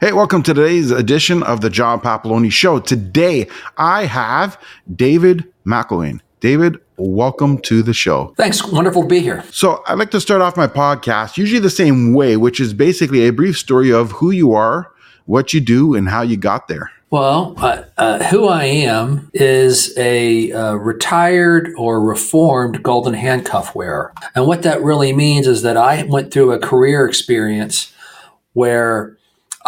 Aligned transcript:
Hey, 0.00 0.12
welcome 0.12 0.44
to 0.44 0.54
today's 0.54 0.92
edition 0.92 1.42
of 1.42 1.60
the 1.60 1.68
John 1.68 2.00
Papaloni 2.00 2.52
Show. 2.52 2.78
Today, 2.78 3.48
I 3.76 4.04
have 4.04 4.56
David 4.94 5.52
McIlwaine. 5.66 6.20
David, 6.38 6.78
welcome 6.96 7.58
to 7.62 7.82
the 7.82 7.92
show. 7.92 8.32
Thanks. 8.36 8.64
Wonderful 8.64 9.02
to 9.02 9.08
be 9.08 9.18
here. 9.18 9.42
So, 9.50 9.82
I'd 9.88 9.98
like 9.98 10.12
to 10.12 10.20
start 10.20 10.40
off 10.40 10.56
my 10.56 10.68
podcast 10.68 11.36
usually 11.36 11.58
the 11.58 11.68
same 11.68 12.14
way, 12.14 12.36
which 12.36 12.60
is 12.60 12.72
basically 12.74 13.26
a 13.26 13.32
brief 13.32 13.58
story 13.58 13.92
of 13.92 14.12
who 14.12 14.30
you 14.30 14.52
are, 14.52 14.88
what 15.26 15.52
you 15.52 15.60
do, 15.60 15.96
and 15.96 16.08
how 16.08 16.22
you 16.22 16.36
got 16.36 16.68
there. 16.68 16.92
Well, 17.10 17.54
uh, 17.56 17.82
uh, 17.96 18.22
who 18.26 18.46
I 18.46 18.66
am 18.66 19.32
is 19.34 19.98
a 19.98 20.52
uh, 20.52 20.74
retired 20.74 21.72
or 21.76 22.00
reformed 22.00 22.84
golden 22.84 23.14
handcuff 23.14 23.74
wearer. 23.74 24.12
And 24.36 24.46
what 24.46 24.62
that 24.62 24.80
really 24.80 25.12
means 25.12 25.48
is 25.48 25.62
that 25.62 25.76
I 25.76 26.04
went 26.04 26.32
through 26.32 26.52
a 26.52 26.60
career 26.60 27.04
experience 27.08 27.92
where 28.52 29.17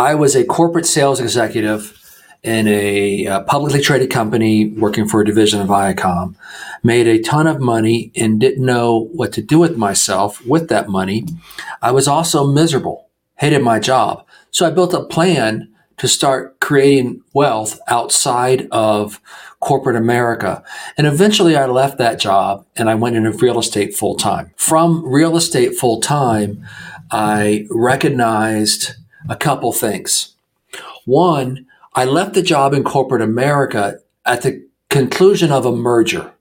I 0.00 0.14
was 0.14 0.34
a 0.34 0.44
corporate 0.44 0.86
sales 0.86 1.20
executive 1.20 1.94
in 2.42 2.66
a, 2.68 3.26
uh, 3.26 3.40
publicly 3.42 3.82
traded 3.82 4.10
company 4.10 4.70
working 4.70 5.06
for 5.06 5.20
a 5.20 5.26
division 5.26 5.60
of 5.60 5.68
Viacom, 5.68 6.36
made 6.82 7.06
a 7.06 7.20
ton 7.20 7.46
of 7.46 7.60
money 7.60 8.10
and 8.16 8.40
didn't 8.40 8.64
know 8.64 9.10
what 9.12 9.30
to 9.34 9.42
do 9.42 9.58
with 9.58 9.76
myself 9.76 10.44
with 10.46 10.70
that 10.70 10.88
money. 10.88 11.26
I 11.82 11.90
was 11.90 12.08
also 12.08 12.46
miserable, 12.46 13.10
hated 13.34 13.58
my 13.58 13.78
job. 13.78 14.24
So 14.50 14.66
I 14.66 14.70
built 14.70 14.94
a 14.94 15.04
plan 15.04 15.68
to 15.98 16.08
start 16.08 16.58
creating 16.60 17.20
wealth 17.34 17.78
outside 17.86 18.68
of 18.70 19.20
corporate 19.60 19.96
America. 19.96 20.64
And 20.96 21.06
eventually 21.06 21.56
I 21.56 21.66
left 21.66 21.98
that 21.98 22.18
job 22.18 22.64
and 22.74 22.88
I 22.88 22.94
went 22.94 23.16
into 23.16 23.32
real 23.32 23.58
estate 23.58 23.94
full 23.94 24.14
time. 24.14 24.52
From 24.56 25.04
real 25.04 25.36
estate 25.36 25.74
full 25.74 26.00
time, 26.00 26.66
I 27.10 27.66
recognized 27.68 28.94
a 29.28 29.36
couple 29.36 29.72
things. 29.72 30.34
One, 31.04 31.66
I 31.94 32.04
left 32.04 32.34
the 32.34 32.42
job 32.42 32.72
in 32.72 32.84
corporate 32.84 33.22
America 33.22 33.98
at 34.24 34.42
the 34.42 34.66
conclusion 34.88 35.50
of 35.50 35.66
a 35.66 35.72
merger. 35.72 36.32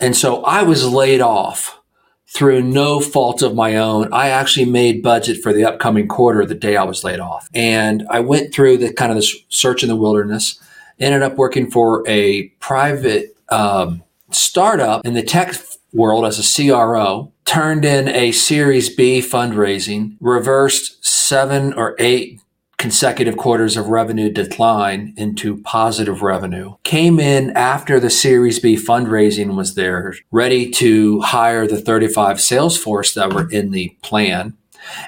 And 0.00 0.16
so 0.16 0.42
I 0.44 0.62
was 0.62 0.86
laid 0.86 1.20
off 1.20 1.80
through 2.26 2.62
no 2.62 2.98
fault 3.00 3.42
of 3.42 3.54
my 3.54 3.76
own. 3.76 4.12
I 4.12 4.28
actually 4.28 4.66
made 4.66 5.02
budget 5.02 5.40
for 5.40 5.52
the 5.52 5.64
upcoming 5.64 6.08
quarter 6.08 6.44
the 6.44 6.54
day 6.54 6.76
I 6.76 6.82
was 6.82 7.04
laid 7.04 7.20
off. 7.20 7.48
And 7.54 8.04
I 8.10 8.20
went 8.20 8.52
through 8.52 8.78
the 8.78 8.92
kind 8.92 9.12
of 9.12 9.18
the 9.18 9.26
search 9.48 9.82
in 9.82 9.88
the 9.88 9.96
wilderness, 9.96 10.58
ended 10.98 11.22
up 11.22 11.36
working 11.36 11.70
for 11.70 12.02
a 12.08 12.48
private 12.58 13.36
um, 13.50 14.02
startup 14.30 15.06
in 15.06 15.14
the 15.14 15.22
tech 15.22 15.54
world 15.94 16.26
as 16.26 16.38
a 16.38 16.68
CRO, 16.68 17.32
turned 17.44 17.84
in 17.84 18.08
a 18.08 18.32
Series 18.32 18.94
B 18.94 19.20
fundraising, 19.20 20.16
reversed 20.20 21.04
seven 21.04 21.72
or 21.72 21.94
eight 21.98 22.40
consecutive 22.76 23.36
quarters 23.36 23.76
of 23.76 23.88
revenue 23.88 24.30
decline 24.30 25.14
into 25.16 25.62
positive 25.62 26.20
revenue. 26.20 26.74
Came 26.82 27.18
in 27.18 27.50
after 27.56 27.98
the 27.98 28.10
Series 28.10 28.58
B 28.58 28.76
fundraising 28.76 29.56
was 29.56 29.74
there, 29.74 30.14
ready 30.30 30.70
to 30.72 31.20
hire 31.20 31.66
the 31.66 31.80
35 31.80 32.40
sales 32.40 32.76
force 32.76 33.14
that 33.14 33.32
were 33.32 33.48
in 33.50 33.70
the 33.70 33.96
plan. 34.02 34.56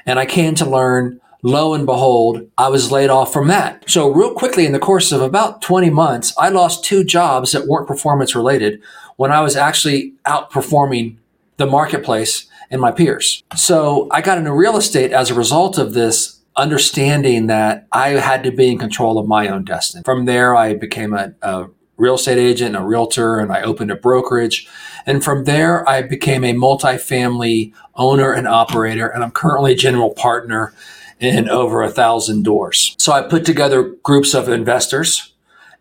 And 0.05 0.17
I 0.17 0.25
came 0.25 0.55
to 0.55 0.65
learn 0.67 1.19
lo 1.41 1.73
and 1.73 1.85
behold, 1.85 2.49
I 2.57 2.69
was 2.69 2.91
laid 2.91 3.09
off 3.09 3.31
from 3.31 3.47
that. 3.47 3.89
So, 3.89 4.09
real 4.09 4.33
quickly, 4.33 4.65
in 4.65 4.71
the 4.71 4.79
course 4.79 5.11
of 5.11 5.21
about 5.21 5.61
20 5.61 5.89
months, 5.89 6.33
I 6.37 6.49
lost 6.49 6.83
two 6.83 7.03
jobs 7.03 7.51
that 7.51 7.67
weren't 7.67 7.87
performance 7.87 8.35
related 8.35 8.81
when 9.15 9.31
I 9.31 9.41
was 9.41 9.55
actually 9.55 10.13
outperforming 10.25 11.17
the 11.57 11.65
marketplace 11.65 12.47
and 12.69 12.81
my 12.81 12.91
peers. 12.91 13.43
So, 13.55 14.07
I 14.11 14.21
got 14.21 14.37
into 14.37 14.53
real 14.53 14.77
estate 14.77 15.11
as 15.11 15.29
a 15.29 15.35
result 15.35 15.77
of 15.77 15.93
this 15.93 16.39
understanding 16.55 17.47
that 17.47 17.87
I 17.91 18.09
had 18.09 18.43
to 18.43 18.51
be 18.51 18.71
in 18.71 18.79
control 18.79 19.19
of 19.19 19.27
my 19.27 19.47
own 19.47 19.63
destiny. 19.63 20.01
From 20.03 20.25
there, 20.25 20.55
I 20.55 20.73
became 20.73 21.13
a, 21.13 21.33
a 21.43 21.67
real 21.97 22.15
estate 22.15 22.39
agent, 22.39 22.75
a 22.75 22.81
realtor, 22.81 23.39
and 23.39 23.51
I 23.51 23.61
opened 23.61 23.91
a 23.91 23.95
brokerage. 23.95 24.67
And 25.05 25.23
from 25.23 25.45
there, 25.45 25.87
I 25.87 26.01
became 26.01 26.43
a 26.43 26.53
multifamily 26.53 27.73
owner 27.95 28.31
and 28.31 28.47
operator, 28.47 29.07
and 29.07 29.23
I'm 29.23 29.31
currently 29.31 29.73
a 29.73 29.75
general 29.75 30.11
partner 30.11 30.73
in 31.19 31.49
over 31.49 31.81
a 31.81 31.89
thousand 31.89 32.43
doors. 32.43 32.95
So 32.99 33.11
I 33.11 33.21
put 33.21 33.45
together 33.45 33.95
groups 34.03 34.33
of 34.33 34.49
investors, 34.49 35.33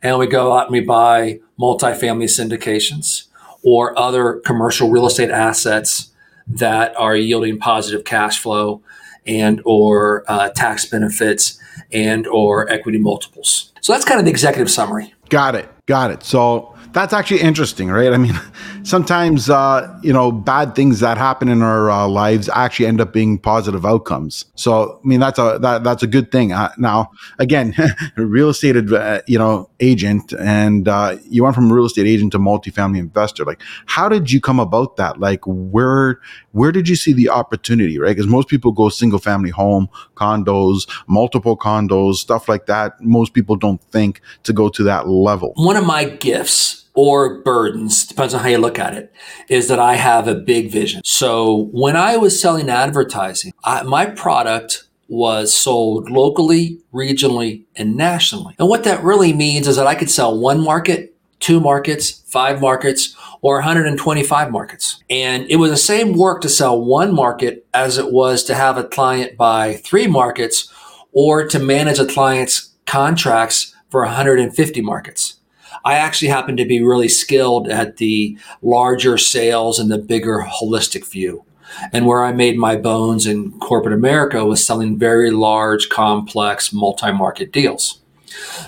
and 0.02 0.18
we 0.18 0.26
go 0.26 0.52
out 0.52 0.66
and 0.66 0.72
we 0.72 0.80
buy 0.80 1.40
multifamily 1.58 2.24
syndications 2.24 3.26
or 3.62 3.98
other 3.98 4.34
commercial 4.44 4.90
real 4.90 5.06
estate 5.06 5.30
assets 5.30 6.12
that 6.46 6.94
are 6.96 7.16
yielding 7.16 7.58
positive 7.58 8.04
cash 8.04 8.38
flow 8.38 8.82
and 9.26 9.60
or 9.64 10.24
uh, 10.28 10.48
tax 10.50 10.84
benefits 10.84 11.58
and 11.92 12.26
or 12.28 12.70
equity 12.70 12.98
multiples. 12.98 13.72
So 13.80 13.92
that's 13.92 14.04
kind 14.04 14.20
of 14.20 14.24
the 14.24 14.30
executive 14.30 14.70
summary. 14.70 15.12
Got 15.28 15.56
it. 15.56 15.68
Got 15.86 16.12
it. 16.12 16.22
So 16.22 16.75
that's 16.96 17.12
actually 17.12 17.42
interesting, 17.42 17.90
right? 17.90 18.14
I 18.14 18.16
mean, 18.16 18.40
sometimes 18.82 19.50
uh, 19.50 19.94
you 20.02 20.14
know 20.14 20.32
bad 20.32 20.74
things 20.74 21.00
that 21.00 21.18
happen 21.18 21.48
in 21.48 21.60
our 21.60 21.90
uh, 21.90 22.08
lives 22.08 22.48
actually 22.54 22.86
end 22.86 23.02
up 23.02 23.12
being 23.12 23.38
positive 23.38 23.84
outcomes. 23.84 24.46
So 24.54 24.98
I 25.04 25.06
mean 25.06 25.20
that's 25.20 25.38
a 25.38 25.58
that, 25.60 25.84
that's 25.84 26.02
a 26.02 26.06
good 26.06 26.32
thing. 26.32 26.52
Uh, 26.52 26.72
now 26.78 27.10
again, 27.38 27.74
real 28.16 28.48
estate 28.48 28.76
uh, 28.90 29.20
you 29.26 29.38
know 29.38 29.68
agent, 29.78 30.32
and 30.32 30.88
uh, 30.88 31.18
you 31.28 31.44
went 31.44 31.54
from 31.54 31.70
real 31.70 31.84
estate 31.84 32.06
agent 32.06 32.32
to 32.32 32.38
multifamily 32.38 32.98
investor. 32.98 33.44
Like, 33.44 33.60
how 33.84 34.08
did 34.08 34.32
you 34.32 34.40
come 34.40 34.58
about 34.58 34.96
that? 34.96 35.20
Like, 35.20 35.40
where 35.44 36.18
where 36.52 36.72
did 36.72 36.88
you 36.88 36.96
see 36.96 37.12
the 37.12 37.28
opportunity? 37.28 37.98
Right? 37.98 38.16
Because 38.16 38.26
most 38.26 38.48
people 38.48 38.72
go 38.72 38.88
single 38.88 39.18
family 39.18 39.50
home, 39.50 39.90
condos, 40.14 40.88
multiple 41.08 41.58
condos, 41.58 42.14
stuff 42.14 42.48
like 42.48 42.64
that. 42.66 42.98
Most 43.02 43.34
people 43.34 43.56
don't 43.56 43.82
think 43.92 44.22
to 44.44 44.54
go 44.54 44.70
to 44.70 44.82
that 44.84 45.08
level. 45.08 45.52
One 45.56 45.76
of 45.76 45.84
my 45.84 46.04
gifts 46.06 46.85
or 46.96 47.42
burdens, 47.42 48.06
depends 48.06 48.34
on 48.34 48.40
how 48.40 48.48
you 48.48 48.58
look 48.58 48.78
at 48.78 48.94
it, 48.94 49.12
is 49.48 49.68
that 49.68 49.78
I 49.78 49.94
have 49.94 50.26
a 50.26 50.34
big 50.34 50.70
vision. 50.70 51.02
So 51.04 51.68
when 51.72 51.94
I 51.94 52.16
was 52.16 52.40
selling 52.40 52.70
advertising, 52.70 53.52
I, 53.64 53.82
my 53.82 54.06
product 54.06 54.84
was 55.08 55.54
sold 55.54 56.10
locally, 56.10 56.80
regionally, 56.92 57.64
and 57.76 57.96
nationally. 57.96 58.56
And 58.58 58.68
what 58.68 58.84
that 58.84 59.04
really 59.04 59.32
means 59.32 59.68
is 59.68 59.76
that 59.76 59.86
I 59.86 59.94
could 59.94 60.10
sell 60.10 60.36
one 60.36 60.64
market, 60.64 61.14
two 61.38 61.60
markets, 61.60 62.22
five 62.26 62.60
markets, 62.60 63.14
or 63.42 63.56
125 63.56 64.50
markets. 64.50 65.02
And 65.10 65.48
it 65.50 65.56
was 65.56 65.70
the 65.70 65.76
same 65.76 66.16
work 66.16 66.40
to 66.40 66.48
sell 66.48 66.82
one 66.82 67.14
market 67.14 67.66
as 67.74 67.98
it 67.98 68.10
was 68.10 68.42
to 68.44 68.54
have 68.54 68.78
a 68.78 68.84
client 68.84 69.36
buy 69.36 69.74
three 69.74 70.06
markets 70.06 70.72
or 71.12 71.46
to 71.46 71.58
manage 71.58 71.98
a 71.98 72.06
client's 72.06 72.72
contracts 72.86 73.74
for 73.90 74.02
150 74.02 74.80
markets. 74.80 75.36
I 75.84 75.94
actually 75.94 76.28
happen 76.28 76.56
to 76.56 76.64
be 76.64 76.82
really 76.82 77.08
skilled 77.08 77.68
at 77.68 77.98
the 77.98 78.38
larger 78.62 79.18
sales 79.18 79.78
and 79.78 79.90
the 79.90 79.98
bigger 79.98 80.46
holistic 80.48 81.10
view. 81.10 81.44
And 81.92 82.06
where 82.06 82.24
I 82.24 82.32
made 82.32 82.56
my 82.56 82.76
bones 82.76 83.26
in 83.26 83.58
corporate 83.58 83.94
America 83.94 84.44
was 84.44 84.64
selling 84.64 84.98
very 84.98 85.30
large, 85.30 85.88
complex, 85.88 86.72
multi 86.72 87.12
market 87.12 87.52
deals. 87.52 88.00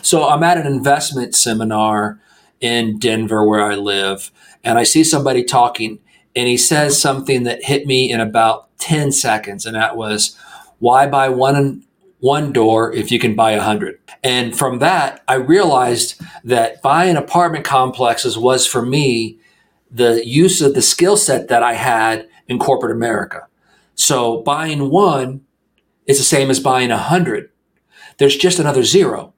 So 0.02 0.28
I'm 0.28 0.42
at 0.42 0.58
an 0.58 0.66
investment 0.66 1.34
seminar 1.34 2.20
in 2.60 2.98
Denver 2.98 3.46
where 3.46 3.62
I 3.62 3.76
live, 3.76 4.30
and 4.64 4.78
I 4.78 4.82
see 4.82 5.04
somebody 5.04 5.44
talking, 5.44 6.00
and 6.34 6.48
he 6.48 6.56
says 6.56 7.00
something 7.00 7.44
that 7.44 7.64
hit 7.64 7.86
me 7.86 8.10
in 8.10 8.20
about 8.20 8.68
10 8.78 9.12
seconds, 9.12 9.64
and 9.64 9.76
that 9.76 9.96
was, 9.96 10.36
Why 10.78 11.06
buy 11.06 11.28
one 11.28 11.84
one 12.20 12.52
door 12.52 12.92
if 12.92 13.12
you 13.12 13.18
can 13.18 13.34
buy 13.34 13.52
a 13.52 13.60
hundred. 13.60 13.98
And 14.22 14.56
from 14.56 14.78
that, 14.80 15.22
I 15.28 15.34
realized 15.34 16.20
that 16.44 16.82
buying 16.82 17.16
apartment 17.16 17.64
complexes 17.64 18.36
was 18.36 18.66
for 18.66 18.82
me 18.82 19.38
the 19.90 20.26
use 20.26 20.60
of 20.60 20.74
the 20.74 20.82
skill 20.82 21.16
set 21.16 21.48
that 21.48 21.62
I 21.62 21.74
had 21.74 22.28
in 22.48 22.58
corporate 22.58 22.92
America. 22.92 23.46
So 23.94 24.42
buying 24.42 24.90
one 24.90 25.42
is 26.06 26.18
the 26.18 26.24
same 26.24 26.50
as 26.50 26.60
buying 26.60 26.90
a 26.90 26.98
hundred. 26.98 27.50
There's 28.18 28.36
just 28.36 28.58
another 28.58 28.82
zero. 28.82 29.34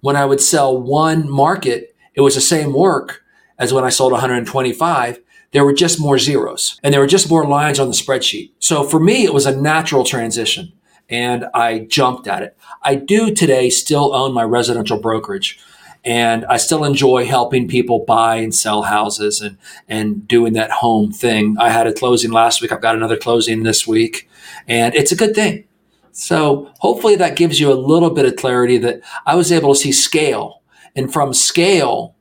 When 0.00 0.16
I 0.16 0.24
would 0.24 0.40
sell 0.40 0.80
one 0.80 1.28
market, 1.28 1.94
it 2.14 2.20
was 2.20 2.34
the 2.34 2.40
same 2.40 2.72
work 2.72 3.22
as 3.58 3.72
when 3.72 3.84
I 3.84 3.90
sold 3.90 4.12
125. 4.12 5.20
There 5.52 5.64
were 5.64 5.72
just 5.72 6.00
more 6.00 6.18
zeros 6.18 6.78
and 6.82 6.94
there 6.94 7.00
were 7.00 7.06
just 7.06 7.28
more 7.28 7.46
lines 7.46 7.80
on 7.80 7.88
the 7.88 7.94
spreadsheet. 7.94 8.52
So 8.60 8.84
for 8.84 9.00
me, 9.00 9.24
it 9.24 9.34
was 9.34 9.46
a 9.46 9.60
natural 9.60 10.04
transition 10.04 10.72
and 11.10 11.46
I 11.52 11.80
jumped 11.80 12.26
at 12.26 12.42
it. 12.42 12.56
I 12.82 12.94
do 12.94 13.34
today 13.34 13.68
still 13.68 14.14
own 14.14 14.32
my 14.32 14.44
residential 14.44 14.98
brokerage 14.98 15.58
and 16.04 16.44
I 16.46 16.56
still 16.56 16.84
enjoy 16.84 17.26
helping 17.26 17.68
people 17.68 18.04
buy 18.06 18.36
and 18.36 18.54
sell 18.54 18.82
houses 18.82 19.40
and 19.40 19.58
and 19.88 20.26
doing 20.26 20.54
that 20.54 20.70
home 20.70 21.12
thing. 21.12 21.56
I 21.58 21.70
had 21.70 21.86
a 21.86 21.92
closing 21.92 22.30
last 22.30 22.62
week. 22.62 22.72
I've 22.72 22.80
got 22.80 22.96
another 22.96 23.16
closing 23.16 23.62
this 23.62 23.86
week, 23.86 24.28
and 24.66 24.94
it's 24.94 25.12
a 25.12 25.16
good 25.16 25.34
thing. 25.34 25.64
So 26.12 26.70
hopefully 26.78 27.16
that 27.16 27.36
gives 27.36 27.60
you 27.60 27.72
a 27.72 27.74
little 27.74 28.10
bit 28.10 28.26
of 28.26 28.36
clarity 28.36 28.78
that 28.78 29.00
I 29.26 29.34
was 29.34 29.52
able 29.52 29.74
to 29.74 29.80
see 29.80 29.92
scale, 29.92 30.62
and 30.96 31.12
from 31.12 31.34
scale, 31.34 32.16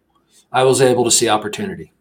I 0.52 0.64
was 0.64 0.82
able 0.82 1.06
to 1.06 1.12
see 1.12 1.30
opportunity. 1.30 1.94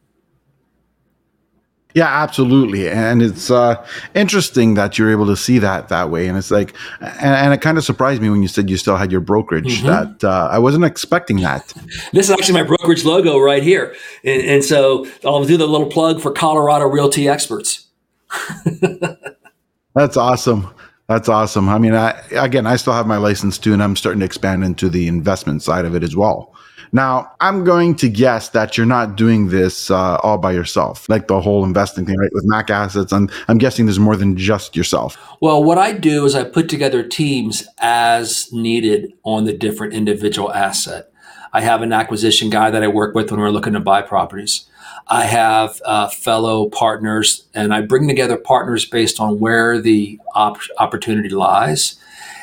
Yeah, 1.95 2.23
absolutely, 2.23 2.89
and 2.89 3.23
it's 3.23 3.51
uh, 3.51 3.85
interesting 4.15 4.75
that 4.75 4.99
you're 4.99 5.11
able 5.11 5.27
to 5.27 5.37
see 5.37 5.59
that 5.59 5.89
that 5.89 6.11
way. 6.11 6.29
And 6.29 6.37
it's 6.37 6.51
like, 6.51 6.75
and, 7.01 7.35
and 7.35 7.55
it 7.55 7.63
kind 7.63 7.79
of 7.79 7.85
surprised 7.85 8.21
me 8.21 8.29
when 8.29 8.43
you 8.43 8.49
said 8.49 8.69
you 8.69 8.77
still 8.77 8.97
had 8.97 9.11
your 9.11 9.23
brokerage. 9.23 9.79
Mm-hmm. 9.79 9.87
That 9.87 10.25
uh, 10.25 10.49
I 10.51 10.59
wasn't 10.59 10.85
expecting 10.85 11.39
that. 11.41 11.73
This 12.13 12.27
is 12.27 12.31
actually 12.31 12.55
my 12.61 12.67
brokerage 12.67 13.05
logo 13.05 13.39
right 13.39 13.63
here, 13.63 13.95
and, 14.23 14.43
and 14.43 14.65
so 14.65 15.07
I'll 15.25 15.45
do 15.45 15.57
the 15.57 15.67
little 15.67 15.89
plug 15.89 16.21
for 16.21 16.31
Colorado 16.31 16.87
Realty 16.87 17.27
Experts. 17.27 17.87
That's 19.95 20.17
awesome. 20.17 20.73
That's 21.09 21.29
awesome. 21.29 21.71
I 21.71 21.79
mean, 21.79 21.95
I, 21.95 22.21
again, 22.33 22.67
I 22.67 22.77
still 22.77 22.93
have 22.93 23.07
my 23.07 23.17
license 23.17 23.57
too, 23.57 23.73
and 23.73 23.83
I'm 23.83 23.97
starting 23.97 24.21
to 24.21 24.27
expand 24.27 24.63
into 24.63 24.91
the 24.91 25.09
investment 25.09 25.63
side 25.63 25.87
of 25.87 25.95
it 25.95 26.03
as 26.03 26.15
well. 26.15 26.55
Now, 26.93 27.33
I'm 27.41 27.65
going 27.65 27.95
to 27.97 28.09
guess 28.09 28.51
that 28.51 28.77
you're 28.77 28.87
not 28.87 29.17
doing 29.17 29.49
this 29.49 29.91
uh, 29.91 30.17
all 30.23 30.39
by 30.39 30.53
yourself, 30.53 31.09
like 31.09 31.29
the 31.29 31.41
whole 31.41 31.65
investing 31.65 32.07
thing, 32.07 32.17
right? 32.19 32.31
With 32.33 32.45
Mac 32.47 32.71
Assets, 32.71 33.13
and 33.13 33.31
I'm 33.49 33.59
guessing 33.59 33.87
there's 33.87 33.99
more 33.99 34.17
than 34.17 34.37
just 34.37 34.77
yourself. 34.77 35.17
Well, 35.41 35.63
what 35.63 35.79
I 35.79 35.93
do 35.93 36.25
is 36.25 36.35
I 36.35 36.45
put 36.45 36.69
together 36.69 37.03
teams 37.03 37.67
as 37.79 38.53
needed 38.53 39.13
on 39.25 39.45
the 39.45 39.53
different 39.53 39.95
individual 39.95 40.53
asset. 40.53 41.11
I 41.53 41.63
have 41.63 41.83
an 41.83 41.93
acquisition 41.93 42.51
guy 42.51 42.71
that 42.71 42.83
I 42.83 42.89
work 42.89 43.15
with 43.15 43.31
when 43.31 43.41
we're 43.41 43.51
looking 43.51 43.73
to 43.73 43.81
buy 43.81 44.03
properties. 44.03 44.67
I 45.07 45.25
have 45.25 45.81
uh, 45.85 46.09
fellow 46.09 46.69
partners, 46.69 47.47
and 47.55 47.73
I 47.73 47.81
bring 47.81 48.07
together 48.07 48.37
partners 48.37 48.85
based 48.85 49.21
on 49.21 49.39
where 49.39 49.81
the 49.81 50.19
op- 50.35 50.59
opportunity 50.79 51.31
lies 51.31 51.99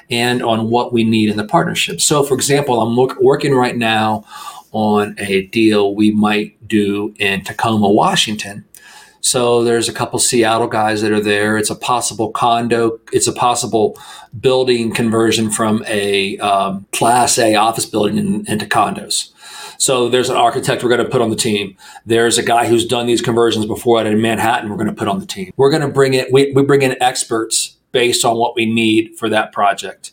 and 0.10 0.44
on 0.44 0.70
what 0.70 0.94
we 0.94 1.04
need 1.04 1.30
in 1.30 1.38
the 1.38 1.46
partnership. 1.46 2.02
So, 2.02 2.24
for 2.24 2.34
example, 2.36 2.82
I'm 2.82 2.96
working 3.22 3.54
right 3.54 3.76
now 3.76 4.26
on 4.72 5.16
a 5.18 5.48
deal 5.48 5.96
we 5.96 6.12
might 6.12 6.68
do 6.68 7.14
in 7.18 7.44
Tacoma, 7.44 7.90
Washington. 7.90 8.66
So 9.22 9.64
there's 9.64 9.90
a 9.90 9.94
couple 9.94 10.20
Seattle 10.20 10.68
guys 10.68 11.02
that 11.02 11.12
are 11.12 11.20
there. 11.20 11.58
It's 11.58 11.72
a 11.72 11.76
possible 11.76 12.30
condo. 12.30 13.00
It's 13.12 13.26
a 13.26 13.34
possible 13.34 13.98
building 14.40 14.94
conversion 14.94 15.50
from 15.50 15.84
a 15.88 16.38
um, 16.38 16.86
Class 16.92 17.40
A 17.40 17.56
office 17.56 17.88
building 17.88 18.20
in, 18.20 18.46
into 18.48 18.66
condos. 18.68 19.32
So 19.80 20.10
there's 20.10 20.30
an 20.30 20.38
architect 20.38 20.84
we're 20.84 20.90
going 20.90 21.04
to 21.04 21.10
put 21.10 21.22
on 21.22 21.32
the 21.32 21.36
team. 21.36 21.76
There's 22.06 22.38
a 22.38 22.44
guy 22.44 22.68
who's 22.68 22.86
done 22.86 23.08
these 23.08 23.22
conversions 23.22 23.66
before 23.66 24.00
out 24.00 24.06
in 24.06 24.22
Manhattan. 24.22 24.70
We're 24.70 24.78
going 24.78 24.88
to 24.88 24.94
put 24.94 25.08
on 25.08 25.20
the 25.20 25.26
team. 25.26 25.52
We're 25.58 25.72
going 25.72 25.82
to 25.82 25.88
bring 25.88 26.14
it. 26.14 26.32
We, 26.32 26.52
we 26.52 26.62
bring 26.64 26.84
in 26.84 27.02
experts 27.02 27.78
based 27.96 28.26
on 28.26 28.36
what 28.36 28.58
we 28.58 28.66
need 28.66 29.18
for 29.18 29.30
that 29.30 29.54
project. 29.54 30.12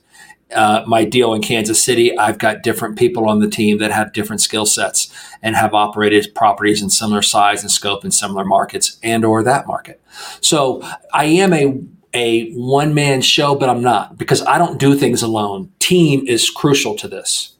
Uh, 0.55 0.85
my 0.87 1.05
deal 1.05 1.35
in 1.35 1.43
Kansas 1.43 1.83
City, 1.83 2.17
I've 2.17 2.39
got 2.39 2.63
different 2.63 2.97
people 2.97 3.29
on 3.29 3.41
the 3.41 3.51
team 3.51 3.79
that 3.79 3.91
have 3.91 4.13
different 4.13 4.41
skill 4.41 4.67
sets 4.67 5.13
and 5.43 5.57
have 5.57 5.75
operated 5.75 6.33
properties 6.33 6.81
in 6.81 6.91
similar 6.91 7.23
size 7.23 7.63
and 7.63 7.73
scope 7.73 8.05
in 8.05 8.13
similar 8.13 8.45
markets 8.45 9.01
and 9.03 9.25
or 9.25 9.43
that 9.43 9.67
market. 9.67 10.01
So 10.41 10.81
I 11.13 11.25
am 11.25 11.53
a 11.53 11.81
a 12.15 12.53
one 12.53 12.95
man 12.95 13.21
show, 13.21 13.57
but 13.57 13.69
I'm 13.69 13.83
not 13.83 14.17
because 14.17 14.43
I 14.43 14.59
don't 14.59 14.79
do 14.79 14.95
things 14.95 15.21
alone. 15.21 15.73
Team 15.81 16.25
is 16.29 16.51
crucial 16.51 16.95
to 16.97 17.09
this, 17.09 17.57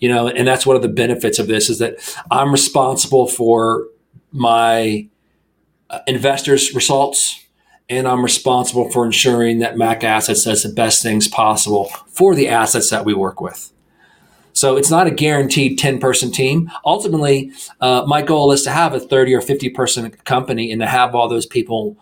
you 0.00 0.08
know, 0.08 0.26
and 0.26 0.48
that's 0.48 0.64
one 0.64 0.76
of 0.76 0.82
the 0.82 0.88
benefits 0.88 1.38
of 1.38 1.48
this 1.48 1.68
is 1.68 1.80
that 1.80 1.96
I'm 2.30 2.50
responsible 2.50 3.26
for 3.26 3.88
my 4.32 5.08
uh, 5.90 5.98
investors' 6.06 6.74
results 6.74 7.45
and 7.88 8.08
I'm 8.08 8.22
responsible 8.22 8.90
for 8.90 9.04
ensuring 9.04 9.60
that 9.60 9.76
Mac 9.76 10.02
Assets 10.02 10.44
does 10.44 10.62
the 10.62 10.68
best 10.68 11.02
things 11.02 11.28
possible 11.28 11.86
for 12.08 12.34
the 12.34 12.48
assets 12.48 12.90
that 12.90 13.04
we 13.04 13.14
work 13.14 13.40
with. 13.40 13.72
So 14.52 14.76
it's 14.76 14.90
not 14.90 15.06
a 15.06 15.10
guaranteed 15.10 15.78
10 15.78 15.98
person 16.00 16.32
team. 16.32 16.70
Ultimately, 16.84 17.52
uh, 17.80 18.04
my 18.06 18.22
goal 18.22 18.52
is 18.52 18.62
to 18.62 18.70
have 18.70 18.94
a 18.94 19.00
30 19.00 19.34
or 19.34 19.40
50 19.42 19.68
person 19.70 20.10
company 20.24 20.72
and 20.72 20.80
to 20.80 20.86
have 20.86 21.14
all 21.14 21.28
those 21.28 21.44
people 21.44 21.98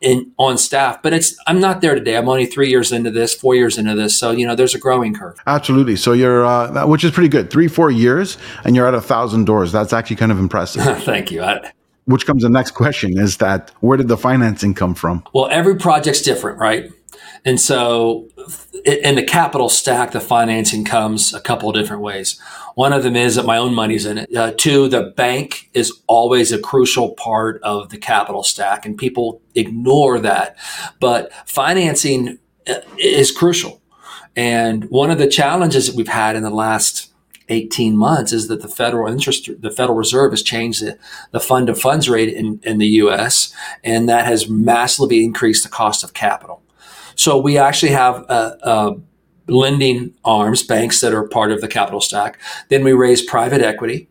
in 0.00 0.32
on 0.38 0.56
staff. 0.56 1.02
But 1.02 1.12
it's 1.12 1.36
I'm 1.46 1.60
not 1.60 1.82
there 1.82 1.94
today. 1.94 2.16
I'm 2.16 2.26
only 2.26 2.46
three 2.46 2.70
years 2.70 2.90
into 2.90 3.10
this, 3.10 3.34
four 3.34 3.54
years 3.54 3.76
into 3.76 3.94
this. 3.94 4.18
So 4.18 4.30
you 4.30 4.46
know, 4.46 4.54
there's 4.54 4.74
a 4.74 4.78
growing 4.78 5.14
curve. 5.14 5.38
Absolutely. 5.46 5.96
So 5.96 6.12
you're, 6.12 6.46
uh, 6.46 6.86
which 6.86 7.04
is 7.04 7.10
pretty 7.10 7.28
good. 7.28 7.50
Three, 7.50 7.68
four 7.68 7.90
years, 7.90 8.38
and 8.64 8.74
you're 8.74 8.88
at 8.88 8.94
a 8.94 9.00
thousand 9.02 9.44
doors. 9.44 9.70
That's 9.70 9.92
actually 9.92 10.16
kind 10.16 10.32
of 10.32 10.38
impressive. 10.38 10.82
Thank 11.04 11.30
you. 11.30 11.42
I, 11.42 11.70
which 12.10 12.26
comes 12.26 12.42
the 12.42 12.48
next 12.48 12.72
question 12.72 13.18
is 13.18 13.38
that 13.38 13.70
where 13.80 13.96
did 13.96 14.08
the 14.08 14.16
financing 14.16 14.74
come 14.74 14.94
from? 14.94 15.24
Well, 15.32 15.48
every 15.50 15.76
project's 15.76 16.22
different, 16.22 16.58
right? 16.58 16.90
And 17.44 17.58
so 17.58 18.28
in 18.84 19.14
the 19.14 19.22
capital 19.22 19.68
stack, 19.68 20.12
the 20.12 20.20
financing 20.20 20.84
comes 20.84 21.32
a 21.32 21.40
couple 21.40 21.68
of 21.68 21.74
different 21.74 22.02
ways. 22.02 22.38
One 22.74 22.92
of 22.92 23.02
them 23.02 23.16
is 23.16 23.34
that 23.36 23.46
my 23.46 23.56
own 23.56 23.74
money's 23.74 24.04
in 24.04 24.18
it. 24.18 24.34
Uh, 24.34 24.52
two, 24.56 24.88
the 24.88 25.04
bank 25.16 25.70
is 25.72 25.92
always 26.06 26.52
a 26.52 26.58
crucial 26.58 27.14
part 27.14 27.60
of 27.62 27.88
the 27.90 27.98
capital 27.98 28.42
stack, 28.42 28.84
and 28.84 28.96
people 28.96 29.40
ignore 29.54 30.18
that. 30.20 30.56
But 31.00 31.32
financing 31.46 32.38
uh, 32.68 32.80
is 32.98 33.30
crucial. 33.30 33.80
And 34.36 34.84
one 34.90 35.10
of 35.10 35.18
the 35.18 35.26
challenges 35.26 35.86
that 35.86 35.96
we've 35.96 36.08
had 36.08 36.36
in 36.36 36.42
the 36.42 36.50
last 36.50 37.09
18 37.50 37.96
months 37.96 38.32
is 38.32 38.48
that 38.48 38.62
the 38.62 38.68
federal 38.68 39.12
interest, 39.12 39.50
the 39.60 39.70
Federal 39.70 39.98
Reserve 39.98 40.32
has 40.32 40.42
changed 40.42 40.82
the, 40.82 40.98
the 41.32 41.40
fund 41.40 41.68
of 41.68 41.78
funds 41.78 42.08
rate 42.08 42.32
in, 42.32 42.60
in 42.62 42.78
the 42.78 42.86
US, 42.86 43.52
and 43.84 44.08
that 44.08 44.24
has 44.24 44.48
massively 44.48 45.22
increased 45.24 45.64
the 45.64 45.68
cost 45.68 46.02
of 46.02 46.14
capital. 46.14 46.62
So 47.16 47.38
we 47.38 47.58
actually 47.58 47.92
have 47.92 48.24
a, 48.30 48.56
a 48.62 48.96
lending 49.50 50.14
arms, 50.24 50.62
banks 50.62 51.00
that 51.00 51.12
are 51.12 51.26
part 51.26 51.52
of 51.52 51.60
the 51.60 51.68
capital 51.68 52.00
stack. 52.00 52.38
Then 52.68 52.84
we 52.84 52.92
raise 52.92 53.22
private 53.22 53.60
equity. 53.60 54.08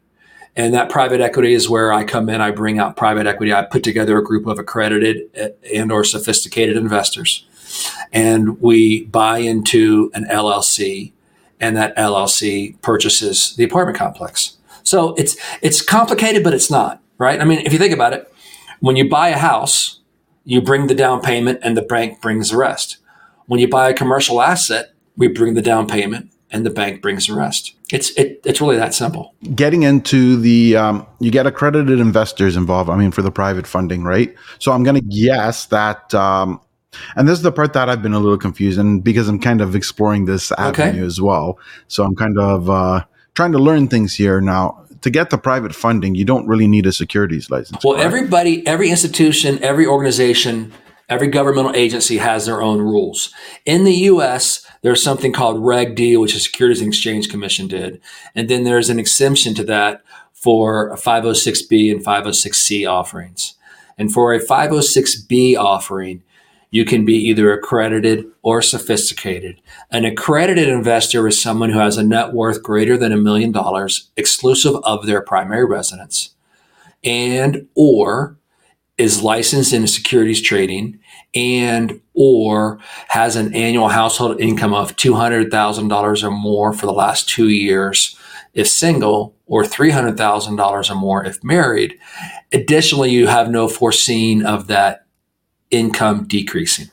And 0.56 0.74
that 0.74 0.90
private 0.90 1.22
equity 1.22 1.54
is 1.54 1.70
where 1.70 1.94
I 1.94 2.04
come 2.04 2.28
in. 2.28 2.42
I 2.42 2.52
bring 2.52 2.80
out 2.80 2.98
private 2.98 3.26
equity. 3.26 3.54
I 3.54 3.64
put 3.64 3.84
together 3.84 4.18
a 4.18 4.24
group 4.24 4.46
of 4.46 4.60
accredited 4.60 5.30
uh, 5.40 5.50
and 5.74 5.92
or 5.92 6.04
sophisticated 6.04 6.76
investors. 6.76 7.46
And 8.12 8.60
we 8.60 9.06
buy 9.06 9.40
into 9.40 10.12
an 10.14 10.26
LLC 10.26 11.14
and 11.60 11.76
that 11.76 11.96
LLC 11.98 12.80
purchases 12.82 13.56
the 13.56 13.64
apartment 13.64 13.98
complex. 13.98 14.58
So 14.84 15.14
it's 15.16 15.38
it's 15.62 15.82
complicated, 15.82 16.44
but 16.44 16.54
it's 16.54 16.72
not 16.72 17.02
right. 17.18 17.40
I 17.40 17.46
mean, 17.46 17.60
if 17.66 17.74
you 17.74 17.80
think 17.80 17.94
about 17.94 18.14
it, 18.14 18.32
when 18.80 18.96
you 18.96 19.10
buy 19.10 19.30
a 19.30 19.38
house, 19.38 20.00
you 20.46 20.62
bring 20.62 20.88
the 20.88 20.96
down 20.96 21.22
payment, 21.22 21.60
and 21.62 21.78
the 21.78 21.82
bank 21.82 22.22
brings 22.22 22.50
the 22.50 22.58
rest. 22.58 22.98
When 23.46 23.60
you 23.60 23.68
buy 23.68 23.90
a 23.90 23.94
commercial 23.94 24.42
asset, 24.42 24.94
we 25.18 25.28
bring 25.28 25.54
the 25.54 25.62
down 25.62 25.88
payment, 25.88 26.32
and 26.50 26.66
the 26.66 26.70
bank 26.70 27.02
brings 27.02 27.28
the 27.28 27.36
rest. 27.36 27.76
It's 27.92 28.12
it, 28.12 28.42
it's 28.46 28.62
really 28.62 28.78
that 28.78 28.94
simple. 28.94 29.36
Getting 29.56 29.84
into 29.84 30.38
the 30.38 30.78
um, 30.78 31.06
you 31.20 31.32
get 31.32 31.46
accredited 31.46 32.00
investors 32.00 32.56
involved. 32.56 32.90
I 32.90 32.98
mean, 32.98 33.12
for 33.12 33.22
the 33.22 33.32
private 33.32 33.68
funding, 33.68 34.04
right? 34.04 34.34
So 34.60 34.72
I'm 34.72 34.84
going 34.84 34.96
to 34.96 35.02
guess 35.02 35.66
that 35.68 36.14
um, 36.14 36.62
and 37.16 37.28
this 37.28 37.38
is 37.38 37.44
the 37.44 37.52
part 37.52 37.74
that 37.74 37.90
I've 37.90 38.02
been 38.02 38.14
a 38.14 38.20
little 38.20 38.38
confused, 38.38 38.80
and 38.80 39.04
because 39.04 39.28
I'm 39.28 39.40
kind 39.40 39.62
of 39.62 39.76
exploring 39.76 40.26
this 40.26 40.52
avenue 40.54 40.90
okay. 40.90 41.00
as 41.06 41.22
well. 41.22 41.60
So 41.88 42.04
I'm 42.04 42.16
kind 42.16 42.38
of 42.40 42.70
uh, 42.70 43.06
trying 43.36 43.52
to 43.54 43.60
learn 43.60 43.88
things 43.88 44.16
here 44.16 44.42
now. 44.42 44.86
To 45.02 45.10
get 45.10 45.30
the 45.30 45.38
private 45.38 45.74
funding, 45.74 46.16
you 46.16 46.26
don't 46.26 46.46
really 46.46 46.68
need 46.68 46.86
a 46.86 46.92
securities 46.92 47.50
license. 47.50 47.86
Well, 47.86 47.94
correct? 47.94 48.06
everybody, 48.06 48.68
every 48.68 48.90
institution, 48.90 49.64
every 49.64 49.86
organization, 49.86 50.74
every 51.08 51.28
governmental 51.28 51.74
agency 51.74 52.18
has 52.18 52.46
their 52.46 52.62
own 52.62 52.82
rules. 52.82 53.34
In 53.66 53.86
the 53.86 53.94
U.S., 53.94 54.66
there's 54.82 55.02
something 55.02 55.32
called 55.32 55.66
Reg 55.66 55.96
D, 55.96 56.18
which 56.18 56.34
the 56.34 56.40
Securities 56.42 56.82
and 56.82 56.90
Exchange 56.90 57.30
Commission 57.30 57.70
did, 57.70 58.02
and 58.36 58.50
then 58.50 58.66
there's 58.66 58.90
an 58.90 59.00
exemption 59.00 59.54
to 59.56 59.64
that 59.66 60.04
for 60.34 60.96
506B 60.96 61.92
and 61.92 62.04
506C 62.04 62.90
offerings. 62.90 63.56
And 63.98 64.12
for 64.12 64.34
a 64.34 64.40
506B 64.40 65.58
offering, 65.58 66.24
you 66.72 66.86
can 66.86 67.06
be 67.06 67.16
either 67.16 67.52
accredited 67.52 68.26
or 68.42 68.62
sophisticated. 68.62 69.62
An 69.92 70.06
accredited 70.06 70.68
investor 70.68 71.28
is 71.28 71.42
someone 71.42 71.72
who 71.72 71.80
has 71.80 71.98
a 71.98 72.04
net 72.04 72.34
worth 72.34 72.62
greater 72.62 72.98
than 72.98 73.12
a 73.12 73.18
million 73.18 73.52
dollars, 73.52 74.12
exclusive 74.16 74.76
of 74.84 75.06
their 75.06 75.22
primary 75.22 75.66
residence, 75.66 76.36
and 77.04 77.68
or 77.76 78.38
is 78.98 79.24
licensed 79.24 79.72
in 79.72 79.88
securities 79.88 80.42
trading 80.42 81.00
and 81.34 82.02
or 82.14 82.80
has 83.08 83.36
an 83.38 83.54
annual 83.56 83.88
household 83.88 84.40
income 84.42 84.74
of 84.74 84.96
$200,000 84.98 86.24
or 86.24 86.32
more 86.32 86.74
for 86.74 86.86
the 86.86 86.92
last 86.92 87.30
2 87.30 87.48
years 87.48 88.18
if 88.54 88.68
single 88.68 89.34
or 89.46 89.64
$300,000 89.64 90.92
or 90.92 90.96
more 90.96 91.24
if 91.24 91.42
married. 91.44 91.98
Additionally, 92.52 93.10
you 93.10 93.28
have 93.28 93.50
no 93.50 93.70
foreseen 93.70 94.46
of 94.46 94.68
that 94.68 95.06
income 95.72 96.26
decreasing. 96.26 96.90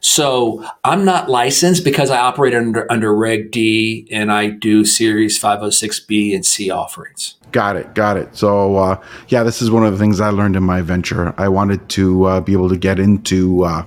So 0.00 0.64
I'm 0.84 1.04
not 1.04 1.28
licensed 1.28 1.84
because 1.84 2.10
I 2.10 2.18
operate 2.18 2.54
under 2.54 2.90
under 2.90 3.14
Reg 3.14 3.50
D 3.50 4.08
and 4.10 4.32
I 4.32 4.48
do 4.48 4.84
Series 4.84 5.40
506B 5.40 6.34
and 6.34 6.44
C 6.44 6.70
offerings. 6.70 7.36
Got 7.52 7.76
it. 7.76 7.94
Got 7.94 8.16
it. 8.16 8.34
So, 8.34 8.76
uh, 8.76 9.04
yeah, 9.28 9.42
this 9.42 9.60
is 9.60 9.70
one 9.70 9.84
of 9.84 9.92
the 9.92 9.98
things 9.98 10.20
I 10.22 10.30
learned 10.30 10.56
in 10.56 10.62
my 10.62 10.80
venture. 10.80 11.34
I 11.36 11.48
wanted 11.48 11.86
to 11.90 12.24
uh, 12.24 12.40
be 12.40 12.54
able 12.54 12.70
to 12.70 12.78
get 12.78 12.98
into, 12.98 13.64
uh, 13.64 13.84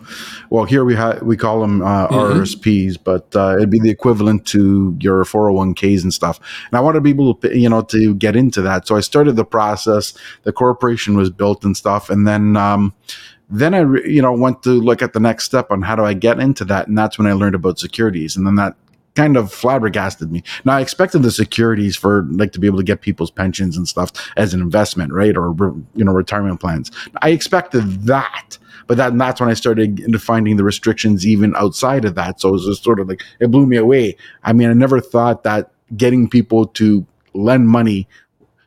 well, 0.52 0.66
here 0.66 0.86
we 0.86 0.96
have 0.96 1.24
we 1.24 1.36
call 1.36 1.62
them 1.62 1.82
uh, 1.82 2.08
mm-hmm. 2.08 2.42
RSPs, 2.42 2.98
but 3.04 3.36
uh, 3.36 3.56
it'd 3.58 3.72
be 3.72 3.80
the 3.80 3.90
equivalent 3.90 4.46
to 4.48 4.96
your 5.00 5.24
401ks 5.26 6.04
and 6.04 6.14
stuff. 6.14 6.40
And 6.68 6.78
I 6.78 6.80
wanted 6.80 7.00
to 7.00 7.02
be 7.02 7.10
able 7.10 7.34
to, 7.36 7.58
you 7.58 7.68
know, 7.68 7.82
to 7.82 8.14
get 8.14 8.36
into 8.36 8.62
that. 8.62 8.88
So 8.88 8.96
I 8.96 9.00
started 9.00 9.36
the 9.36 9.46
process. 9.46 10.14
The 10.44 10.54
corporation 10.54 11.18
was 11.18 11.32
built 11.32 11.66
and 11.66 11.76
stuff, 11.76 12.10
and 12.10 12.28
then. 12.28 12.56
Um, 12.56 12.94
then 13.50 13.74
I, 13.74 13.82
you 14.06 14.22
know, 14.22 14.34
went 14.34 14.64
to 14.64 14.70
look 14.70 15.02
at 15.02 15.14
the 15.14 15.20
next 15.20 15.46
step 15.46 15.72
on 15.72 15.82
how 15.82 15.96
do 15.96 16.04
I 16.04 16.14
get 16.14 16.40
into 16.40 16.66
that, 16.66 16.88
and 16.88 16.98
that's 16.98 17.18
when 17.18 17.28
I 17.28 17.34
learned 17.34 17.56
about 17.56 17.80
securities, 17.80 18.36
and 18.36 18.46
then 18.46 18.56
that 18.56 18.76
kind 19.16 19.38
of 19.38 19.52
flabbergasted 19.52 20.32
me. 20.32 20.44
Now 20.66 20.76
I 20.76 20.82
expected 20.82 21.24
the 21.24 21.32
securities 21.32 21.96
for 21.96 22.24
like 22.32 22.52
to 22.52 22.60
be 22.60 22.68
able 22.68 22.78
to 22.78 22.84
get 22.84 23.02
people's 23.02 23.32
pensions 23.32 23.78
and 23.78 23.88
stuff 23.88 24.12
as 24.38 24.54
an 24.54 24.62
investment, 24.62 25.14
right? 25.14 25.36
Or 25.36 25.56
you 25.96 26.04
know, 26.04 26.12
retirement 26.12 26.60
plans. 26.60 26.92
I 27.22 27.30
expected 27.30 28.04
that. 28.04 28.58
But 28.88 28.98
that, 28.98 29.18
that's 29.18 29.42
when 29.42 29.50
I 29.50 29.56
started 29.56 30.22
finding 30.22 30.58
the 30.58 30.64
restrictions 30.64 31.26
even 31.26 31.56
outside 31.56 32.06
of 32.06 32.14
that. 32.16 32.40
So 32.40 32.50
it 32.50 32.52
was 32.52 32.66
just 32.66 32.84
sort 32.84 33.00
of 33.00 33.10
like 33.10 33.24
it 33.40 33.50
blew 33.50 33.66
me 33.66 33.78
away. 33.78 34.16
I 34.44 34.54
mean, 34.54 34.70
I 34.70 34.74
never 34.74 35.02
thought 35.02 35.44
that 35.44 35.72
getting 35.98 36.30
people 36.30 36.68
to 36.68 37.06
lend 37.34 37.68
money, 37.68 38.08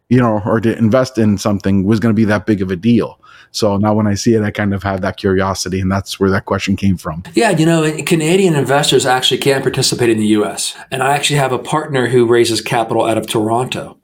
you 0.08 0.18
know, 0.18 0.42
or 0.44 0.60
to 0.60 0.76
invest 0.76 1.18
in 1.18 1.38
something 1.38 1.84
was 1.84 2.00
going 2.00 2.12
to 2.12 2.16
be 2.16 2.24
that 2.24 2.46
big 2.46 2.62
of 2.62 2.72
a 2.72 2.76
deal. 2.76 3.17
So 3.50 3.76
now 3.76 3.94
when 3.94 4.06
I 4.06 4.14
see 4.14 4.34
it, 4.34 4.42
I 4.42 4.50
kind 4.50 4.74
of 4.74 4.82
have 4.82 5.00
that 5.02 5.16
curiosity, 5.16 5.80
and 5.80 5.90
that's 5.90 6.18
where 6.20 6.30
that 6.30 6.44
question 6.44 6.76
came 6.76 6.96
from. 6.96 7.22
Yeah, 7.34 7.50
you 7.50 7.66
know, 7.66 7.90
Canadian 8.04 8.54
investors 8.54 9.06
actually 9.06 9.38
can 9.38 9.62
participate 9.62 10.10
in 10.10 10.18
the 10.18 10.26
U.S. 10.28 10.76
And 10.90 11.02
I 11.02 11.14
actually 11.14 11.38
have 11.38 11.52
a 11.52 11.58
partner 11.58 12.08
who 12.08 12.26
raises 12.26 12.60
capital 12.60 13.04
out 13.04 13.18
of 13.18 13.26
Toronto 13.26 13.98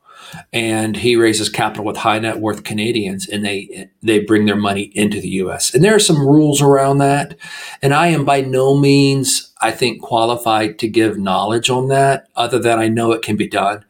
and 0.52 0.96
he 0.96 1.16
raises 1.16 1.48
capital 1.48 1.84
with 1.84 1.98
high 1.98 2.18
net 2.18 2.40
worth 2.40 2.64
Canadians 2.64 3.28
and 3.28 3.44
they 3.44 3.88
they 4.02 4.20
bring 4.20 4.46
their 4.46 4.56
money 4.56 4.90
into 4.94 5.20
the 5.20 5.28
US. 5.28 5.74
And 5.74 5.84
there 5.84 5.94
are 5.94 6.00
some 6.00 6.18
rules 6.18 6.60
around 6.60 6.98
that. 6.98 7.36
And 7.82 7.94
I 7.94 8.08
am 8.08 8.24
by 8.24 8.40
no 8.40 8.76
means 8.76 9.52
I 9.60 9.70
think 9.70 10.02
qualified 10.02 10.78
to 10.80 10.88
give 10.88 11.18
knowledge 11.18 11.70
on 11.70 11.88
that 11.88 12.28
other 12.36 12.58
than 12.58 12.78
I 12.78 12.88
know 12.88 13.12
it 13.12 13.22
can 13.22 13.36
be 13.36 13.48
done 13.48 13.84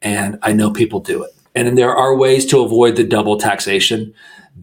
and 0.00 0.38
I 0.42 0.52
know 0.52 0.70
people 0.70 1.00
do 1.00 1.22
it. 1.22 1.34
And 1.54 1.76
there 1.76 1.94
are 1.94 2.16
ways 2.16 2.46
to 2.46 2.60
avoid 2.60 2.96
the 2.96 3.04
double 3.04 3.36
taxation 3.36 4.14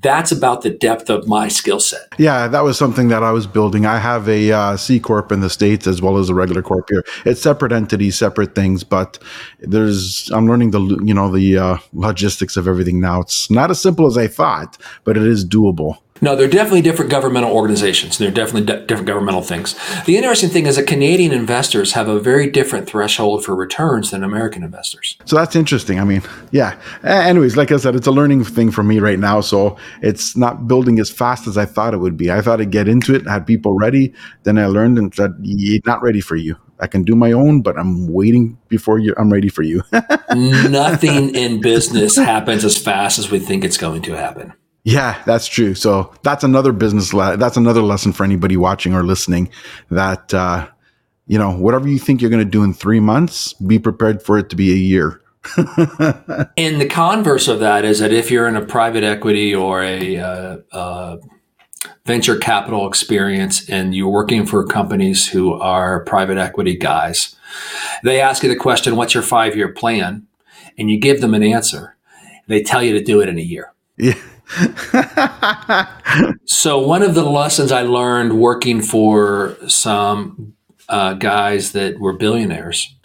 that's 0.02 0.32
about 0.32 0.62
the 0.62 0.70
depth 0.70 1.10
of 1.10 1.28
my 1.28 1.48
skill 1.48 1.80
set. 1.80 2.08
Yeah, 2.18 2.48
that 2.48 2.64
was 2.64 2.78
something 2.78 3.08
that 3.10 3.24
I 3.24 3.32
was 3.32 3.48
building. 3.48 3.86
I 3.86 3.98
have 3.98 4.28
a 4.28 4.52
uh, 4.52 4.78
C 4.78 5.00
corp 5.00 5.32
in 5.32 5.42
the 5.42 5.50
states 5.50 5.88
as 5.88 6.02
well 6.02 6.18
as 6.18 6.30
a 6.30 6.34
regular 6.34 6.62
corp 6.62 6.90
here. 6.90 7.04
It's 7.26 7.42
separate 7.42 7.72
entities, 7.72 8.18
separate 8.18 8.56
things, 8.56 8.84
but 8.84 9.18
there's 9.60 10.30
I'm 10.32 10.48
learning 10.48 10.72
the 10.72 10.82
you 11.04 11.14
know 11.14 11.32
the 11.32 11.58
uh, 11.58 11.78
logistics 11.94 12.58
of 12.58 12.68
everything 12.68 13.00
now. 13.00 13.22
It's 13.22 13.50
not 13.50 13.72
as 13.72 13.82
simple 13.82 14.06
as 14.06 14.18
I 14.18 14.28
thought, 14.28 14.78
but 15.04 15.18
it 15.18 15.24
is 15.24 15.48
doable. 15.48 15.98
No, 16.22 16.34
they're 16.34 16.48
definitely 16.48 16.82
different 16.82 17.12
governmental 17.12 17.52
organizations. 17.52 18.18
They're 18.18 18.32
definitely 18.32 18.66
de- 18.66 18.86
different 18.86 19.06
governmental 19.06 19.42
things. 19.42 19.76
The 20.06 20.16
interesting 20.16 20.50
thing 20.50 20.66
is 20.66 20.78
that 20.78 20.88
Canadian 20.88 21.34
investors 21.34 21.92
have 21.92 22.08
a 22.08 22.22
very 22.22 22.50
different 22.50 22.88
threshold 22.88 23.44
for 23.44 23.54
returns 23.54 24.12
than 24.12 24.24
American 24.24 24.64
investors. 24.64 25.18
So 25.26 25.36
that's 25.36 25.58
interesting. 25.58 26.00
I 26.00 26.06
mean, 26.06 26.22
yeah. 26.52 26.80
Anyways, 27.04 27.58
like 27.58 27.74
I 27.74 27.78
said, 27.78 27.96
it's 27.96 28.08
a 28.08 28.12
learning 28.12 28.46
thing 28.46 28.72
for 28.72 28.82
me 28.82 29.00
right 29.00 29.20
now. 29.20 29.42
So 29.42 29.76
it's 30.02 30.38
not 30.38 30.70
building 30.70 31.00
as 31.00 31.10
fast 31.10 31.48
as 31.48 31.58
I 31.58 31.66
thought 31.66 31.94
it 31.94 31.98
would 31.98 32.16
be. 32.16 32.32
I 32.32 32.40
thought 32.40 32.62
I'd 32.62 32.72
get 32.72 32.88
into 32.88 33.14
it, 33.14 33.28
had 33.28 33.46
people 33.46 33.74
ready. 33.74 34.14
Then 34.44 34.58
I 34.58 34.68
learned 34.68 34.98
and 34.98 35.14
said, 35.14 35.34
not 35.86 36.02
ready 36.02 36.22
for 36.22 36.38
you. 36.38 36.56
I 36.80 36.88
can 36.88 37.04
do 37.04 37.16
my 37.16 37.34
own, 37.34 37.62
but 37.62 37.78
I'm 37.78 38.08
waiting 38.08 38.58
before 38.70 39.00
you. 39.00 39.14
I'm 39.18 39.32
ready 39.32 39.50
for 39.50 39.64
you. 39.64 39.82
Nothing 40.34 41.36
in 41.36 41.60
business 41.60 42.16
happens 42.16 42.64
as 42.64 42.78
fast 42.78 43.20
as 43.20 43.30
we 43.30 43.40
think 43.40 43.66
it's 43.66 43.78
going 43.78 44.02
to 44.04 44.14
happen. 44.14 44.54
Yeah, 44.86 45.20
that's 45.26 45.48
true. 45.48 45.74
So 45.74 46.14
that's 46.22 46.44
another 46.44 46.72
business. 46.72 47.12
Le- 47.12 47.38
that's 47.38 47.58
another 47.58 47.82
lesson 47.82 48.14
for 48.14 48.24
anybody 48.24 48.56
watching 48.56 48.94
or 48.94 49.04
listening. 49.04 49.50
That 49.90 50.32
uh, 50.32 50.68
you 51.26 51.40
know, 51.40 51.58
whatever 51.58 51.88
you 51.88 51.98
think 51.98 52.22
you're 52.22 52.30
going 52.30 52.46
to 52.46 52.50
do 52.50 52.64
in 52.64 52.72
three 52.72 53.00
months, 53.00 53.54
be 53.54 53.80
prepared 53.80 54.22
for 54.22 54.38
it 54.38 54.52
to 54.52 54.56
be 54.56 54.72
a 54.72 54.76
year. 54.76 55.22
and 55.58 56.80
the 56.80 56.88
converse 56.88 57.48
of 57.48 57.60
that 57.60 57.84
is 57.84 57.98
that 57.98 58.14
if 58.14 58.30
you're 58.30 58.48
in 58.48 58.56
a 58.56 58.64
private 58.64 59.04
equity 59.04 59.56
or 59.56 59.82
a 59.82 60.18
uh, 60.18 60.58
uh, 60.72 61.18
venture 62.06 62.38
capital 62.38 62.88
experience 62.88 63.68
and 63.68 63.96
you're 63.96 64.10
working 64.10 64.46
for 64.46 64.64
companies 64.68 65.28
who 65.28 65.54
are 65.54 66.04
private 66.04 66.38
equity 66.38 66.76
guys, 66.76 67.36
they 68.04 68.22
ask 68.22 68.44
you 68.44 68.50
the 68.50 68.56
question, 68.56 68.96
"What's 68.96 69.16
your 69.16 69.24
five 69.24 69.56
year 69.56 69.70
plan?" 69.70 70.28
and 70.78 70.92
you 70.92 71.00
give 71.00 71.22
them 71.22 71.34
an 71.34 71.42
answer. 71.42 71.96
They 72.48 72.62
tell 72.62 72.84
you 72.84 72.94
to 72.94 73.04
do 73.04 73.22
it 73.22 73.30
in 73.30 73.40
a 73.40 73.42
year. 73.42 73.74
Yeah 73.98 74.14
so 76.46 76.80
one 76.80 77.02
of 77.04 77.16
the 77.16 77.24
lessons 77.24 77.72
I 77.72 77.82
learned 77.82 78.40
working 78.40 78.82
for 78.82 79.58
some 79.68 80.54
uh, 80.90 81.14
guys 81.14 81.72
that 81.74 82.00
were 82.00 82.14
billionaires 82.14 82.96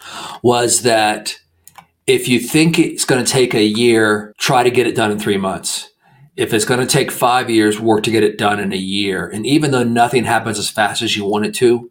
was 0.43 0.83
that 0.83 1.37
if 2.07 2.27
you 2.27 2.39
think 2.39 2.79
it's 2.79 3.05
going 3.05 3.23
to 3.23 3.31
take 3.31 3.53
a 3.53 3.63
year, 3.63 4.33
try 4.37 4.63
to 4.63 4.71
get 4.71 4.87
it 4.87 4.95
done 4.95 5.11
in 5.11 5.19
three 5.19 5.37
months. 5.37 5.89
If 6.35 6.53
it's 6.53 6.65
going 6.65 6.79
to 6.79 6.85
take 6.85 7.11
five 7.11 7.49
years, 7.49 7.79
work 7.79 8.03
to 8.03 8.11
get 8.11 8.23
it 8.23 8.37
done 8.37 8.59
in 8.59 8.73
a 8.73 8.77
year. 8.77 9.27
And 9.27 9.45
even 9.45 9.71
though 9.71 9.83
nothing 9.83 10.23
happens 10.23 10.57
as 10.57 10.69
fast 10.69 11.01
as 11.01 11.15
you 11.15 11.25
want 11.25 11.45
it 11.45 11.53
to, 11.55 11.90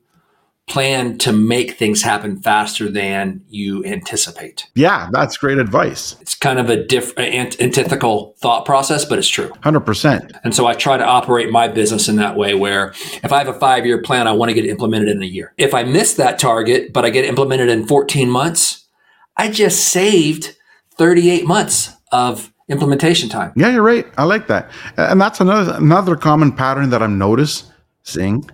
plan 0.70 1.18
to 1.18 1.32
make 1.32 1.72
things 1.72 2.02
happen 2.02 2.40
faster 2.40 2.90
than 2.90 3.42
you 3.48 3.84
anticipate. 3.84 4.66
Yeah, 4.74 5.10
that's 5.12 5.36
great 5.36 5.58
advice. 5.58 6.16
It's 6.20 6.34
kind 6.34 6.58
of 6.58 6.70
a 6.70 6.82
different 6.82 7.34
antithetical 7.34 8.34
thought 8.38 8.64
process, 8.64 9.04
but 9.04 9.18
it's 9.18 9.28
true. 9.28 9.50
100%. 9.64 10.38
And 10.44 10.54
so 10.54 10.66
I 10.66 10.74
try 10.74 10.96
to 10.96 11.04
operate 11.04 11.50
my 11.50 11.68
business 11.68 12.08
in 12.08 12.16
that 12.16 12.36
way 12.36 12.54
where 12.54 12.94
if 13.22 13.32
I 13.32 13.38
have 13.38 13.48
a 13.48 13.58
5-year 13.58 14.00
plan, 14.02 14.26
I 14.26 14.32
want 14.32 14.48
to 14.48 14.54
get 14.54 14.64
it 14.64 14.70
implemented 14.70 15.08
in 15.08 15.22
a 15.22 15.26
year. 15.26 15.52
If 15.58 15.74
I 15.74 15.82
miss 15.82 16.14
that 16.14 16.38
target, 16.38 16.92
but 16.92 17.04
I 17.04 17.10
get 17.10 17.24
implemented 17.24 17.68
in 17.68 17.86
14 17.86 18.30
months, 18.30 18.86
I 19.36 19.50
just 19.50 19.88
saved 19.88 20.56
38 20.96 21.46
months 21.46 21.92
of 22.12 22.52
implementation 22.68 23.28
time. 23.28 23.52
Yeah, 23.56 23.70
you're 23.70 23.82
right. 23.82 24.06
I 24.16 24.24
like 24.24 24.46
that. 24.46 24.70
And 24.96 25.20
that's 25.20 25.40
another 25.40 25.74
another 25.74 26.14
common 26.14 26.52
pattern 26.52 26.90
that 26.90 27.02
I'm 27.02 27.18
noticing 27.18 28.48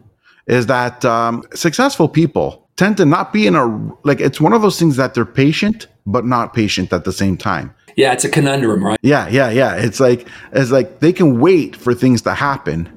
is 0.47 0.67
that 0.67 1.05
um, 1.05 1.43
successful 1.55 2.09
people 2.09 2.69
tend 2.77 2.97
to 2.99 3.05
not 3.05 3.33
be 3.33 3.47
in 3.47 3.55
a 3.55 3.67
like 4.05 4.21
it's 4.21 4.41
one 4.41 4.53
of 4.53 4.63
those 4.63 4.79
things 4.79 4.97
that 4.97 5.15
they're 5.15 5.25
patient 5.25 5.87
but 6.07 6.25
not 6.25 6.55
patient 6.55 6.93
at 6.93 7.05
the 7.05 7.13
same 7.13 7.37
time. 7.37 7.75
Yeah, 7.97 8.13
it's 8.13 8.25
a 8.25 8.29
conundrum, 8.29 8.85
right? 8.85 8.99
Yeah, 9.03 9.29
yeah, 9.29 9.51
yeah. 9.51 9.75
It's 9.75 10.01
like 10.01 10.29
it's 10.53 10.71
like 10.71 11.01
they 11.01 11.13
can 11.13 11.41
wait 11.41 11.75
for 11.75 11.95
things 11.95 12.23
to 12.23 12.35
happen, 12.35 12.89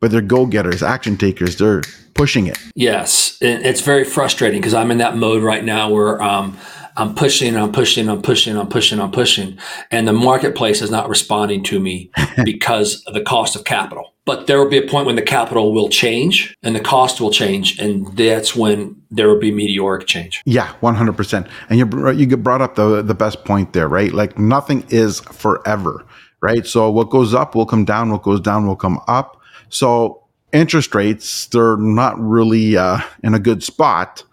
but 0.00 0.10
they're 0.10 0.20
go-getters, 0.20 0.82
action 0.82 1.16
takers. 1.16 1.56
They're 1.56 1.82
pushing 2.14 2.46
it. 2.46 2.58
Yes, 2.74 3.36
it's 3.40 3.80
very 3.80 4.04
frustrating 4.04 4.60
because 4.60 4.72
I'm 4.72 4.90
in 4.90 4.98
that 4.98 5.16
mode 5.16 5.42
right 5.42 5.64
now 5.64 5.90
where 5.90 6.22
um, 6.22 6.56
I'm 6.96 7.14
pushing, 7.14 7.56
I'm 7.56 7.72
pushing, 7.72 8.08
I'm 8.08 8.22
pushing, 8.22 8.56
I'm 8.56 8.68
pushing, 8.68 9.00
I'm 9.00 9.10
pushing, 9.10 9.58
and 9.90 10.08
the 10.08 10.12
marketplace 10.12 10.80
is 10.80 10.90
not 10.90 11.08
responding 11.08 11.62
to 11.64 11.78
me 11.78 12.10
because 12.44 13.02
of 13.04 13.14
the 13.14 13.20
cost 13.20 13.54
of 13.54 13.64
capital. 13.64 14.14
But 14.24 14.46
there 14.46 14.58
will 14.58 14.70
be 14.70 14.78
a 14.78 14.88
point 14.88 15.06
when 15.06 15.14
the 15.14 15.22
capital 15.22 15.72
will 15.72 15.88
change 15.88 16.56
and 16.62 16.74
the 16.74 16.80
cost 16.80 17.20
will 17.20 17.30
change, 17.30 17.78
and 17.78 18.06
that's 18.16 18.56
when 18.56 19.00
there 19.10 19.28
will 19.28 19.38
be 19.38 19.52
meteoric 19.52 20.06
change. 20.06 20.42
Yeah, 20.46 20.72
one 20.80 20.94
hundred 20.94 21.16
percent. 21.16 21.46
And 21.68 21.78
you 21.78 22.10
you 22.10 22.36
brought 22.36 22.62
up 22.62 22.74
the 22.74 23.02
the 23.02 23.14
best 23.14 23.44
point 23.44 23.72
there, 23.72 23.88
right? 23.88 24.12
Like 24.12 24.38
nothing 24.38 24.84
is 24.88 25.20
forever, 25.20 26.04
right? 26.40 26.66
So 26.66 26.90
what 26.90 27.10
goes 27.10 27.34
up 27.34 27.54
will 27.54 27.66
come 27.66 27.84
down, 27.84 28.10
what 28.10 28.22
goes 28.22 28.40
down 28.40 28.66
will 28.66 28.76
come 28.76 29.00
up. 29.06 29.40
So 29.68 30.22
interest 30.52 30.94
rates 30.94 31.46
they're 31.46 31.76
not 31.76 32.18
really 32.18 32.76
uh, 32.76 33.00
in 33.22 33.34
a 33.34 33.38
good 33.38 33.62
spot, 33.62 34.24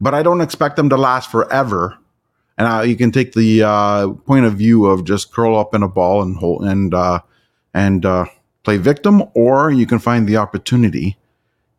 but 0.00 0.14
I 0.14 0.22
don't 0.22 0.40
expect 0.40 0.76
them 0.76 0.88
to 0.90 0.96
last 0.96 1.30
forever 1.30 1.96
and 2.58 2.66
uh, 2.66 2.82
you 2.82 2.96
can 2.96 3.12
take 3.12 3.32
the 3.32 3.62
uh, 3.62 4.08
point 4.26 4.44
of 4.44 4.54
view 4.54 4.86
of 4.86 5.04
just 5.04 5.32
curl 5.32 5.56
up 5.56 5.74
in 5.74 5.82
a 5.82 5.88
ball 5.88 6.22
and 6.22 6.36
hold 6.36 6.64
and 6.64 6.92
uh, 6.92 7.20
and 7.72 8.04
uh, 8.04 8.26
play 8.64 8.76
victim, 8.76 9.22
or 9.34 9.70
you 9.70 9.86
can 9.86 10.00
find 10.00 10.28
the 10.28 10.36
opportunity, 10.36 11.16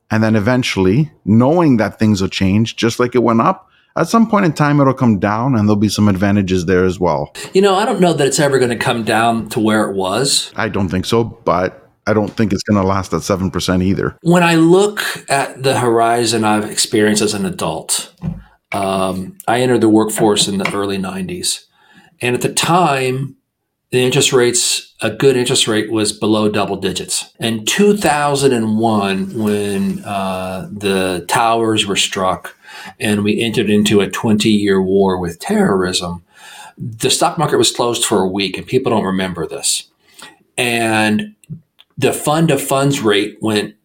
and 0.09 0.23
then 0.23 0.35
eventually, 0.35 1.11
knowing 1.25 1.77
that 1.77 1.99
things 1.99 2.21
will 2.21 2.29
change, 2.29 2.77
just 2.77 2.99
like 2.99 3.13
it 3.13 3.23
went 3.23 3.41
up. 3.41 3.67
At 3.97 4.07
some 4.07 4.29
point 4.29 4.45
in 4.45 4.53
time, 4.53 4.79
it'll 4.79 4.93
come 4.93 5.19
down, 5.19 5.55
and 5.55 5.67
there'll 5.67 5.75
be 5.75 5.89
some 5.89 6.07
advantages 6.07 6.65
there 6.65 6.85
as 6.85 6.99
well. 6.99 7.35
You 7.53 7.61
know, 7.61 7.75
I 7.75 7.85
don't 7.85 7.99
know 7.99 8.13
that 8.13 8.25
it's 8.25 8.39
ever 8.39 8.57
going 8.57 8.69
to 8.69 8.77
come 8.77 9.03
down 9.03 9.49
to 9.49 9.59
where 9.59 9.89
it 9.89 9.95
was. 9.95 10.53
I 10.55 10.69
don't 10.69 10.87
think 10.87 11.05
so, 11.05 11.23
but 11.25 11.89
I 12.07 12.13
don't 12.13 12.29
think 12.29 12.53
it's 12.53 12.63
going 12.63 12.81
to 12.81 12.87
last 12.87 13.13
at 13.13 13.21
7% 13.21 13.83
either. 13.83 14.17
When 14.21 14.43
I 14.43 14.55
look 14.55 15.01
at 15.29 15.63
the 15.63 15.79
horizon 15.79 16.45
I've 16.45 16.69
experienced 16.69 17.21
as 17.21 17.33
an 17.33 17.45
adult, 17.45 18.13
um, 18.71 19.37
I 19.47 19.61
entered 19.61 19.81
the 19.81 19.89
workforce 19.89 20.47
in 20.47 20.57
the 20.57 20.71
early 20.73 20.97
90s. 20.97 21.65
And 22.21 22.35
at 22.35 22.41
the 22.41 22.53
time, 22.53 23.37
the 23.91 23.99
interest 23.99 24.33
rates, 24.33 24.93
a 25.01 25.09
good 25.09 25.35
interest 25.35 25.67
rate 25.67 25.91
was 25.91 26.13
below 26.13 26.49
double 26.49 26.75
digits. 26.75 27.33
In 27.39 27.65
2001, 27.65 29.37
when 29.41 30.03
uh, 30.05 30.69
the 30.71 31.25
towers 31.27 31.87
were 31.87 31.95
struck 31.95 32.55
and 32.99 33.23
we 33.23 33.41
entered 33.41 33.69
into 33.69 34.01
a 34.01 34.09
20 34.09 34.49
year 34.49 34.81
war 34.81 35.17
with 35.17 35.39
terrorism, 35.39 36.23
the 36.77 37.09
stock 37.09 37.37
market 37.37 37.57
was 37.57 37.71
closed 37.71 38.05
for 38.05 38.19
a 38.19 38.27
week, 38.27 38.57
and 38.57 38.65
people 38.65 38.91
don't 38.91 39.03
remember 39.03 39.45
this. 39.45 39.89
And 40.57 41.35
the 41.97 42.13
fund 42.13 42.51
of 42.51 42.61
funds 42.61 43.01
rate 43.01 43.37
went, 43.41 43.75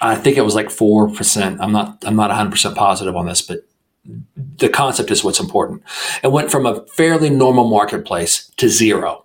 I 0.00 0.14
think 0.14 0.36
it 0.36 0.42
was 0.42 0.54
like 0.54 0.68
4%. 0.68 1.58
I'm 1.60 1.72
not, 1.72 2.02
I'm 2.06 2.16
not 2.16 2.30
100% 2.30 2.74
positive 2.74 3.16
on 3.16 3.26
this, 3.26 3.42
but 3.42 3.66
the 4.04 4.68
concept 4.68 5.10
is 5.10 5.22
what's 5.22 5.40
important. 5.40 5.82
It 6.22 6.32
went 6.32 6.50
from 6.50 6.66
a 6.66 6.84
fairly 6.86 7.30
normal 7.30 7.68
marketplace 7.68 8.50
to 8.56 8.68
zero. 8.68 9.24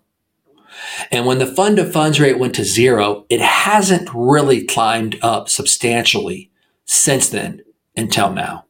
And 1.11 1.25
when 1.25 1.39
the 1.39 1.47
fund 1.47 1.79
of 1.79 1.91
funds 1.91 2.19
rate 2.19 2.39
went 2.39 2.55
to 2.55 2.63
zero, 2.63 3.25
it 3.29 3.41
hasn't 3.41 4.09
really 4.13 4.65
climbed 4.65 5.17
up 5.21 5.49
substantially 5.49 6.51
since 6.85 7.29
then 7.29 7.61
until 7.95 8.31
now. 8.31 8.65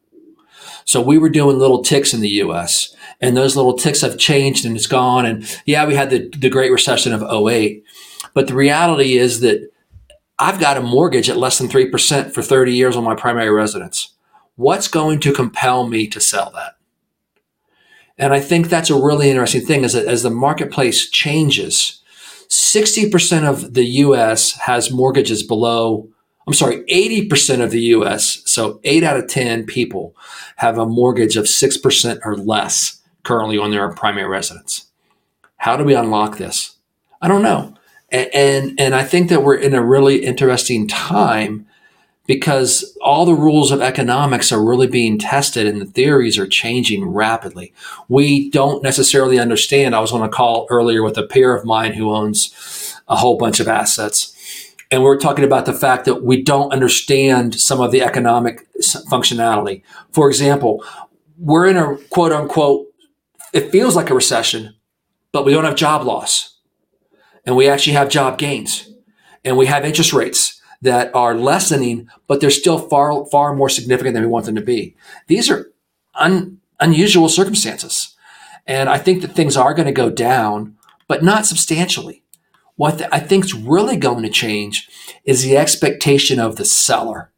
So 0.84 1.02
we 1.02 1.18
were 1.18 1.28
doing 1.28 1.58
little 1.58 1.82
ticks 1.82 2.14
in 2.14 2.20
the 2.20 2.28
US, 2.42 2.94
and 3.20 3.36
those 3.36 3.56
little 3.56 3.74
ticks 3.74 4.00
have 4.00 4.18
changed 4.18 4.64
and 4.64 4.74
it's 4.76 4.86
gone. 4.86 5.26
And 5.26 5.46
yeah, 5.66 5.86
we 5.86 5.94
had 5.94 6.10
the, 6.10 6.30
the 6.30 6.48
Great 6.48 6.72
Recession 6.72 7.12
of 7.12 7.22
08. 7.22 7.84
But 8.32 8.46
the 8.46 8.54
reality 8.54 9.18
is 9.18 9.40
that 9.40 9.70
I've 10.38 10.60
got 10.60 10.76
a 10.76 10.82
mortgage 10.82 11.28
at 11.28 11.36
less 11.36 11.58
than 11.58 11.68
3% 11.68 12.32
for 12.32 12.42
30 12.42 12.72
years 12.72 12.96
on 12.96 13.04
my 13.04 13.14
primary 13.14 13.50
residence. 13.50 14.14
What's 14.58 14.88
going 14.88 15.20
to 15.20 15.32
compel 15.32 15.86
me 15.86 16.08
to 16.08 16.18
sell 16.18 16.50
that? 16.56 16.74
And 18.18 18.34
I 18.34 18.40
think 18.40 18.68
that's 18.68 18.90
a 18.90 19.00
really 19.00 19.30
interesting 19.30 19.64
thing 19.64 19.84
is 19.84 19.92
that 19.92 20.06
as 20.06 20.24
the 20.24 20.30
marketplace 20.30 21.08
changes, 21.08 22.02
60% 22.48 23.44
of 23.44 23.74
the 23.74 23.84
US 23.84 24.54
has 24.58 24.90
mortgages 24.90 25.44
below, 25.44 26.08
I'm 26.44 26.54
sorry, 26.54 26.82
80% 26.86 27.62
of 27.62 27.70
the 27.70 27.82
US, 27.82 28.42
so 28.46 28.80
eight 28.82 29.04
out 29.04 29.16
of 29.16 29.28
10 29.28 29.64
people 29.64 30.16
have 30.56 30.76
a 30.76 30.84
mortgage 30.84 31.36
of 31.36 31.44
6% 31.44 32.18
or 32.24 32.36
less 32.36 33.00
currently 33.22 33.58
on 33.58 33.70
their 33.70 33.88
primary 33.92 34.26
residence. 34.26 34.90
How 35.58 35.76
do 35.76 35.84
we 35.84 35.94
unlock 35.94 36.36
this? 36.36 36.78
I 37.22 37.28
don't 37.28 37.44
know. 37.44 37.74
And, 38.10 38.34
and, 38.34 38.80
and 38.80 38.94
I 38.96 39.04
think 39.04 39.28
that 39.28 39.44
we're 39.44 39.54
in 39.54 39.74
a 39.74 39.84
really 39.84 40.24
interesting 40.24 40.88
time 40.88 41.68
because 42.28 42.94
all 43.00 43.24
the 43.24 43.34
rules 43.34 43.72
of 43.72 43.80
economics 43.80 44.52
are 44.52 44.62
really 44.62 44.86
being 44.86 45.18
tested 45.18 45.66
and 45.66 45.80
the 45.80 45.86
theories 45.86 46.38
are 46.38 46.46
changing 46.46 47.08
rapidly. 47.08 47.72
We 48.06 48.50
don't 48.50 48.82
necessarily 48.82 49.38
understand. 49.38 49.96
I 49.96 50.00
was 50.00 50.12
on 50.12 50.22
a 50.22 50.28
call 50.28 50.66
earlier 50.68 51.02
with 51.02 51.16
a 51.16 51.26
peer 51.26 51.56
of 51.56 51.64
mine 51.64 51.94
who 51.94 52.14
owns 52.14 52.94
a 53.08 53.16
whole 53.16 53.38
bunch 53.38 53.60
of 53.60 53.66
assets. 53.66 54.34
And 54.90 55.02
we 55.02 55.08
are 55.08 55.16
talking 55.16 55.44
about 55.44 55.64
the 55.64 55.72
fact 55.72 56.04
that 56.04 56.22
we 56.22 56.42
don't 56.42 56.70
understand 56.70 57.54
some 57.54 57.80
of 57.80 57.92
the 57.92 58.02
economic 58.02 58.68
functionality. 59.10 59.82
For 60.12 60.28
example, 60.28 60.84
we're 61.38 61.66
in 61.66 61.78
a 61.78 61.96
quote 62.10 62.32
unquote, 62.32 62.88
it 63.54 63.72
feels 63.72 63.96
like 63.96 64.10
a 64.10 64.14
recession, 64.14 64.76
but 65.32 65.46
we 65.46 65.52
don't 65.52 65.64
have 65.64 65.76
job 65.76 66.04
loss. 66.04 66.58
And 67.46 67.56
we 67.56 67.68
actually 67.68 67.94
have 67.94 68.10
job 68.10 68.36
gains. 68.36 68.90
And 69.46 69.56
we 69.56 69.64
have 69.64 69.86
interest 69.86 70.12
rates 70.12 70.57
that 70.80 71.14
are 71.14 71.34
lessening, 71.34 72.08
but 72.26 72.40
they're 72.40 72.50
still 72.50 72.78
far, 72.78 73.26
far 73.26 73.54
more 73.54 73.68
significant 73.68 74.14
than 74.14 74.22
we 74.22 74.28
want 74.28 74.46
them 74.46 74.54
to 74.54 74.60
be. 74.60 74.94
These 75.26 75.50
are 75.50 75.70
un, 76.14 76.60
unusual 76.78 77.28
circumstances. 77.28 78.14
And 78.66 78.88
I 78.88 78.98
think 78.98 79.22
that 79.22 79.32
things 79.32 79.56
are 79.56 79.74
going 79.74 79.86
to 79.86 79.92
go 79.92 80.10
down, 80.10 80.76
but 81.08 81.24
not 81.24 81.46
substantially. 81.46 82.22
What 82.76 82.98
the, 82.98 83.12
I 83.12 83.18
think 83.18 83.44
is 83.44 83.54
really 83.54 83.96
going 83.96 84.22
to 84.22 84.28
change 84.28 84.88
is 85.24 85.42
the 85.42 85.56
expectation 85.56 86.38
of 86.38 86.56
the 86.56 86.64
seller. 86.64 87.32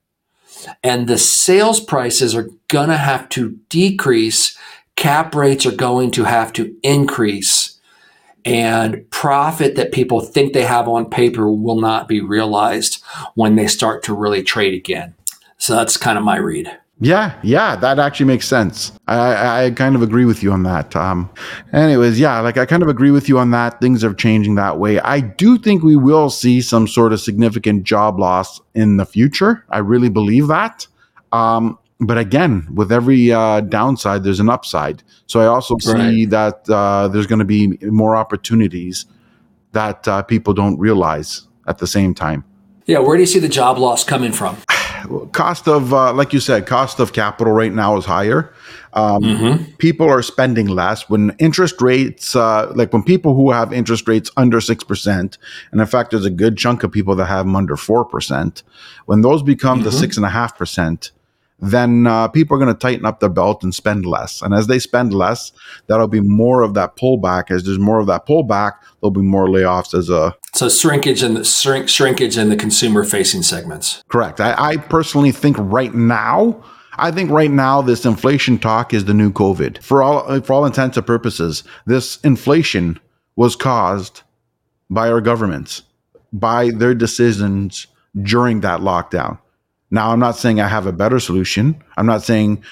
And 0.83 1.07
the 1.07 1.17
sales 1.17 1.81
prices 1.81 2.35
are 2.35 2.51
going 2.69 2.91
to 2.91 2.99
have 2.99 3.29
to 3.31 3.59
decrease. 3.71 4.59
Cap 4.97 5.35
rates 5.35 5.65
are 5.65 5.75
going 5.75 6.11
to 6.11 6.25
have 6.25 6.53
to 6.55 6.77
increase 6.83 7.70
and 8.45 9.09
profit 9.11 9.77
that 9.77 9.93
people 9.93 10.21
think 10.21 10.53
they 10.53 10.65
have 10.65 10.89
on 10.89 11.09
paper 11.09 11.51
will 11.51 11.81
not 11.81 12.09
be 12.09 12.21
realized 12.21 13.03
when 13.35 13.57
they 13.57 13.67
start 13.67 14.03
to 14.05 14.15
really 14.15 14.43
trade 14.43 14.75
again. 14.75 15.15
So 15.59 15.75
that's 15.75 15.97
kind 15.97 16.17
of 16.17 16.25
my 16.25 16.37
read. 16.37 16.77
Yeah, 17.03 17.39
yeah, 17.43 17.77
that 17.77 17.99
actually 17.99 18.27
makes 18.27 18.47
sense. 18.47 18.93
I, 19.07 19.65
I 19.65 19.71
kind 19.71 19.97
of 19.97 20.03
agree 20.03 20.27
with 20.27 20.43
you 20.43 20.53
on 20.53 20.65
that. 20.65 20.95
Um, 20.95 21.31
anyways, 21.73 22.21
yeah, 22.21 22.41
like 22.41 22.59
I 22.59 22.67
kind 22.67 22.83
of 22.83 22.91
agree 22.91 23.11
with 23.11 23.27
you 23.27 23.39
on 23.39 23.53
that. 23.53 23.81
Things 23.81 24.05
are 24.05 24.13
changing 24.13 24.57
that 24.57 24.79
way. 24.79 25.01
I 25.01 25.21
do 25.21 25.57
think 25.57 25.83
we 25.83 25.97
will 25.97 26.29
see 26.29 26.61
some 26.61 26.87
sort 26.87 27.15
of 27.15 27.21
significant 27.21 27.85
job 27.85 28.19
loss 28.19 28.61
in 28.75 28.99
the 28.99 29.07
future. 29.07 29.65
I 29.71 29.79
really 29.79 30.11
believe 30.11 30.49
that. 30.49 30.87
Um, 31.33 31.79
but 32.01 32.19
again, 32.19 32.67
with 32.75 32.91
every 32.91 33.31
uh, 33.31 33.61
downside, 33.61 34.25
there's 34.25 34.41
an 34.41 34.49
upside. 34.49 35.03
So 35.27 35.41
I 35.41 35.47
also 35.47 35.77
right. 35.87 36.11
see 36.11 36.25
that 36.27 36.69
uh, 36.69 37.09
there's 37.09 37.27
going 37.27 37.41
to 37.41 37.45
be 37.45 37.77
more 37.83 38.17
opportunities 38.17 39.07
that 39.73 40.09
uh, 40.09 40.23
people 40.23 40.55
don't 40.55 40.79
realize 40.79 41.47
at 41.67 41.79
the 41.79 41.87
same 41.87 42.15
time. 42.15 42.45
Yeah, 42.87 42.99
where 42.99 43.17
do 43.17 43.23
you 43.23 43.27
see 43.27 43.39
the 43.39 43.49
job 43.49 43.79
loss 43.79 44.03
coming 44.03 44.33
from? 44.33 44.57
cost 45.33 45.69
of, 45.69 45.93
uh, 45.93 46.13
like 46.13 46.33
you 46.33 46.41
said, 46.41 46.67
cost 46.67 47.01
of 47.01 47.13
capital 47.13 47.53
right 47.53 47.73
now 47.73 47.97
is 47.97 48.05
higher. 48.05 48.53
Um, 48.93 49.23
mm-hmm. 49.23 49.65
People 49.77 50.09
are 50.09 50.23
spending 50.23 50.67
less 50.67 51.09
when 51.09 51.35
interest 51.39 51.81
rates, 51.81 52.35
uh, 52.35 52.73
like 52.75 52.93
when 52.93 53.03
people 53.03 53.35
who 53.35 53.51
have 53.51 53.73
interest 53.73 54.09
rates 54.09 54.31
under 54.37 54.59
6%, 54.59 55.39
and 55.71 55.81
in 55.81 55.87
fact, 55.87 56.11
there's 56.11 56.25
a 56.25 56.31
good 56.31 56.57
chunk 56.57 56.83
of 56.83 56.91
people 56.91 57.15
that 57.17 57.27
have 57.27 57.47
them 57.47 57.57
under 57.57 57.77
4%, 57.77 58.63
when 59.07 59.23
those 59.23 59.43
become 59.43 59.83
mm-hmm. 59.83 59.91
the 59.91 60.07
6.5%, 60.07 61.11
then 61.61 62.07
uh, 62.07 62.29
people 62.29 62.57
are 62.57 62.61
going 62.61 62.73
to 62.73 62.79
tighten 62.79 63.05
up 63.05 63.21
their 63.21 63.29
belt 63.29 63.63
and 63.63 63.75
spend 63.75 64.07
less. 64.07 64.43
And 64.43 64.55
as 64.55 64.67
they 64.67 64.79
spend 64.79 65.13
less, 65.13 65.53
that'll 65.87 66.09
be 66.09 66.21
more 66.21 66.63
of 66.63 66.75
that 66.75 66.97
pullback. 66.97 67.51
As 67.51 67.65
there's 67.65 67.79
more 67.79 68.01
of 68.01 68.07
that 68.07 68.27
pullback, 68.27 68.73
there'll 69.01 69.11
be 69.11 69.21
more 69.21 69.47
layoffs 69.47 69.97
as 69.97 70.09
a 70.09 70.35
so 70.55 70.69
shrinkage 70.69 71.23
and 71.23 71.37
the 71.37 71.45
shrink, 71.45 71.89
shrinkage 71.89 72.37
in 72.37 72.49
the 72.49 72.57
consumer 72.57 73.05
facing 73.05 73.43
segments. 73.43 74.03
Correct. 74.09 74.41
I, 74.41 74.55
I 74.57 74.77
personally 74.77 75.33
think 75.33 75.57
right 75.59 75.95
now. 75.95 76.63
I 76.95 77.11
think 77.11 77.31
right 77.31 77.51
now 77.51 77.81
this 77.81 78.05
inflation 78.05 78.59
talk 78.59 78.93
is 78.93 79.07
the 79.07 79.15
new 79.15 79.33
COVID. 79.33 79.83
For 79.83 80.03
all 80.03 80.41
for 80.43 80.53
all 80.53 80.67
intents 80.67 80.97
and 80.97 81.07
purposes, 81.07 81.65
this 81.87 82.19
inflation 82.23 82.99
was 83.37 83.57
caused 83.57 84.23
by 84.91 85.09
our 85.09 85.21
governments, 85.21 85.83
by 86.33 86.71
their 86.71 86.95
decisions 86.95 87.87
during 88.21 88.61
that 88.61 88.81
lockdown. 88.81 89.39
Now, 89.91 90.11
I'm 90.11 90.21
not 90.21 90.37
saying 90.37 90.61
I 90.61 90.69
have 90.69 90.87
a 90.87 90.93
better 90.93 91.19
solution. 91.19 91.83
I'm 91.97 92.07
not 92.07 92.23
saying 92.23 92.63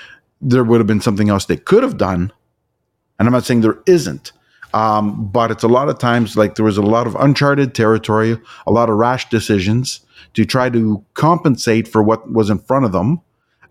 there 0.40 0.64
would 0.64 0.80
have 0.80 0.86
been 0.86 1.00
something 1.00 1.28
else 1.28 1.46
they 1.46 1.56
could 1.56 1.82
have 1.82 1.96
done. 1.96 2.32
And 3.18 3.26
I'm 3.26 3.32
not 3.32 3.44
saying 3.44 3.62
there 3.62 3.80
isn't. 3.86 4.32
Um, 4.74 5.26
but 5.28 5.50
it's 5.50 5.64
a 5.64 5.68
lot 5.68 5.88
of 5.88 5.98
times 5.98 6.36
like 6.36 6.54
there 6.54 6.64
was 6.64 6.76
a 6.76 6.82
lot 6.82 7.06
of 7.06 7.14
uncharted 7.16 7.74
territory, 7.74 8.38
a 8.66 8.70
lot 8.70 8.90
of 8.90 8.96
rash 8.96 9.28
decisions 9.30 10.00
to 10.34 10.44
try 10.44 10.68
to 10.70 11.04
compensate 11.14 11.88
for 11.88 12.02
what 12.02 12.30
was 12.30 12.50
in 12.50 12.58
front 12.58 12.84
of 12.84 12.92
them. 12.92 13.20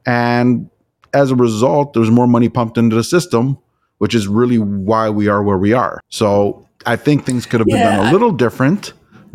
And 0.06 0.70
as 1.14 1.32
a 1.32 1.36
result, 1.36 1.94
there's 1.94 2.10
more 2.10 2.28
money 2.28 2.50
pumped 2.50 2.78
into 2.78 2.96
the 2.96 3.04
system, 3.04 3.58
which 4.00 4.16
is 4.16 4.28
really 4.28 4.58
why 4.58 5.10
we 5.10 5.28
are 5.28 5.44
where 5.44 5.58
we 5.58 5.72
are. 5.72 6.02
So 6.10 6.68
I 6.86 6.96
think 6.96 7.26
things 7.26 7.46
could 7.46 7.60
have 7.60 7.68
been 7.68 7.78
yeah. 7.78 7.98
done 7.98 8.08
a 8.08 8.12
little 8.12 8.32
different. 8.32 8.94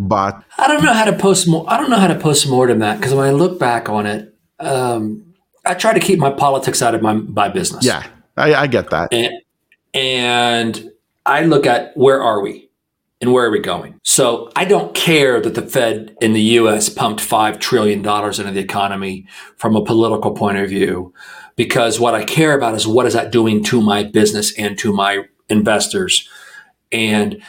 But 0.08 0.42
I 0.58 0.66
don't 0.66 0.82
know 0.82 0.92
how 0.92 1.04
to 1.04 1.16
post. 1.16 1.46
More. 1.46 1.64
I 1.68 1.76
don't 1.76 1.90
know 1.90 1.98
how 1.98 2.08
to 2.08 2.18
post 2.18 2.48
mortem 2.48 2.80
that 2.80 2.98
because 2.98 3.14
when 3.14 3.26
I 3.26 3.30
look 3.30 3.58
back 3.58 3.88
on 3.88 4.06
it, 4.06 4.34
um, 4.58 5.34
I 5.64 5.74
try 5.74 5.92
to 5.92 6.00
keep 6.00 6.18
my 6.18 6.30
politics 6.30 6.82
out 6.82 6.94
of 6.94 7.02
my 7.02 7.12
my 7.12 7.48
business. 7.48 7.84
Yeah, 7.84 8.06
I, 8.36 8.54
I 8.54 8.66
get 8.66 8.90
that. 8.90 9.12
And, 9.12 9.32
and 9.94 10.90
I 11.24 11.44
look 11.44 11.66
at 11.66 11.96
where 11.96 12.20
are 12.22 12.40
we 12.40 12.68
and 13.20 13.32
where 13.32 13.46
are 13.46 13.50
we 13.50 13.60
going. 13.60 14.00
So 14.02 14.50
I 14.56 14.64
don't 14.64 14.94
care 14.94 15.40
that 15.40 15.54
the 15.54 15.62
Fed 15.62 16.16
in 16.20 16.32
the 16.32 16.42
U.S. 16.42 16.88
pumped 16.88 17.20
five 17.20 17.60
trillion 17.60 18.02
dollars 18.02 18.40
into 18.40 18.50
the 18.50 18.60
economy 18.60 19.26
from 19.56 19.76
a 19.76 19.84
political 19.84 20.32
point 20.32 20.58
of 20.58 20.68
view, 20.68 21.14
because 21.54 22.00
what 22.00 22.14
I 22.14 22.24
care 22.24 22.54
about 22.56 22.74
is 22.74 22.86
what 22.86 23.06
is 23.06 23.14
that 23.14 23.30
doing 23.30 23.62
to 23.64 23.80
my 23.80 24.02
business 24.02 24.56
and 24.58 24.76
to 24.78 24.92
my 24.92 25.26
investors, 25.48 26.28
and 26.90 27.40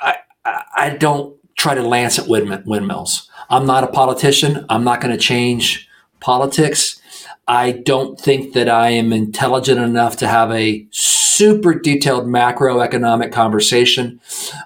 I 0.00 0.16
I 0.44 0.96
don't 0.98 1.39
try 1.60 1.74
to 1.74 1.82
lance 1.82 2.18
at 2.18 2.26
windmills. 2.26 3.28
I'm 3.50 3.66
not 3.66 3.84
a 3.84 3.88
politician. 3.88 4.64
I'm 4.70 4.82
not 4.82 5.02
going 5.02 5.12
to 5.12 5.20
change 5.20 5.86
politics. 6.18 7.00
I 7.46 7.72
don't 7.72 8.18
think 8.18 8.54
that 8.54 8.68
I 8.68 8.90
am 8.90 9.12
intelligent 9.12 9.78
enough 9.78 10.16
to 10.18 10.28
have 10.28 10.50
a 10.52 10.86
super 10.90 11.74
detailed 11.74 12.26
macroeconomic 12.26 13.32
conversation 13.32 14.20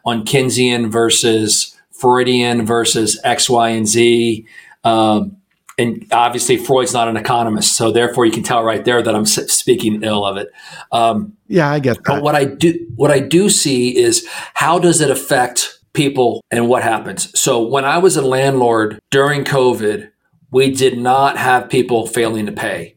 on 0.04 0.24
Keynesian 0.24 0.88
versus 0.90 1.76
Freudian 1.90 2.64
versus 2.64 3.18
X, 3.24 3.50
Y, 3.50 3.70
and 3.70 3.88
Z. 3.88 4.46
Um, 4.84 5.36
and 5.76 6.06
obviously 6.12 6.56
Freud's 6.56 6.92
not 6.92 7.08
an 7.08 7.16
economist, 7.16 7.76
so 7.76 7.90
therefore 7.90 8.24
you 8.24 8.30
can 8.30 8.44
tell 8.44 8.62
right 8.62 8.84
there 8.84 9.02
that 9.02 9.16
I'm 9.16 9.26
speaking 9.26 10.04
ill 10.04 10.24
of 10.24 10.36
it. 10.36 10.48
Um, 10.92 11.36
yeah, 11.48 11.68
I 11.68 11.80
get 11.80 11.96
that. 11.96 12.04
But 12.04 12.22
what 12.22 12.36
I 12.36 12.44
do, 12.44 12.78
what 12.94 13.10
I 13.10 13.18
do 13.18 13.48
see 13.48 13.96
is 13.96 14.28
how 14.52 14.78
does 14.78 15.00
it 15.00 15.10
affect 15.10 15.80
people 15.94 16.44
and 16.50 16.68
what 16.68 16.82
happens. 16.82 17.38
So 17.38 17.62
when 17.62 17.84
I 17.84 17.98
was 17.98 18.16
a 18.16 18.22
landlord 18.22 18.98
during 19.10 19.44
COVID, 19.44 20.10
we 20.50 20.70
did 20.70 20.98
not 20.98 21.36
have 21.36 21.70
people 21.70 22.06
failing 22.06 22.46
to 22.46 22.52
pay. 22.52 22.96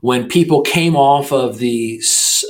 When 0.00 0.28
people 0.28 0.62
came 0.62 0.94
off 0.94 1.32
of 1.32 1.58
the 1.58 2.00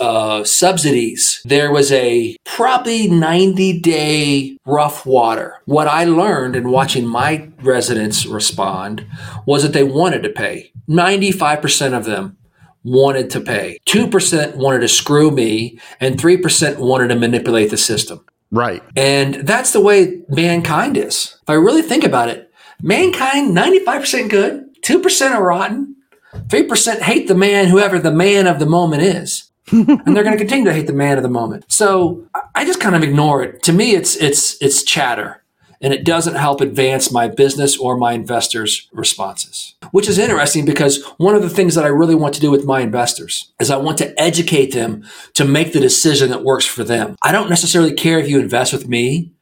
uh, 0.00 0.44
subsidies, 0.44 1.40
there 1.44 1.72
was 1.72 1.90
a 1.92 2.36
probably 2.44 3.08
90 3.08 3.80
day 3.80 4.58
rough 4.66 5.06
water. 5.06 5.56
What 5.64 5.88
I 5.88 6.04
learned 6.04 6.56
in 6.56 6.70
watching 6.70 7.06
my 7.06 7.50
residents 7.62 8.26
respond 8.26 9.06
was 9.46 9.62
that 9.62 9.72
they 9.72 9.84
wanted 9.84 10.22
to 10.24 10.30
pay. 10.30 10.72
95% 10.88 11.96
of 11.96 12.04
them 12.04 12.36
wanted 12.84 13.30
to 13.30 13.40
pay. 13.40 13.78
2% 13.86 14.56
wanted 14.56 14.80
to 14.80 14.88
screw 14.88 15.30
me, 15.30 15.78
and 16.00 16.18
3% 16.18 16.78
wanted 16.78 17.08
to 17.08 17.16
manipulate 17.16 17.70
the 17.70 17.76
system. 17.76 18.24
Right. 18.50 18.82
And 18.96 19.34
that's 19.46 19.72
the 19.72 19.80
way 19.80 20.22
mankind 20.28 20.96
is. 20.96 21.36
If 21.42 21.50
I 21.50 21.54
really 21.54 21.82
think 21.82 22.04
about 22.04 22.28
it, 22.28 22.50
mankind 22.82 23.56
95% 23.56 24.30
good, 24.30 24.64
2% 24.82 25.30
are 25.32 25.44
rotten, 25.44 25.96
3% 26.34 27.00
hate 27.00 27.28
the 27.28 27.34
man, 27.34 27.68
whoever 27.68 27.98
the 27.98 28.12
man 28.12 28.46
of 28.46 28.58
the 28.58 28.66
moment 28.66 29.02
is. 29.02 29.50
and 29.72 30.16
they're 30.16 30.24
going 30.24 30.36
to 30.36 30.44
continue 30.44 30.64
to 30.64 30.72
hate 30.72 30.86
the 30.86 30.92
man 30.92 31.18
of 31.18 31.22
the 31.22 31.28
moment. 31.28 31.70
So 31.70 32.26
I 32.54 32.64
just 32.64 32.80
kind 32.80 32.96
of 32.96 33.02
ignore 33.02 33.42
it. 33.42 33.62
To 33.64 33.72
me, 33.72 33.94
it's 33.94 34.16
it's 34.16 34.60
it's 34.62 34.82
chatter, 34.82 35.44
and 35.80 35.92
it 35.92 36.04
doesn't 36.04 36.34
help 36.34 36.60
advance 36.60 37.12
my 37.12 37.28
business 37.28 37.76
or 37.76 37.96
my 37.96 38.12
investors' 38.12 38.88
responses. 38.92 39.74
Which 39.90 40.08
is 40.08 40.18
interesting 40.18 40.64
because 40.64 41.04
one 41.18 41.34
of 41.34 41.42
the 41.42 41.50
things 41.50 41.74
that 41.74 41.84
I 41.84 41.88
really 41.88 42.14
want 42.14 42.34
to 42.34 42.40
do 42.40 42.50
with 42.50 42.64
my 42.64 42.80
investors 42.80 43.52
is 43.60 43.70
I 43.70 43.76
want 43.76 43.98
to 43.98 44.20
educate 44.20 44.72
them 44.72 45.04
to 45.34 45.44
make 45.44 45.72
the 45.72 45.80
decision 45.80 46.30
that 46.30 46.44
works 46.44 46.66
for 46.66 46.84
them. 46.84 47.16
I 47.22 47.32
don't 47.32 47.50
necessarily 47.50 47.92
care 47.92 48.18
if 48.18 48.28
you 48.28 48.38
invest 48.38 48.72
with 48.72 48.88
me 48.88 49.32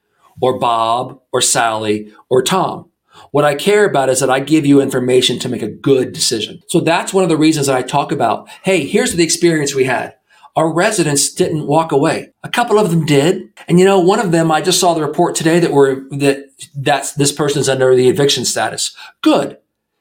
or 0.40 0.58
Bob 0.58 1.20
or 1.32 1.40
Sally 1.40 2.12
or 2.28 2.42
Tom. 2.42 2.90
What 3.30 3.44
I 3.44 3.54
care 3.54 3.86
about 3.86 4.08
is 4.08 4.20
that 4.20 4.30
I 4.30 4.40
give 4.40 4.66
you 4.66 4.80
information 4.80 5.38
to 5.40 5.48
make 5.48 5.62
a 5.62 5.68
good 5.68 6.12
decision. 6.12 6.60
So 6.68 6.80
that's 6.80 7.14
one 7.14 7.24
of 7.24 7.30
the 7.30 7.36
reasons 7.36 7.66
that 7.66 7.76
I 7.76 7.82
talk 7.82 8.12
about, 8.12 8.48
hey, 8.62 8.86
here's 8.86 9.14
the 9.14 9.24
experience 9.24 9.74
we 9.74 9.84
had. 9.84 10.15
Our 10.56 10.72
residents 10.72 11.32
didn't 11.32 11.66
walk 11.66 11.92
away. 11.92 12.32
A 12.42 12.48
couple 12.48 12.78
of 12.78 12.90
them 12.90 13.04
did. 13.04 13.50
And 13.68 13.78
you 13.78 13.84
know, 13.84 14.00
one 14.00 14.18
of 14.18 14.32
them, 14.32 14.50
I 14.50 14.62
just 14.62 14.80
saw 14.80 14.94
the 14.94 15.02
report 15.02 15.34
today 15.34 15.60
that 15.60 15.72
we're, 15.72 16.08
that 16.18 16.48
that's, 16.74 17.12
this 17.12 17.30
person's 17.30 17.68
under 17.68 17.94
the 17.94 18.08
eviction 18.08 18.44
status. 18.44 18.96
Good. 19.20 19.58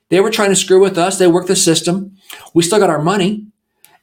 They 0.10 0.22
were 0.22 0.32
trying 0.32 0.52
to 0.52 0.56
screw 0.56 0.80
with 0.80 0.98
us. 0.98 1.18
They 1.18 1.28
worked 1.28 1.50
the 1.50 1.56
system. 1.56 2.15
We 2.54 2.63
still 2.63 2.80
got 2.80 2.89
our 2.89 3.02
money. 3.02 3.48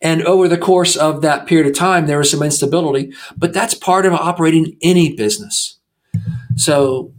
And 0.03 0.23
over 0.25 0.49
the 0.49 0.59
course 0.59 0.97
of 0.97 1.23
that 1.23 1.47
period 1.47 1.69
of 1.69 1.75
time, 1.75 2.07
there 2.07 2.19
was 2.19 2.31
some 2.31 2.43
instability, 2.43 3.13
but 3.37 3.53
that's 3.53 3.73
part 3.73 4.05
of 4.05 4.13
operating 4.13 4.77
any 4.83 5.15
business. 5.15 5.79
So 6.57 7.13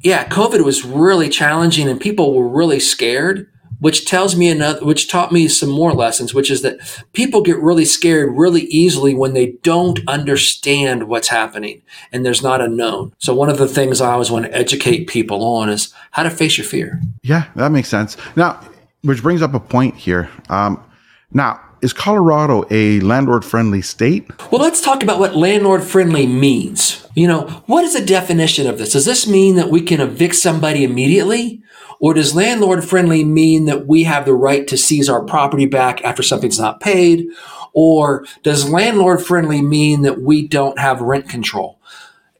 yeah, 0.00 0.28
COVID 0.28 0.64
was 0.64 0.84
really 0.84 1.30
challenging 1.30 1.88
and 1.88 2.00
people 2.00 2.34
were 2.34 2.48
really 2.48 2.80
scared, 2.80 3.48
which 3.84 4.06
tells 4.06 4.34
me 4.34 4.48
another, 4.48 4.82
which 4.82 5.10
taught 5.10 5.30
me 5.30 5.46
some 5.46 5.68
more 5.68 5.92
lessons, 5.92 6.32
which 6.32 6.50
is 6.50 6.62
that 6.62 6.80
people 7.12 7.42
get 7.42 7.58
really 7.58 7.84
scared 7.84 8.34
really 8.34 8.62
easily 8.62 9.14
when 9.14 9.34
they 9.34 9.58
don't 9.62 10.00
understand 10.08 11.06
what's 11.06 11.28
happening 11.28 11.82
and 12.10 12.24
there's 12.24 12.42
not 12.42 12.62
a 12.62 12.66
known. 12.66 13.12
So 13.18 13.34
one 13.34 13.50
of 13.50 13.58
the 13.58 13.68
things 13.68 14.00
I 14.00 14.12
always 14.12 14.30
want 14.30 14.46
to 14.46 14.54
educate 14.54 15.06
people 15.06 15.44
on 15.44 15.68
is 15.68 15.92
how 16.12 16.22
to 16.22 16.30
face 16.30 16.56
your 16.56 16.64
fear. 16.64 16.98
Yeah, 17.22 17.44
that 17.56 17.72
makes 17.72 17.90
sense. 17.90 18.16
Now, 18.36 18.58
which 19.02 19.22
brings 19.22 19.42
up 19.42 19.52
a 19.52 19.60
point 19.60 19.96
here. 19.96 20.30
Um, 20.48 20.82
now, 21.30 21.60
is 21.82 21.92
Colorado 21.92 22.64
a 22.70 23.00
landlord 23.00 23.44
friendly 23.44 23.82
state? 23.82 24.26
Well, 24.50 24.62
let's 24.62 24.80
talk 24.80 25.02
about 25.02 25.18
what 25.18 25.36
landlord 25.36 25.82
friendly 25.82 26.26
means. 26.26 27.06
You 27.14 27.28
know, 27.28 27.62
what 27.66 27.84
is 27.84 27.92
the 27.92 28.06
definition 28.06 28.66
of 28.66 28.78
this? 28.78 28.92
Does 28.92 29.04
this 29.04 29.28
mean 29.28 29.56
that 29.56 29.68
we 29.68 29.82
can 29.82 30.00
evict 30.00 30.36
somebody 30.36 30.84
immediately? 30.84 31.62
Or 32.04 32.12
does 32.12 32.34
landlord 32.34 32.84
friendly 32.84 33.24
mean 33.24 33.64
that 33.64 33.86
we 33.86 34.04
have 34.04 34.26
the 34.26 34.34
right 34.34 34.68
to 34.68 34.76
seize 34.76 35.08
our 35.08 35.24
property 35.24 35.64
back 35.64 36.04
after 36.04 36.22
something's 36.22 36.58
not 36.58 36.78
paid? 36.78 37.28
Or 37.72 38.26
does 38.42 38.68
landlord 38.68 39.22
friendly 39.22 39.62
mean 39.62 40.02
that 40.02 40.20
we 40.20 40.46
don't 40.46 40.78
have 40.78 41.00
rent 41.00 41.30
control? 41.30 41.80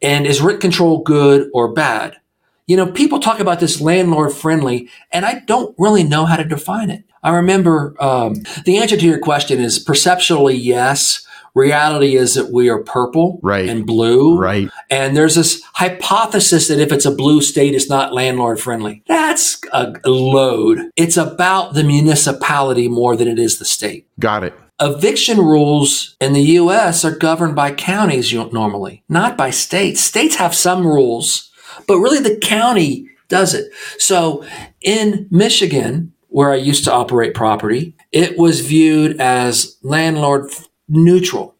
And 0.03 0.27
is 0.27 0.43
rent 0.43 0.61
control 0.61 0.99
good 0.99 1.49
or 1.55 1.73
bad? 1.73 2.19
You 2.67 2.77
know, 2.77 2.93
people 2.93 3.21
talk 3.21 3.41
about 3.41 3.59
this 3.59 3.81
landlord 3.81 4.35
friendly, 4.35 4.91
and 5.11 5.25
I 5.25 5.39
don't 5.47 5.75
really 5.79 6.05
know 6.05 6.27
how 6.27 6.37
to 6.37 6.45
define 6.45 6.91
it. 6.91 7.05
I 7.23 7.35
remember 7.35 7.95
um, 8.05 8.43
the 8.67 8.77
answer 8.77 8.99
to 8.99 9.07
your 9.07 9.19
question 9.19 9.61
is 9.61 9.79
perceptually 9.79 10.57
yes. 10.57 11.27
Reality 11.55 12.17
is 12.17 12.35
that 12.35 12.53
we 12.53 12.69
are 12.69 12.83
purple 12.83 13.39
right. 13.43 13.69
and 13.69 13.87
blue. 13.87 14.37
Right. 14.39 14.69
And 14.91 15.17
there's 15.17 15.37
this 15.37 15.63
hypothesis 15.75 16.69
that 16.69 16.81
if 16.81 16.91
it's 16.91 17.07
a 17.07 17.15
blue 17.15 17.41
state, 17.41 17.75
it's 17.75 17.89
not 17.89 18.13
landlord 18.13 18.61
friendly. 18.61 19.03
That's 19.07 19.61
a 19.73 19.93
load. 20.05 20.91
It's 20.97 21.17
about 21.17 21.75
the 21.75 21.85
municipality 21.85 22.89
more 22.89 23.17
than 23.17 23.29
it 23.29 23.39
is 23.39 23.59
the 23.59 23.65
state. 23.65 24.09
Got 24.19 24.45
it. 24.45 24.55
Eviction 24.81 25.39
rules 25.39 26.17
in 26.21 26.33
the 26.33 26.43
US 26.43 27.05
are 27.05 27.17
governed 27.17 27.55
by 27.55 27.73
counties 27.73 28.35
normally, 28.35 29.05
not 29.09 29.37
by 29.37 29.51
states. 29.51 30.01
States 30.01 30.35
have 30.37 30.55
some 30.55 30.85
rules, 30.85 31.53
but 31.87 31.99
really 31.99 32.19
the 32.19 32.37
county 32.39 33.09
does 33.29 33.55
it. 33.55 33.73
So 33.99 34.45
in 34.83 35.29
Michigan, 35.31 36.13
where 36.29 36.51
I 36.51 36.57
used 36.57 36.83
to 36.85 36.93
operate 36.93 37.35
property, 37.35 37.95
it 38.11 38.37
was 38.37 38.61
viewed 38.61 39.21
as 39.21 39.77
landlord 39.83 40.51
neutral. 40.95 41.55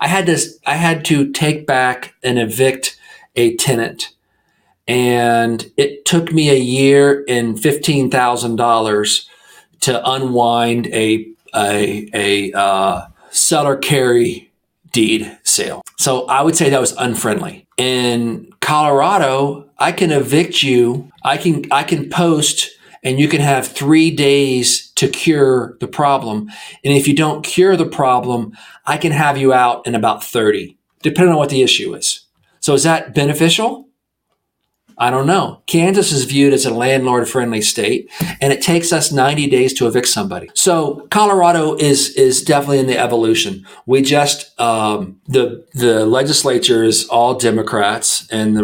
I 0.00 0.06
had 0.06 0.26
to 0.26 0.38
I 0.66 0.74
had 0.74 1.04
to 1.06 1.32
take 1.32 1.66
back 1.66 2.14
and 2.22 2.38
evict 2.38 2.96
a 3.34 3.56
tenant, 3.56 4.14
and 4.86 5.70
it 5.76 6.04
took 6.04 6.32
me 6.32 6.50
a 6.50 6.58
year 6.58 7.24
and 7.28 7.60
fifteen 7.60 8.10
thousand 8.10 8.56
dollars 8.56 9.28
to 9.80 10.08
unwind 10.08 10.86
a 10.88 11.26
a 11.54 12.08
a 12.14 12.52
uh, 12.52 13.06
seller 13.30 13.76
carry 13.76 14.50
deed 14.92 15.36
sale. 15.42 15.82
So 15.98 16.26
I 16.26 16.42
would 16.42 16.56
say 16.56 16.70
that 16.70 16.80
was 16.80 16.92
unfriendly. 16.92 17.66
In 17.76 18.52
Colorado, 18.60 19.68
I 19.78 19.92
can 19.92 20.12
evict 20.12 20.62
you. 20.62 21.10
I 21.24 21.36
can 21.36 21.64
I 21.72 21.82
can 21.82 22.08
post 22.08 22.70
and 23.02 23.18
you 23.18 23.28
can 23.28 23.40
have 23.40 23.66
three 23.66 24.10
days 24.10 24.90
to 24.92 25.08
cure 25.08 25.76
the 25.80 25.88
problem. 25.88 26.48
And 26.84 26.94
if 26.94 27.08
you 27.08 27.14
don't 27.14 27.42
cure 27.42 27.76
the 27.76 27.86
problem, 27.86 28.56
I 28.86 28.96
can 28.96 29.12
have 29.12 29.38
you 29.38 29.52
out 29.52 29.86
in 29.86 29.94
about 29.94 30.24
30, 30.24 30.76
depending 31.02 31.32
on 31.32 31.38
what 31.38 31.50
the 31.50 31.62
issue 31.62 31.94
is. 31.94 32.26
So 32.60 32.74
is 32.74 32.82
that 32.82 33.14
beneficial? 33.14 33.87
I 35.00 35.10
don't 35.10 35.26
know. 35.26 35.62
Kansas 35.66 36.10
is 36.10 36.24
viewed 36.24 36.52
as 36.52 36.66
a 36.66 36.74
landlord 36.74 37.28
friendly 37.28 37.62
state 37.62 38.10
and 38.40 38.52
it 38.52 38.60
takes 38.60 38.92
us 38.92 39.12
90 39.12 39.48
days 39.48 39.72
to 39.74 39.86
evict 39.86 40.08
somebody. 40.08 40.50
So 40.54 41.06
Colorado 41.10 41.76
is, 41.76 42.10
is 42.16 42.42
definitely 42.42 42.80
in 42.80 42.88
the 42.88 42.98
evolution. 42.98 43.64
We 43.86 44.02
just, 44.02 44.58
um, 44.60 45.20
the, 45.26 45.64
the 45.74 46.04
legislature 46.04 46.82
is 46.82 47.06
all 47.08 47.34
Democrats 47.34 48.28
and 48.30 48.56
the, 48.56 48.62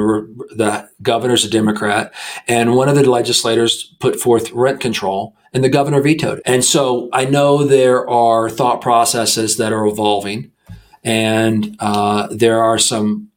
the 0.57 0.89
governor's 1.03 1.45
a 1.45 1.51
Democrat. 1.51 2.13
And 2.49 2.75
one 2.75 2.89
of 2.89 2.97
the 2.97 3.09
legislators 3.09 3.95
put 4.01 4.19
forth 4.19 4.51
rent 4.51 4.81
control 4.81 5.37
and 5.53 5.63
the 5.63 5.69
governor 5.69 6.01
vetoed. 6.01 6.43
And 6.45 6.65
so 6.65 7.09
I 7.13 7.27
know 7.27 7.63
there 7.63 8.09
are 8.11 8.51
thought 8.51 8.81
processes 8.81 9.57
that 9.59 9.73
are 9.73 9.87
evolving 9.87 10.51
and, 11.05 11.77
uh, 11.79 12.27
there 12.33 12.61
are 12.61 12.79
some 12.79 13.31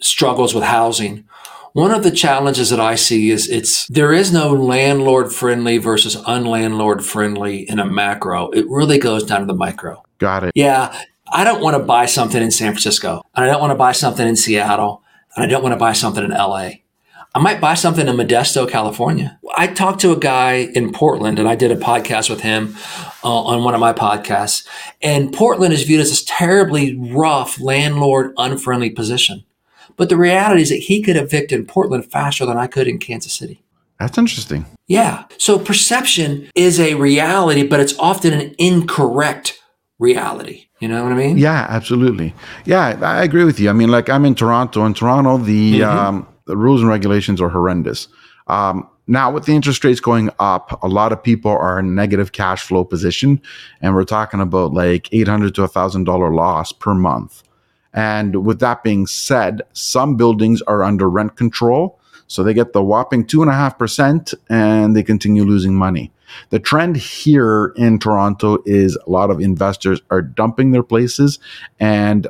struggles 0.00 0.54
with 0.54 0.64
housing 0.64 1.24
one 1.72 1.92
of 1.92 2.02
the 2.02 2.10
challenges 2.10 2.70
that 2.70 2.80
I 2.80 2.94
see 2.94 3.30
is 3.30 3.48
it's 3.48 3.86
there 3.88 4.12
is 4.12 4.32
no 4.32 4.52
landlord 4.52 5.32
friendly 5.32 5.78
versus 5.78 6.16
unlandlord 6.16 7.02
friendly 7.02 7.68
in 7.68 7.78
a 7.78 7.86
macro. 7.86 8.50
It 8.50 8.68
really 8.68 8.98
goes 8.98 9.24
down 9.24 9.40
to 9.40 9.46
the 9.46 9.54
micro. 9.54 10.02
Got 10.18 10.44
it. 10.44 10.52
Yeah. 10.54 10.96
I 11.32 11.44
don't 11.44 11.62
want 11.62 11.76
to 11.76 11.82
buy 11.82 12.06
something 12.06 12.42
in 12.42 12.50
San 12.50 12.72
Francisco. 12.72 13.22
And 13.36 13.44
I 13.44 13.48
don't 13.48 13.60
want 13.60 13.70
to 13.70 13.76
buy 13.76 13.92
something 13.92 14.26
in 14.26 14.36
Seattle. 14.36 15.02
And 15.36 15.44
I 15.44 15.48
don't 15.48 15.62
want 15.62 15.72
to 15.72 15.78
buy 15.78 15.92
something 15.92 16.24
in 16.24 16.30
LA. 16.30 16.70
I 17.32 17.38
might 17.38 17.60
buy 17.60 17.74
something 17.74 18.08
in 18.08 18.16
Modesto, 18.16 18.68
California. 18.68 19.38
I 19.56 19.68
talked 19.68 20.00
to 20.00 20.10
a 20.10 20.18
guy 20.18 20.68
in 20.74 20.90
Portland 20.90 21.38
and 21.38 21.48
I 21.48 21.54
did 21.54 21.70
a 21.70 21.76
podcast 21.76 22.28
with 22.28 22.40
him 22.40 22.74
uh, 23.22 23.28
on 23.28 23.62
one 23.62 23.74
of 23.74 23.80
my 23.80 23.92
podcasts. 23.92 24.66
And 25.00 25.32
Portland 25.32 25.72
is 25.72 25.84
viewed 25.84 26.00
as 26.00 26.10
this 26.10 26.24
terribly 26.24 26.98
rough, 26.98 27.60
landlord 27.60 28.34
unfriendly 28.36 28.90
position. 28.90 29.44
But 29.96 30.08
the 30.08 30.16
reality 30.16 30.62
is 30.62 30.68
that 30.70 30.76
he 30.76 31.02
could 31.02 31.16
evict 31.16 31.52
in 31.52 31.66
Portland 31.66 32.10
faster 32.10 32.46
than 32.46 32.56
I 32.56 32.66
could 32.66 32.88
in 32.88 32.98
Kansas 32.98 33.34
City. 33.34 33.62
That's 33.98 34.16
interesting. 34.16 34.64
Yeah. 34.86 35.24
So 35.36 35.58
perception 35.58 36.50
is 36.54 36.80
a 36.80 36.94
reality, 36.94 37.62
but 37.62 37.80
it's 37.80 37.98
often 37.98 38.32
an 38.32 38.54
incorrect 38.58 39.60
reality. 39.98 40.66
You 40.80 40.88
know 40.88 41.02
what 41.02 41.12
I 41.12 41.16
mean? 41.16 41.36
Yeah, 41.36 41.66
absolutely. 41.68 42.34
Yeah, 42.64 42.98
I 43.02 43.22
agree 43.22 43.44
with 43.44 43.60
you. 43.60 43.68
I 43.68 43.74
mean, 43.74 43.90
like 43.90 44.08
I'm 44.08 44.24
in 44.24 44.34
Toronto. 44.34 44.86
In 44.86 44.94
Toronto, 44.94 45.36
the 45.36 45.80
mm-hmm. 45.80 45.98
um, 45.98 46.26
the 46.46 46.56
rules 46.56 46.80
and 46.80 46.88
regulations 46.88 47.40
are 47.40 47.50
horrendous. 47.50 48.08
Um, 48.46 48.88
now, 49.06 49.30
with 49.30 49.44
the 49.44 49.52
interest 49.52 49.84
rates 49.84 50.00
going 50.00 50.30
up, 50.38 50.82
a 50.82 50.88
lot 50.88 51.12
of 51.12 51.22
people 51.22 51.50
are 51.50 51.78
in 51.78 51.94
negative 51.94 52.32
cash 52.32 52.62
flow 52.62 52.84
position, 52.84 53.42
and 53.82 53.94
we're 53.94 54.04
talking 54.04 54.40
about 54.40 54.72
like 54.72 55.12
eight 55.12 55.28
hundred 55.28 55.54
to 55.56 55.68
thousand 55.68 56.04
dollar 56.04 56.32
loss 56.32 56.72
per 56.72 56.94
month. 56.94 57.42
And 57.92 58.44
with 58.44 58.60
that 58.60 58.82
being 58.82 59.06
said, 59.06 59.62
some 59.72 60.16
buildings 60.16 60.62
are 60.62 60.82
under 60.82 61.08
rent 61.08 61.36
control, 61.36 61.98
so 62.26 62.42
they 62.42 62.54
get 62.54 62.72
the 62.72 62.84
whopping 62.84 63.26
two 63.26 63.42
and 63.42 63.50
a 63.50 63.54
half 63.54 63.78
percent, 63.78 64.34
and 64.48 64.94
they 64.94 65.02
continue 65.02 65.44
losing 65.44 65.74
money. 65.74 66.12
The 66.50 66.60
trend 66.60 66.96
here 66.96 67.72
in 67.76 67.98
Toronto 67.98 68.58
is 68.64 68.96
a 68.96 69.10
lot 69.10 69.30
of 69.30 69.40
investors 69.40 70.00
are 70.10 70.22
dumping 70.22 70.70
their 70.70 70.84
places 70.84 71.40
and 71.80 72.28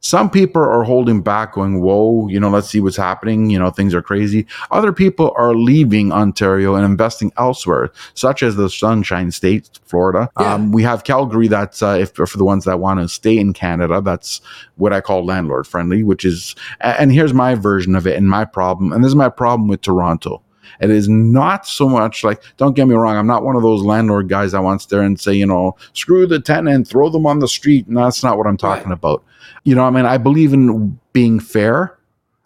some 0.00 0.30
people 0.30 0.62
are 0.62 0.84
holding 0.84 1.20
back, 1.20 1.54
going, 1.54 1.80
Whoa, 1.80 2.28
you 2.28 2.38
know, 2.38 2.50
let's 2.50 2.68
see 2.68 2.80
what's 2.80 2.96
happening. 2.96 3.50
You 3.50 3.58
know, 3.58 3.70
things 3.70 3.94
are 3.94 4.02
crazy. 4.02 4.46
Other 4.70 4.92
people 4.92 5.34
are 5.36 5.54
leaving 5.54 6.12
Ontario 6.12 6.74
and 6.74 6.84
investing 6.84 7.32
elsewhere, 7.36 7.90
such 8.14 8.42
as 8.42 8.56
the 8.56 8.70
Sunshine 8.70 9.30
State, 9.30 9.80
Florida. 9.84 10.30
Yeah. 10.38 10.54
Um, 10.54 10.72
we 10.72 10.82
have 10.82 11.04
Calgary, 11.04 11.48
that's 11.48 11.82
uh, 11.82 11.98
if 12.00 12.12
for 12.12 12.26
the 12.36 12.44
ones 12.44 12.64
that 12.64 12.78
want 12.78 13.00
to 13.00 13.08
stay 13.08 13.38
in 13.38 13.52
Canada, 13.52 14.00
that's 14.00 14.40
what 14.76 14.92
I 14.92 15.00
call 15.00 15.24
landlord 15.24 15.66
friendly, 15.66 16.02
which 16.02 16.24
is, 16.24 16.54
and 16.80 17.12
here's 17.12 17.34
my 17.34 17.54
version 17.54 17.96
of 17.96 18.06
it 18.06 18.16
and 18.16 18.28
my 18.28 18.44
problem. 18.44 18.92
And 18.92 19.02
this 19.02 19.08
is 19.08 19.16
my 19.16 19.28
problem 19.28 19.68
with 19.68 19.82
Toronto. 19.82 20.42
It 20.80 20.90
is 20.90 21.08
not 21.08 21.66
so 21.66 21.88
much 21.88 22.24
like, 22.24 22.42
don't 22.56 22.74
get 22.74 22.88
me 22.88 22.94
wrong, 22.94 23.16
I'm 23.16 23.26
not 23.26 23.44
one 23.44 23.56
of 23.56 23.62
those 23.62 23.82
landlord 23.82 24.28
guys 24.28 24.52
that 24.52 24.62
wants 24.62 24.86
there 24.86 25.02
and 25.02 25.18
say, 25.18 25.34
you 25.34 25.46
know, 25.46 25.76
screw 25.92 26.26
the 26.26 26.40
tenant, 26.40 26.88
throw 26.88 27.08
them 27.08 27.26
on 27.26 27.38
the 27.38 27.48
street. 27.48 27.86
And 27.86 27.96
that's 27.96 28.22
not 28.22 28.38
what 28.38 28.46
I'm 28.46 28.56
talking 28.56 28.88
right. 28.88 28.98
about 28.98 29.24
you 29.66 29.74
know, 29.74 29.84
I 29.84 29.90
mean, 29.90 30.06
I 30.06 30.16
believe 30.16 30.52
in 30.52 30.98
being 31.12 31.40
fair. 31.40 31.98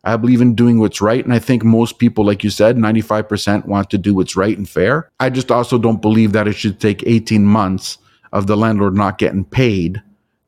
I 0.04 0.16
believe 0.16 0.40
in 0.40 0.54
doing 0.54 0.78
what's 0.78 1.02
right. 1.02 1.22
And 1.22 1.34
I 1.34 1.38
think 1.38 1.62
most 1.62 1.98
people, 1.98 2.24
like 2.24 2.42
you 2.42 2.48
said, 2.48 2.76
95% 2.76 3.66
want 3.66 3.90
to 3.90 3.98
do 3.98 4.14
what's 4.14 4.36
right 4.36 4.56
and 4.56 4.66
fair. 4.66 5.10
I 5.20 5.28
just 5.28 5.50
also 5.50 5.76
don't 5.76 6.00
believe 6.00 6.32
that 6.32 6.48
it 6.48 6.54
should 6.54 6.80
take 6.80 7.06
18 7.06 7.44
months 7.44 7.98
of 8.32 8.46
the 8.46 8.56
landlord 8.56 8.94
not 8.94 9.18
getting 9.18 9.44
paid 9.44 10.00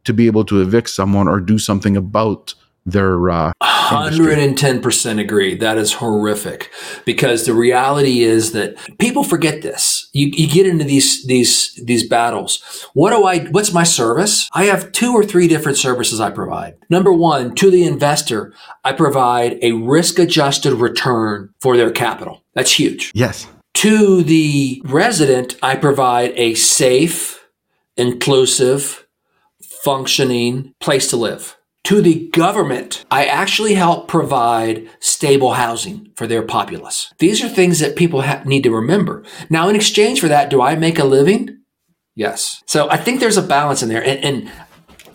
to 0.04 0.14
be 0.14 0.26
able 0.26 0.46
to 0.46 0.62
evict 0.62 0.88
someone 0.88 1.28
or 1.28 1.40
do 1.40 1.58
something 1.58 1.94
about 1.94 2.54
their 2.84 3.30
uh, 3.30 3.52
110% 3.62 5.20
agree. 5.20 5.54
That 5.54 5.78
is 5.78 5.94
horrific. 5.94 6.70
Because 7.04 7.46
the 7.46 7.54
reality 7.54 8.22
is 8.22 8.52
that 8.52 8.76
people 8.98 9.22
forget 9.22 9.62
this. 9.62 10.08
You, 10.12 10.28
you 10.32 10.48
get 10.48 10.66
into 10.66 10.84
these 10.84 11.24
these 11.26 11.74
these 11.84 12.06
battles. 12.06 12.88
What 12.94 13.10
do 13.10 13.24
i 13.24 13.40
what's 13.46 13.72
my 13.72 13.84
service? 13.84 14.48
I 14.52 14.64
have 14.64 14.92
two 14.92 15.12
or 15.12 15.24
three 15.24 15.48
different 15.48 15.78
services 15.78 16.20
i 16.20 16.30
provide. 16.30 16.74
Number 16.90 17.12
one 17.12 17.54
to 17.56 17.70
the 17.70 17.84
investor 17.84 18.52
i 18.84 18.92
provide 18.92 19.58
a 19.62 19.72
risk 19.72 20.18
adjusted 20.18 20.74
return 20.74 21.50
for 21.60 21.76
their 21.76 21.90
capital. 21.90 22.42
That's 22.54 22.78
huge. 22.78 23.12
Yes. 23.14 23.46
To 23.74 24.22
the 24.22 24.82
resident 24.84 25.56
i 25.62 25.76
provide 25.76 26.32
a 26.36 26.54
safe 26.54 27.46
inclusive 27.96 29.06
functioning 29.82 30.74
place 30.80 31.08
to 31.10 31.16
live 31.16 31.56
to 31.84 32.00
the 32.00 32.28
government, 32.28 33.04
I 33.10 33.26
actually 33.26 33.74
help 33.74 34.08
provide 34.08 34.88
stable 35.00 35.54
housing 35.54 36.10
for 36.14 36.26
their 36.26 36.42
populace. 36.42 37.12
These 37.18 37.42
are 37.42 37.48
things 37.48 37.80
that 37.80 37.96
people 37.96 38.22
ha- 38.22 38.42
need 38.46 38.62
to 38.62 38.70
remember. 38.70 39.24
Now, 39.50 39.68
in 39.68 39.76
exchange 39.76 40.20
for 40.20 40.28
that, 40.28 40.48
do 40.48 40.62
I 40.62 40.76
make 40.76 40.98
a 40.98 41.04
living? 41.04 41.58
Yes. 42.14 42.62
So 42.66 42.88
I 42.90 42.98
think 42.98 43.20
there's 43.20 43.36
a 43.36 43.42
balance 43.42 43.82
in 43.82 43.88
there. 43.88 44.04
And, 44.04 44.24
and 44.24 44.52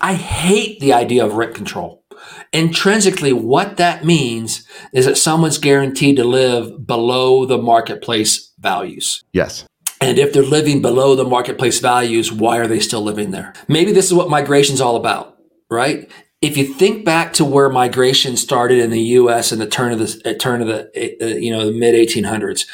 I 0.01 0.15
hate 0.15 0.79
the 0.79 0.93
idea 0.93 1.25
of 1.25 1.35
rent 1.35 1.55
control. 1.55 2.03
Intrinsically, 2.51 3.33
what 3.33 3.77
that 3.77 4.03
means 4.03 4.67
is 4.91 5.05
that 5.05 5.17
someone's 5.17 5.57
guaranteed 5.57 6.17
to 6.17 6.23
live 6.23 6.85
below 6.85 7.45
the 7.45 7.57
marketplace 7.57 8.53
values. 8.59 9.23
Yes. 9.31 9.65
And 10.01 10.19
if 10.19 10.33
they're 10.33 10.43
living 10.43 10.81
below 10.81 11.15
the 11.15 11.23
marketplace 11.23 11.79
values, 11.79 12.31
why 12.31 12.57
are 12.57 12.67
they 12.67 12.79
still 12.79 13.01
living 13.01 13.31
there? 13.31 13.53
Maybe 13.67 13.91
this 13.91 14.05
is 14.05 14.13
what 14.13 14.29
migration's 14.29 14.81
all 14.81 14.95
about, 14.95 15.37
right? 15.69 16.09
If 16.41 16.55
you 16.55 16.65
think 16.65 17.03
back 17.03 17.33
to 17.33 17.45
where 17.45 17.69
migration 17.69 18.37
started 18.37 18.77
in 18.79 18.91
the 18.91 19.01
U.S. 19.01 19.51
in 19.51 19.57
the 19.57 19.67
turn 19.67 19.91
of 19.91 19.99
the 19.99 20.35
turn 20.35 20.61
of 20.61 20.67
the 20.67 20.85
uh, 21.21 21.25
you 21.25 21.51
know 21.51 21.65
the 21.65 21.77
mid 21.77 21.95
1800s, 21.95 22.67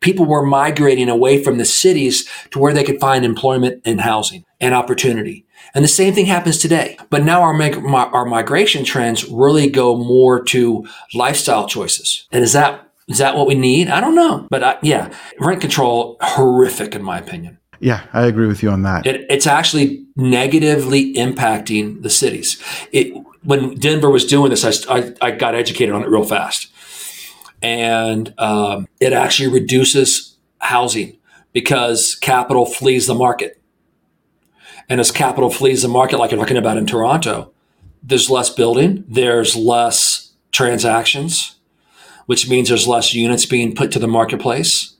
people 0.00 0.24
were 0.24 0.46
migrating 0.46 1.08
away 1.08 1.42
from 1.42 1.58
the 1.58 1.64
cities 1.64 2.28
to 2.50 2.58
where 2.58 2.72
they 2.72 2.84
could 2.84 3.00
find 3.00 3.24
employment 3.24 3.82
and 3.84 4.00
housing 4.00 4.44
and 4.60 4.74
opportunity. 4.74 5.44
And 5.74 5.84
the 5.84 5.88
same 5.88 6.14
thing 6.14 6.26
happens 6.26 6.58
today. 6.58 6.96
But 7.10 7.24
now 7.24 7.42
our 7.42 7.54
our 8.14 8.24
migration 8.24 8.84
trends 8.84 9.28
really 9.28 9.68
go 9.68 9.96
more 9.96 10.42
to 10.44 10.86
lifestyle 11.12 11.66
choices. 11.66 12.28
And 12.30 12.44
is 12.44 12.52
that 12.52 12.88
is 13.08 13.18
that 13.18 13.36
what 13.36 13.48
we 13.48 13.54
need? 13.54 13.88
I 13.88 14.00
don't 14.00 14.14
know. 14.14 14.46
But 14.48 14.62
I, 14.62 14.78
yeah, 14.82 15.12
rent 15.40 15.60
control 15.60 16.18
horrific 16.20 16.94
in 16.94 17.02
my 17.02 17.18
opinion. 17.18 17.58
Yeah, 17.80 18.06
I 18.12 18.26
agree 18.26 18.46
with 18.46 18.62
you 18.62 18.70
on 18.70 18.82
that. 18.82 19.06
It, 19.06 19.26
it's 19.30 19.46
actually 19.46 20.04
negatively 20.16 21.14
impacting 21.14 22.02
the 22.02 22.10
cities. 22.10 22.62
It, 22.92 23.14
when 23.44 23.74
Denver 23.76 24.10
was 24.10 24.24
doing 24.24 24.50
this, 24.50 24.64
I, 24.64 24.94
I, 24.94 25.14
I, 25.20 25.30
got 25.30 25.54
educated 25.54 25.94
on 25.94 26.02
it 26.02 26.08
real 26.08 26.24
fast. 26.24 26.72
And 27.62 28.34
um, 28.38 28.88
it 29.00 29.12
actually 29.12 29.48
reduces 29.48 30.36
housing 30.58 31.16
because 31.52 32.16
capital 32.16 32.66
flees 32.66 33.06
the 33.06 33.14
market. 33.14 33.60
And 34.88 35.00
as 35.00 35.10
capital 35.10 35.50
flees 35.50 35.82
the 35.82 35.88
market, 35.88 36.18
like 36.18 36.30
you're 36.30 36.40
talking 36.40 36.56
about 36.56 36.78
in 36.78 36.86
Toronto, 36.86 37.52
there's 38.02 38.30
less 38.30 38.50
building, 38.50 39.04
there's 39.06 39.54
less 39.54 40.32
transactions, 40.50 41.56
which 42.26 42.48
means 42.48 42.68
there's 42.68 42.88
less 42.88 43.14
units 43.14 43.46
being 43.46 43.74
put 43.74 43.92
to 43.92 43.98
the 43.98 44.08
marketplace 44.08 44.94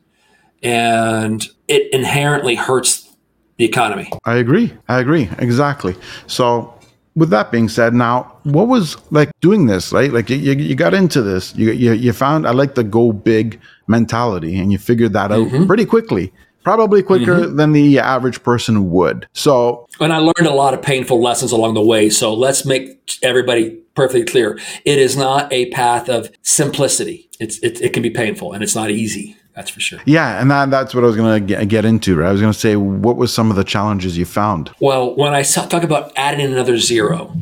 and 0.63 1.47
it 1.67 1.93
inherently 1.93 2.55
hurts 2.55 3.15
the 3.57 3.65
economy. 3.65 4.11
I 4.25 4.37
agree. 4.37 4.73
I 4.89 5.01
agree. 5.01 5.29
Exactly. 5.39 5.95
So, 6.27 6.75
with 7.17 7.31
that 7.31 7.51
being 7.51 7.69
said, 7.69 7.95
now 7.95 8.33
what 8.45 8.69
was 8.69 8.97
like 9.11 9.31
doing 9.41 9.67
this, 9.67 9.93
right? 9.93 10.13
Like 10.13 10.31
you, 10.31 10.37
you 10.37 10.77
got 10.77 10.95
into 10.95 11.21
this, 11.21 11.55
you, 11.57 11.73
you, 11.73 11.93
you 11.93 12.13
found 12.13 12.47
I 12.47 12.53
like 12.53 12.77
the 12.77 12.85
go 12.85 13.13
big 13.13 13.61
mentality, 13.89 14.59
and 14.59 14.71
you 14.71 14.79
figured 14.79 15.13
that 15.15 15.33
out 15.33 15.49
mm-hmm. 15.49 15.67
pretty 15.67 15.85
quickly 15.85 16.33
probably 16.65 17.03
quicker 17.03 17.37
mm-hmm. 17.37 17.57
than 17.57 17.73
the 17.73 17.99
average 17.99 18.43
person 18.43 18.91
would. 18.91 19.27
So, 19.33 19.87
and 20.01 20.13
I 20.13 20.19
learned 20.19 20.47
a 20.47 20.53
lot 20.53 20.75
of 20.75 20.83
painful 20.83 21.23
lessons 21.23 21.51
along 21.51 21.75
the 21.75 21.83
way. 21.83 22.11
So, 22.11 22.35
let's 22.35 22.67
make 22.67 23.19
everybody 23.23 23.71
perfectly 23.95 24.25
clear. 24.25 24.59
It 24.85 24.99
is 24.99 25.17
not 25.17 25.51
a 25.51 25.71
path 25.71 26.11
of 26.11 26.31
simplicity. 26.43 27.31
It's 27.41 27.59
it, 27.61 27.81
it 27.81 27.93
can 27.95 28.03
be 28.03 28.11
painful 28.11 28.53
and 28.53 28.63
it's 28.63 28.75
not 28.75 28.91
easy. 28.91 29.35
That's 29.59 29.71
for 29.71 29.81
sure. 29.81 29.99
Yeah, 30.05 30.41
and 30.41 30.49
that, 30.53 30.71
that's 30.71 30.95
what 30.95 31.03
I 31.03 31.09
was 31.09 31.17
going 31.17 31.45
to 31.45 31.67
get 31.67 31.85
into. 31.85 32.15
Right? 32.15 32.29
I 32.29 32.31
was 32.31 32.41
going 32.41 32.53
to 32.53 32.59
say, 32.59 32.77
what 32.77 33.17
was 33.17 33.35
some 33.35 33.51
of 33.51 33.57
the 33.57 33.65
challenges 33.65 34.17
you 34.17 34.25
found? 34.25 34.71
Well, 34.79 35.17
when 35.17 35.35
I 35.35 35.43
talk 35.43 35.83
about 35.83 36.13
adding 36.15 36.47
another 36.47 36.79
zero, 36.79 37.35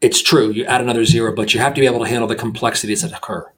it's 0.00 0.20
true. 0.20 0.50
You 0.50 0.64
add 0.64 0.80
another 0.80 1.04
zero, 1.04 1.32
but 1.32 1.54
you 1.54 1.60
have 1.60 1.72
to 1.74 1.80
be 1.80 1.86
able 1.86 2.00
to 2.00 2.08
handle 2.08 2.26
the 2.26 2.34
complexities 2.34 3.02
that 3.02 3.12
occur. 3.12 3.48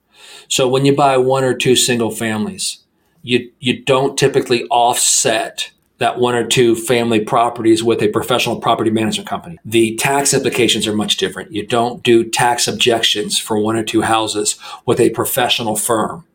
So 0.48 0.68
when 0.68 0.85
you 0.85 0.94
buy 0.94 1.16
one 1.16 1.44
or 1.44 1.55
two 1.55 1.77
single 1.77 2.11
families, 2.11 2.85
you 3.22 3.51
you 3.59 3.83
don't 3.83 4.18
typically 4.18 4.64
offset 4.64 5.70
that 5.96 6.18
one 6.18 6.35
or 6.35 6.46
two 6.46 6.74
family 6.74 7.20
properties 7.20 7.83
with 7.83 8.03
a 8.03 8.09
professional 8.09 8.61
property 8.61 8.90
management 8.90 9.31
company. 9.31 9.57
The 9.64 9.96
tax 9.96 10.35
implications 10.35 10.87
are 10.87 10.94
much 10.94 11.16
different. 11.16 11.53
You 11.53 11.66
don't 11.66 12.03
do 12.03 12.22
tax 12.22 12.68
objections 12.68 13.38
for 13.38 13.59
one 13.59 13.77
or 13.77 13.83
two 13.83 14.03
houses 14.03 14.59
with 14.85 15.01
a 15.01 15.09
professional 15.11 15.74
firm 15.74 16.27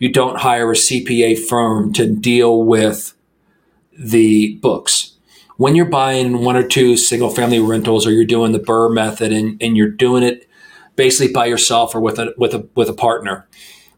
you 0.00 0.10
don't 0.10 0.38
hire 0.38 0.72
a 0.72 0.74
CPA 0.74 1.38
firm 1.38 1.92
to 1.92 2.06
deal 2.12 2.64
with 2.64 3.14
the 3.96 4.56
books. 4.56 5.12
When 5.58 5.76
you're 5.76 5.84
buying 5.84 6.42
one 6.42 6.56
or 6.56 6.66
two 6.66 6.96
single 6.96 7.28
family 7.28 7.60
rentals 7.60 8.06
or 8.06 8.10
you're 8.10 8.24
doing 8.24 8.52
the 8.52 8.58
BRRRR 8.58 8.94
method 8.94 9.30
and, 9.30 9.62
and 9.62 9.76
you're 9.76 9.90
doing 9.90 10.22
it 10.22 10.48
basically 10.96 11.32
by 11.32 11.46
yourself 11.46 11.94
or 11.94 12.00
with 12.00 12.18
a, 12.18 12.32
with, 12.38 12.54
a, 12.54 12.66
with 12.74 12.88
a 12.88 12.94
partner, 12.94 13.46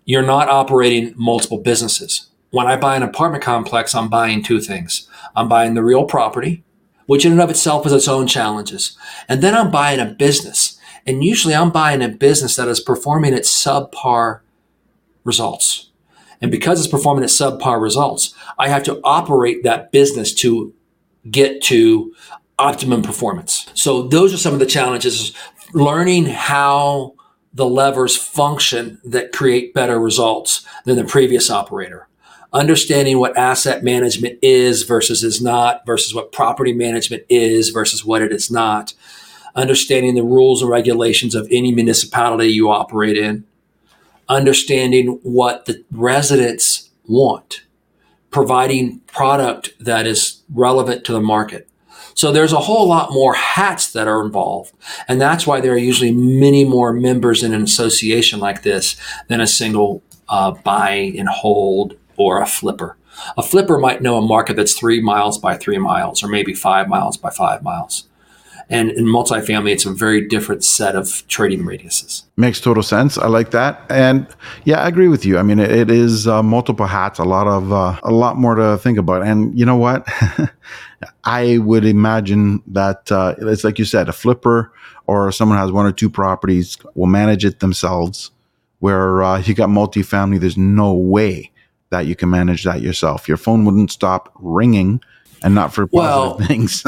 you're 0.04 0.26
not 0.26 0.48
operating 0.48 1.14
multiple 1.16 1.58
businesses. 1.58 2.28
When 2.50 2.66
I 2.66 2.76
buy 2.76 2.96
an 2.96 3.04
apartment 3.04 3.44
complex, 3.44 3.94
I'm 3.94 4.10
buying 4.10 4.42
two 4.42 4.60
things. 4.60 5.08
I'm 5.36 5.48
buying 5.48 5.74
the 5.74 5.84
real 5.84 6.04
property, 6.04 6.64
which 7.06 7.24
in 7.24 7.30
and 7.30 7.40
of 7.40 7.48
itself 7.48 7.84
has 7.84 7.92
its 7.92 8.08
own 8.08 8.26
challenges. 8.26 8.98
And 9.28 9.40
then 9.40 9.54
I'm 9.54 9.70
buying 9.70 10.00
a 10.00 10.06
business. 10.06 10.80
And 11.06 11.22
usually 11.22 11.54
I'm 11.54 11.70
buying 11.70 12.02
a 12.02 12.08
business 12.08 12.56
that 12.56 12.66
is 12.66 12.80
performing 12.80 13.34
at 13.34 13.42
subpar 13.42 14.40
results. 15.22 15.91
And 16.42 16.50
because 16.50 16.80
it's 16.80 16.90
performing 16.90 17.22
at 17.22 17.30
subpar 17.30 17.80
results, 17.80 18.34
I 18.58 18.68
have 18.68 18.82
to 18.84 19.00
operate 19.04 19.62
that 19.62 19.92
business 19.92 20.34
to 20.34 20.74
get 21.30 21.62
to 21.62 22.12
optimum 22.58 23.02
performance. 23.02 23.70
So 23.74 24.02
those 24.02 24.34
are 24.34 24.38
some 24.38 24.52
of 24.52 24.58
the 24.58 24.66
challenges 24.66 25.32
learning 25.72 26.26
how 26.26 27.14
the 27.54 27.66
levers 27.66 28.16
function 28.16 29.00
that 29.04 29.32
create 29.32 29.72
better 29.72 30.00
results 30.00 30.66
than 30.84 30.96
the 30.96 31.04
previous 31.04 31.50
operator. 31.50 32.08
Understanding 32.52 33.18
what 33.18 33.36
asset 33.36 33.82
management 33.82 34.38
is 34.42 34.82
versus 34.82 35.22
is 35.22 35.40
not, 35.40 35.86
versus 35.86 36.14
what 36.14 36.32
property 36.32 36.72
management 36.72 37.22
is 37.28 37.70
versus 37.70 38.04
what 38.04 38.20
it 38.20 38.32
is 38.32 38.50
not. 38.50 38.94
Understanding 39.54 40.14
the 40.14 40.22
rules 40.22 40.60
and 40.60 40.70
regulations 40.70 41.34
of 41.34 41.46
any 41.50 41.72
municipality 41.72 42.48
you 42.48 42.70
operate 42.70 43.16
in 43.16 43.44
understanding 44.32 45.20
what 45.22 45.66
the 45.66 45.84
residents 45.90 46.90
want, 47.06 47.62
providing 48.30 49.00
product 49.00 49.72
that 49.78 50.06
is 50.06 50.42
relevant 50.52 51.04
to 51.04 51.12
the 51.12 51.20
market. 51.20 51.68
So 52.14 52.30
there's 52.30 52.52
a 52.52 52.58
whole 52.58 52.88
lot 52.88 53.12
more 53.12 53.34
hats 53.34 53.92
that 53.92 54.08
are 54.08 54.24
involved. 54.24 54.72
And 55.08 55.20
that's 55.20 55.46
why 55.46 55.60
there 55.60 55.72
are 55.72 55.78
usually 55.78 56.12
many 56.12 56.64
more 56.64 56.92
members 56.92 57.42
in 57.42 57.54
an 57.54 57.62
association 57.62 58.38
like 58.38 58.62
this 58.62 58.96
than 59.28 59.40
a 59.40 59.46
single 59.46 60.02
uh, 60.28 60.52
buy 60.52 61.12
and 61.16 61.28
hold 61.28 61.96
or 62.16 62.40
a 62.40 62.46
flipper. 62.46 62.96
A 63.36 63.42
flipper 63.42 63.78
might 63.78 64.02
know 64.02 64.16
a 64.16 64.26
market 64.26 64.56
that's 64.56 64.78
three 64.78 65.00
miles 65.00 65.38
by 65.38 65.56
three 65.56 65.78
miles 65.78 66.22
or 66.22 66.28
maybe 66.28 66.54
five 66.54 66.88
miles 66.88 67.16
by 67.16 67.30
five 67.30 67.62
miles. 67.62 68.08
And 68.68 68.90
in 68.90 69.04
multifamily, 69.04 69.72
it's 69.72 69.86
a 69.86 69.92
very 69.92 70.26
different 70.26 70.64
set 70.64 70.96
of 70.96 71.26
trading 71.28 71.64
radiuses. 71.64 72.24
Makes 72.36 72.60
total 72.60 72.82
sense. 72.82 73.18
I 73.18 73.26
like 73.26 73.50
that. 73.50 73.84
And 73.90 74.26
yeah, 74.64 74.80
I 74.80 74.88
agree 74.88 75.08
with 75.08 75.24
you. 75.26 75.38
I 75.38 75.42
mean, 75.42 75.58
it, 75.58 75.90
is 75.90 76.26
uh, 76.26 76.42
multiple 76.42 76.86
hats, 76.86 77.18
a 77.18 77.24
lot 77.24 77.46
of 77.46 77.72
uh, 77.72 77.98
a 78.02 78.10
lot 78.10 78.36
more 78.36 78.54
to 78.54 78.78
think 78.78 78.98
about. 78.98 79.22
And 79.22 79.58
you 79.58 79.66
know 79.66 79.76
what? 79.76 80.06
I 81.24 81.58
would 81.58 81.84
imagine 81.84 82.62
that 82.68 83.10
uh, 83.12 83.34
it's 83.38 83.64
like 83.64 83.78
you 83.78 83.84
said, 83.84 84.08
a 84.08 84.12
flipper 84.12 84.72
or 85.06 85.32
someone 85.32 85.58
has 85.58 85.72
one 85.72 85.86
or 85.86 85.92
two 85.92 86.08
properties 86.08 86.78
will 86.94 87.06
manage 87.06 87.44
it 87.44 87.60
themselves. 87.60 88.30
Where 88.78 89.22
uh, 89.22 89.38
you 89.38 89.54
got 89.54 89.68
multifamily, 89.68 90.40
there's 90.40 90.56
no 90.56 90.92
way 90.92 91.52
that 91.90 92.06
you 92.06 92.16
can 92.16 92.30
manage 92.30 92.64
that 92.64 92.80
yourself. 92.80 93.28
Your 93.28 93.36
phone 93.36 93.64
wouldn't 93.64 93.92
stop 93.92 94.32
ringing 94.40 95.00
and 95.44 95.54
not 95.54 95.72
for 95.72 95.86
positive 95.86 95.92
well, 95.92 96.38
things. 96.38 96.84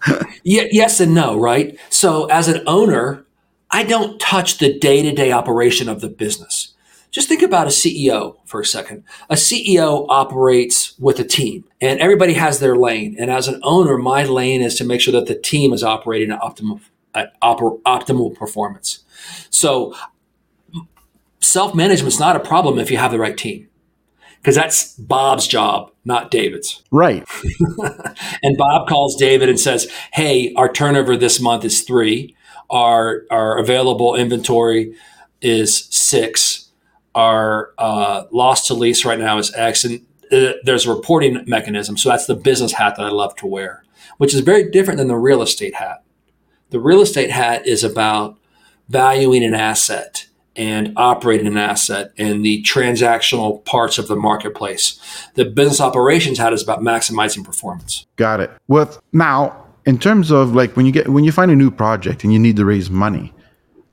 yeah, 0.42 0.64
yes 0.70 1.00
and 1.00 1.14
no, 1.14 1.38
right? 1.38 1.78
So 1.90 2.26
as 2.26 2.48
an 2.48 2.62
owner, 2.66 3.24
I 3.70 3.82
don't 3.82 4.18
touch 4.18 4.58
the 4.58 4.78
day-to-day 4.78 5.32
operation 5.32 5.88
of 5.88 6.00
the 6.00 6.08
business. 6.08 6.74
Just 7.10 7.28
think 7.28 7.42
about 7.42 7.66
a 7.66 7.70
CEO 7.70 8.36
for 8.44 8.60
a 8.60 8.66
second. 8.66 9.02
A 9.30 9.34
CEO 9.34 10.06
operates 10.08 10.98
with 10.98 11.18
a 11.18 11.24
team 11.24 11.64
and 11.80 11.98
everybody 12.00 12.34
has 12.34 12.60
their 12.60 12.76
lane. 12.76 13.16
And 13.18 13.30
as 13.30 13.48
an 13.48 13.60
owner, 13.62 13.96
my 13.96 14.24
lane 14.24 14.60
is 14.60 14.74
to 14.76 14.84
make 14.84 15.00
sure 15.00 15.12
that 15.12 15.26
the 15.26 15.34
team 15.34 15.72
is 15.72 15.82
operating 15.82 16.30
at 16.30 16.40
optimal, 16.40 16.80
at 17.14 17.38
oper, 17.40 17.80
optimal 17.82 18.34
performance. 18.34 19.04
So 19.48 19.94
self-management 21.40 22.12
is 22.12 22.20
not 22.20 22.36
a 22.36 22.40
problem 22.40 22.78
if 22.78 22.90
you 22.90 22.98
have 22.98 23.10
the 23.10 23.18
right 23.18 23.36
team 23.36 23.68
because 24.40 24.54
that's 24.54 24.94
Bob's 24.94 25.46
job, 25.46 25.90
not 26.08 26.32
David's. 26.32 26.82
Right. 26.90 27.24
and 28.42 28.56
Bob 28.56 28.88
calls 28.88 29.14
David 29.14 29.48
and 29.48 29.60
says, 29.60 29.88
Hey, 30.12 30.52
our 30.56 30.72
turnover 30.72 31.16
this 31.16 31.40
month 31.40 31.64
is 31.64 31.82
three. 31.82 32.34
Our, 32.68 33.22
our 33.30 33.58
available 33.58 34.16
inventory 34.16 34.94
is 35.40 35.84
six 35.90 36.68
our 37.18 37.72
uh, 37.78 38.24
loss 38.30 38.68
to 38.68 38.74
lease 38.74 39.04
right 39.04 39.18
now 39.18 39.38
is 39.38 39.52
X, 39.54 39.84
and 39.84 40.06
uh, 40.30 40.52
there's 40.62 40.86
a 40.86 40.94
reporting 40.94 41.42
mechanism. 41.48 41.96
So 41.96 42.08
that's 42.10 42.26
the 42.26 42.36
business 42.36 42.72
hat 42.72 42.94
that 42.96 43.06
I 43.06 43.10
love 43.10 43.34
to 43.36 43.46
wear, 43.46 43.82
which 44.18 44.32
is 44.32 44.40
very 44.40 44.70
different 44.70 44.98
than 44.98 45.08
the 45.08 45.16
real 45.16 45.42
estate 45.42 45.74
hat. 45.74 46.04
The 46.70 46.78
real 46.78 47.00
estate 47.00 47.32
hat 47.32 47.66
is 47.66 47.82
about 47.82 48.38
valuing 48.88 49.42
an 49.42 49.54
asset 49.54 50.28
and 50.58 50.92
operating 50.96 51.46
an 51.46 51.56
asset 51.56 52.10
and 52.18 52.44
the 52.44 52.62
transactional 52.64 53.64
parts 53.64 53.96
of 53.96 54.08
the 54.08 54.16
marketplace. 54.16 55.00
The 55.34 55.44
business 55.44 55.80
operations 55.80 56.36
hat 56.36 56.52
is 56.52 56.62
about 56.62 56.80
maximizing 56.80 57.44
performance. 57.44 58.06
Got 58.16 58.40
it. 58.40 58.50
With 58.66 59.00
now, 59.12 59.64
in 59.86 59.98
terms 59.98 60.30
of 60.30 60.54
like 60.54 60.76
when 60.76 60.84
you 60.84 60.92
get 60.92 61.08
when 61.08 61.24
you 61.24 61.32
find 61.32 61.50
a 61.50 61.56
new 61.56 61.70
project 61.70 62.24
and 62.24 62.32
you 62.32 62.38
need 62.38 62.56
to 62.56 62.64
raise 62.64 62.90
money, 62.90 63.32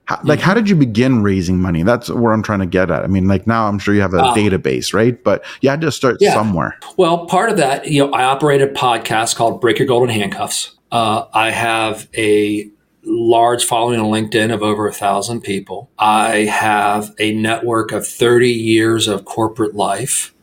how, 0.05 0.19
like, 0.23 0.39
how 0.39 0.53
did 0.53 0.69
you 0.69 0.75
begin 0.75 1.23
raising 1.23 1.59
money? 1.59 1.83
That's 1.83 2.09
where 2.09 2.33
I'm 2.33 2.43
trying 2.43 2.59
to 2.59 2.65
get 2.65 2.91
at. 2.91 3.03
I 3.03 3.07
mean, 3.07 3.27
like 3.27 3.47
now 3.47 3.67
I'm 3.67 3.79
sure 3.79 3.93
you 3.93 4.01
have 4.01 4.13
a 4.13 4.21
uh, 4.21 4.35
database, 4.35 4.93
right? 4.93 5.23
But 5.23 5.45
you 5.61 5.69
had 5.69 5.81
to 5.81 5.91
start 5.91 6.17
yeah. 6.19 6.33
somewhere. 6.33 6.77
Well, 6.97 7.25
part 7.27 7.49
of 7.49 7.57
that, 7.57 7.87
you 7.87 8.05
know, 8.05 8.11
I 8.11 8.23
operate 8.23 8.61
a 8.61 8.67
podcast 8.67 9.35
called 9.35 9.61
Break 9.61 9.79
Your 9.79 9.87
Golden 9.87 10.09
Handcuffs. 10.09 10.75
Uh, 10.91 11.25
I 11.33 11.51
have 11.51 12.07
a 12.15 12.69
large 13.05 13.65
following 13.65 13.99
on 13.99 14.07
LinkedIn 14.07 14.53
of 14.53 14.63
over 14.63 14.87
a 14.87 14.93
thousand 14.93 15.41
people. 15.41 15.89
I 15.97 16.45
have 16.45 17.13
a 17.19 17.33
network 17.33 17.91
of 17.91 18.07
30 18.07 18.49
years 18.49 19.07
of 19.07 19.25
corporate 19.25 19.75
life. 19.75 20.33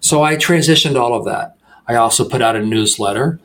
So 0.00 0.22
I 0.22 0.36
transitioned 0.36 1.00
all 1.00 1.14
of 1.14 1.24
that. 1.24 1.56
I 1.86 1.96
also 1.96 2.28
put 2.28 2.42
out 2.42 2.56
a 2.56 2.62
newsletter. 2.62 3.40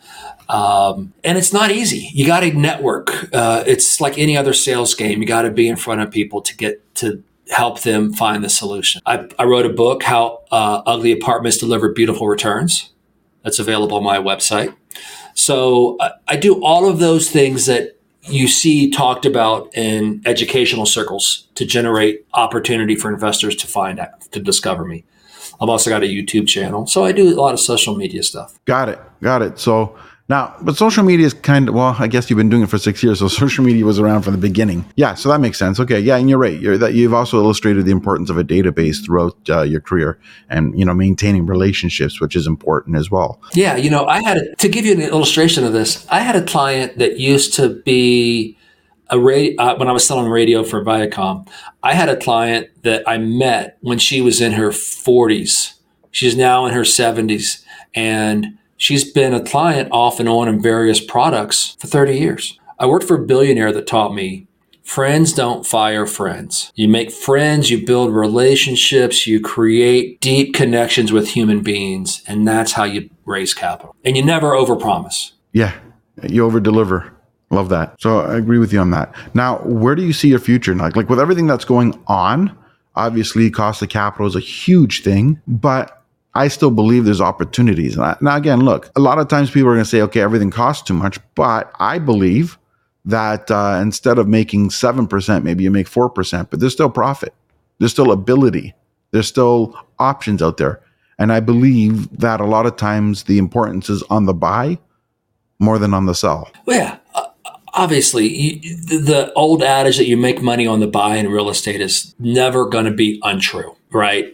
Um, 0.48 1.14
and 1.24 1.38
it's 1.38 1.54
not 1.54 1.72
easy. 1.72 2.10
You 2.14 2.26
got 2.26 2.40
to 2.40 2.52
network. 2.52 3.34
Uh, 3.34 3.64
it's 3.68 4.02
like 4.02 4.18
any 4.18 4.36
other 4.36 4.54
sales 4.54 4.96
game. 4.96 5.22
You 5.22 5.28
got 5.28 5.44
to 5.44 5.52
be 5.52 5.68
in 5.68 5.76
front 5.76 6.02
of 6.02 6.12
people 6.12 6.42
to 6.42 6.58
get 6.58 6.96
to 6.96 7.24
help 7.50 7.82
them 7.82 8.14
find 8.14 8.44
the 8.44 8.50
solution. 8.50 9.02
I, 9.06 9.28
I 9.38 9.44
wrote 9.46 9.66
a 9.66 9.74
book, 9.74 10.04
How 10.04 10.42
uh, 10.52 10.82
Ugly 10.86 11.12
Apartments 11.12 11.58
Deliver 11.58 11.90
Beautiful 11.90 12.28
Returns. 12.28 12.92
That's 13.44 13.60
available 13.60 13.98
on 13.98 14.04
my 14.04 14.18
website. 14.18 14.76
So 15.34 15.98
I, 16.00 16.12
I 16.28 16.36
do 16.36 16.64
all 16.64 16.90
of 16.90 17.00
those 17.00 17.30
things 17.30 17.66
that 17.68 17.99
you 18.24 18.48
see 18.48 18.90
talked 18.90 19.26
about 19.26 19.76
in 19.76 20.22
educational 20.26 20.86
circles 20.86 21.48
to 21.56 21.66
generate 21.66 22.26
opportunity 22.34 22.96
for 22.96 23.12
investors 23.12 23.56
to 23.58 23.68
find 23.68 24.00
out, 24.00 24.22
to 24.32 24.40
discover 24.40 24.86
me. 24.86 25.04
I've 25.62 25.70
also 25.70 25.90
got 25.90 26.04
a 26.04 26.08
YouTube 26.08 26.48
channel. 26.48 26.88
So 26.88 27.04
I 27.04 27.12
do 27.12 27.34
a 27.34 27.40
lot 27.40 27.54
of 27.54 27.60
social 27.60 27.96
media 27.96 28.24
stuff. 28.24 28.58
Got 28.66 28.90
it. 28.90 29.00
Got 29.22 29.42
it. 29.42 29.60
So 29.60 29.98
now, 30.30 30.56
but 30.62 30.78
social 30.78 31.04
media 31.04 31.26
is 31.26 31.34
kind 31.34 31.68
of, 31.68 31.74
well, 31.74 31.96
I 31.98 32.08
guess 32.08 32.30
you've 32.30 32.38
been 32.38 32.50
doing 32.50 32.62
it 32.62 32.70
for 32.70 32.78
six 32.78 33.02
years. 33.02 33.20
So 33.20 33.28
social 33.44 33.66
media 33.66 33.84
was 33.84 34.00
around 34.00 34.22
from 34.22 34.34
the 34.34 34.40
beginning. 34.40 34.86
Yeah. 34.96 35.16
So 35.16 35.28
that 35.30 35.42
makes 35.42 35.58
sense. 35.58 35.80
Okay. 35.80 36.00
Yeah. 36.00 36.18
And 36.18 36.30
you're 36.30 36.38
right. 36.38 36.60
You're 36.60 36.78
that 36.78 36.94
you've 36.94 37.14
also 37.14 37.38
illustrated 37.38 37.86
the 37.86 37.92
importance 37.92 38.30
of 38.30 38.38
a 38.38 38.44
database 38.44 39.04
throughout 39.04 39.36
uh, 39.50 39.64
your 39.64 39.82
career 39.82 40.20
and, 40.48 40.78
you 40.78 40.86
know, 40.86 40.94
maintaining 40.94 41.48
relationships, 41.48 42.22
which 42.22 42.36
is 42.36 42.46
important 42.46 42.96
as 42.96 43.10
well. 43.10 43.42
Yeah. 43.56 43.76
You 43.76 43.90
know, 43.90 44.06
I 44.06 44.22
had, 44.22 44.38
a, 44.38 44.56
to 44.58 44.70
give 44.70 44.86
you 44.86 44.94
an 44.94 45.02
illustration 45.02 45.64
of 45.64 45.74
this, 45.74 46.08
I 46.10 46.20
had 46.20 46.36
a 46.36 46.46
client 46.46 47.00
that 47.00 47.18
used 47.20 47.56
to 47.56 47.82
be, 47.84 48.56
a 49.12 49.20
radio, 49.20 49.60
uh, 49.60 49.76
when 49.76 49.88
I 49.88 49.92
was 49.92 50.06
selling 50.06 50.30
radio 50.30 50.64
for 50.64 50.86
Viacom, 50.86 51.50
I 51.82 51.96
had 51.96 52.10
a 52.10 52.16
client 52.16 52.70
that 52.84 53.02
I 53.08 53.18
met 53.18 53.80
when 53.82 53.98
she 53.98 54.22
was 54.22 54.40
in 54.40 54.52
her 54.52 54.70
40s. 54.70 55.74
She's 56.12 56.36
now 56.36 56.68
in 56.68 56.76
her 56.76 56.84
70s. 56.84 57.64
And 57.96 58.59
She's 58.80 59.04
been 59.04 59.34
a 59.34 59.44
client 59.44 59.90
off 59.92 60.22
and 60.22 60.30
on 60.30 60.48
in 60.48 60.62
various 60.62 61.04
products 61.04 61.76
for 61.80 61.88
30 61.88 62.18
years. 62.18 62.58
I 62.80 62.86
worked 62.86 63.06
for 63.06 63.18
a 63.18 63.26
billionaire 63.26 63.74
that 63.74 63.88
taught 63.88 64.16
me 64.16 64.48
friends 64.84 65.34
don't 65.34 65.68
fire 65.68 66.06
friends. 66.06 66.72
You 66.76 66.88
make 66.88 67.12
friends, 67.12 67.70
you 67.70 67.86
build 67.86 68.16
relationships, 68.16 69.28
you 69.28 69.42
create 69.42 70.22
deep 70.22 70.54
connections 70.56 71.12
with 71.12 71.28
human 71.28 71.62
beings, 71.62 72.24
and 72.26 72.48
that's 72.48 72.72
how 72.72 72.86
you 72.86 73.10
raise 73.26 73.54
capital. 73.54 73.98
And 74.06 74.16
you 74.16 74.24
never 74.24 74.52
overpromise. 74.52 75.34
Yeah, 75.52 75.78
you 76.24 76.46
over 76.46 76.62
deliver. 76.62 77.14
Love 77.52 77.68
that. 77.70 78.00
So 78.00 78.22
I 78.22 78.38
agree 78.38 78.60
with 78.60 78.72
you 78.72 78.80
on 78.80 78.92
that. 78.92 79.14
Now, 79.34 79.58
where 79.58 79.94
do 79.94 80.04
you 80.04 80.14
see 80.14 80.30
your 80.30 80.40
future? 80.40 80.74
Like, 80.74 80.96
like 80.96 81.10
with 81.10 81.20
everything 81.20 81.48
that's 81.48 81.66
going 81.66 82.02
on, 82.08 82.58
obviously 82.96 83.52
cost 83.52 83.82
of 83.82 83.90
capital 83.90 84.26
is 84.26 84.38
a 84.38 84.40
huge 84.40 85.04
thing, 85.04 85.42
but 85.48 86.00
I 86.36 86.48
still 86.48 86.72
believe 86.72 87.06
there's 87.06 87.22
opportunities. 87.22 87.98
Now, 87.98 88.36
again, 88.36 88.62
look, 88.62 88.92
a 88.96 89.00
lot 89.00 89.18
of 89.18 89.28
times 89.28 89.50
people 89.50 89.70
are 89.70 89.74
going 89.74 89.84
to 89.84 89.90
say, 89.90 90.02
okay, 90.02 90.22
everything 90.22 90.52
costs 90.52 90.84
too 90.84 90.94
much, 90.94 91.20
but 91.36 91.72
I 91.80 91.98
believe 91.98 92.58
that 93.06 93.50
uh, 93.50 93.80
instead 93.82 94.20
of 94.20 94.28
making 94.28 94.70
7%, 94.70 95.44
maybe 95.44 95.64
you 95.64 95.72
make 95.72 95.90
4%, 95.90 96.50
but 96.50 96.60
there's 96.60 96.74
still 96.74 96.90
profit. 96.90 97.34
There's 97.80 97.92
still 97.92 98.12
ability. 98.12 98.76
There's 99.12 99.28
still 99.28 99.76
options 99.98 100.42
out 100.42 100.58
there. 100.58 100.82
And 101.18 101.34
I 101.34 101.40
believe 101.40 102.18
that 102.20 102.40
a 102.40 102.46
lot 102.46 102.66
of 102.66 102.76
times 102.78 103.24
the 103.24 103.38
importance 103.38 103.90
is 103.90 104.04
on 104.04 104.26
the 104.26 104.34
buy 104.34 104.78
more 105.60 105.80
than 105.80 105.94
on 105.94 106.06
the 106.06 106.16
sell. 106.16 106.50
Well, 106.66 106.78
yeah. 106.78 106.98
Obviously, 107.74 108.60
the 108.88 109.32
old 109.36 109.62
adage 109.62 109.98
that 109.98 110.08
you 110.08 110.18
make 110.18 110.42
money 110.42 110.66
on 110.66 110.80
the 110.80 110.88
buy 110.88 111.18
in 111.18 111.30
real 111.30 111.50
estate 111.50 111.82
is 111.82 112.16
never 112.18 112.66
going 112.66 112.86
to 112.86 112.92
be 112.92 113.20
untrue 113.24 113.76
right? 113.92 114.34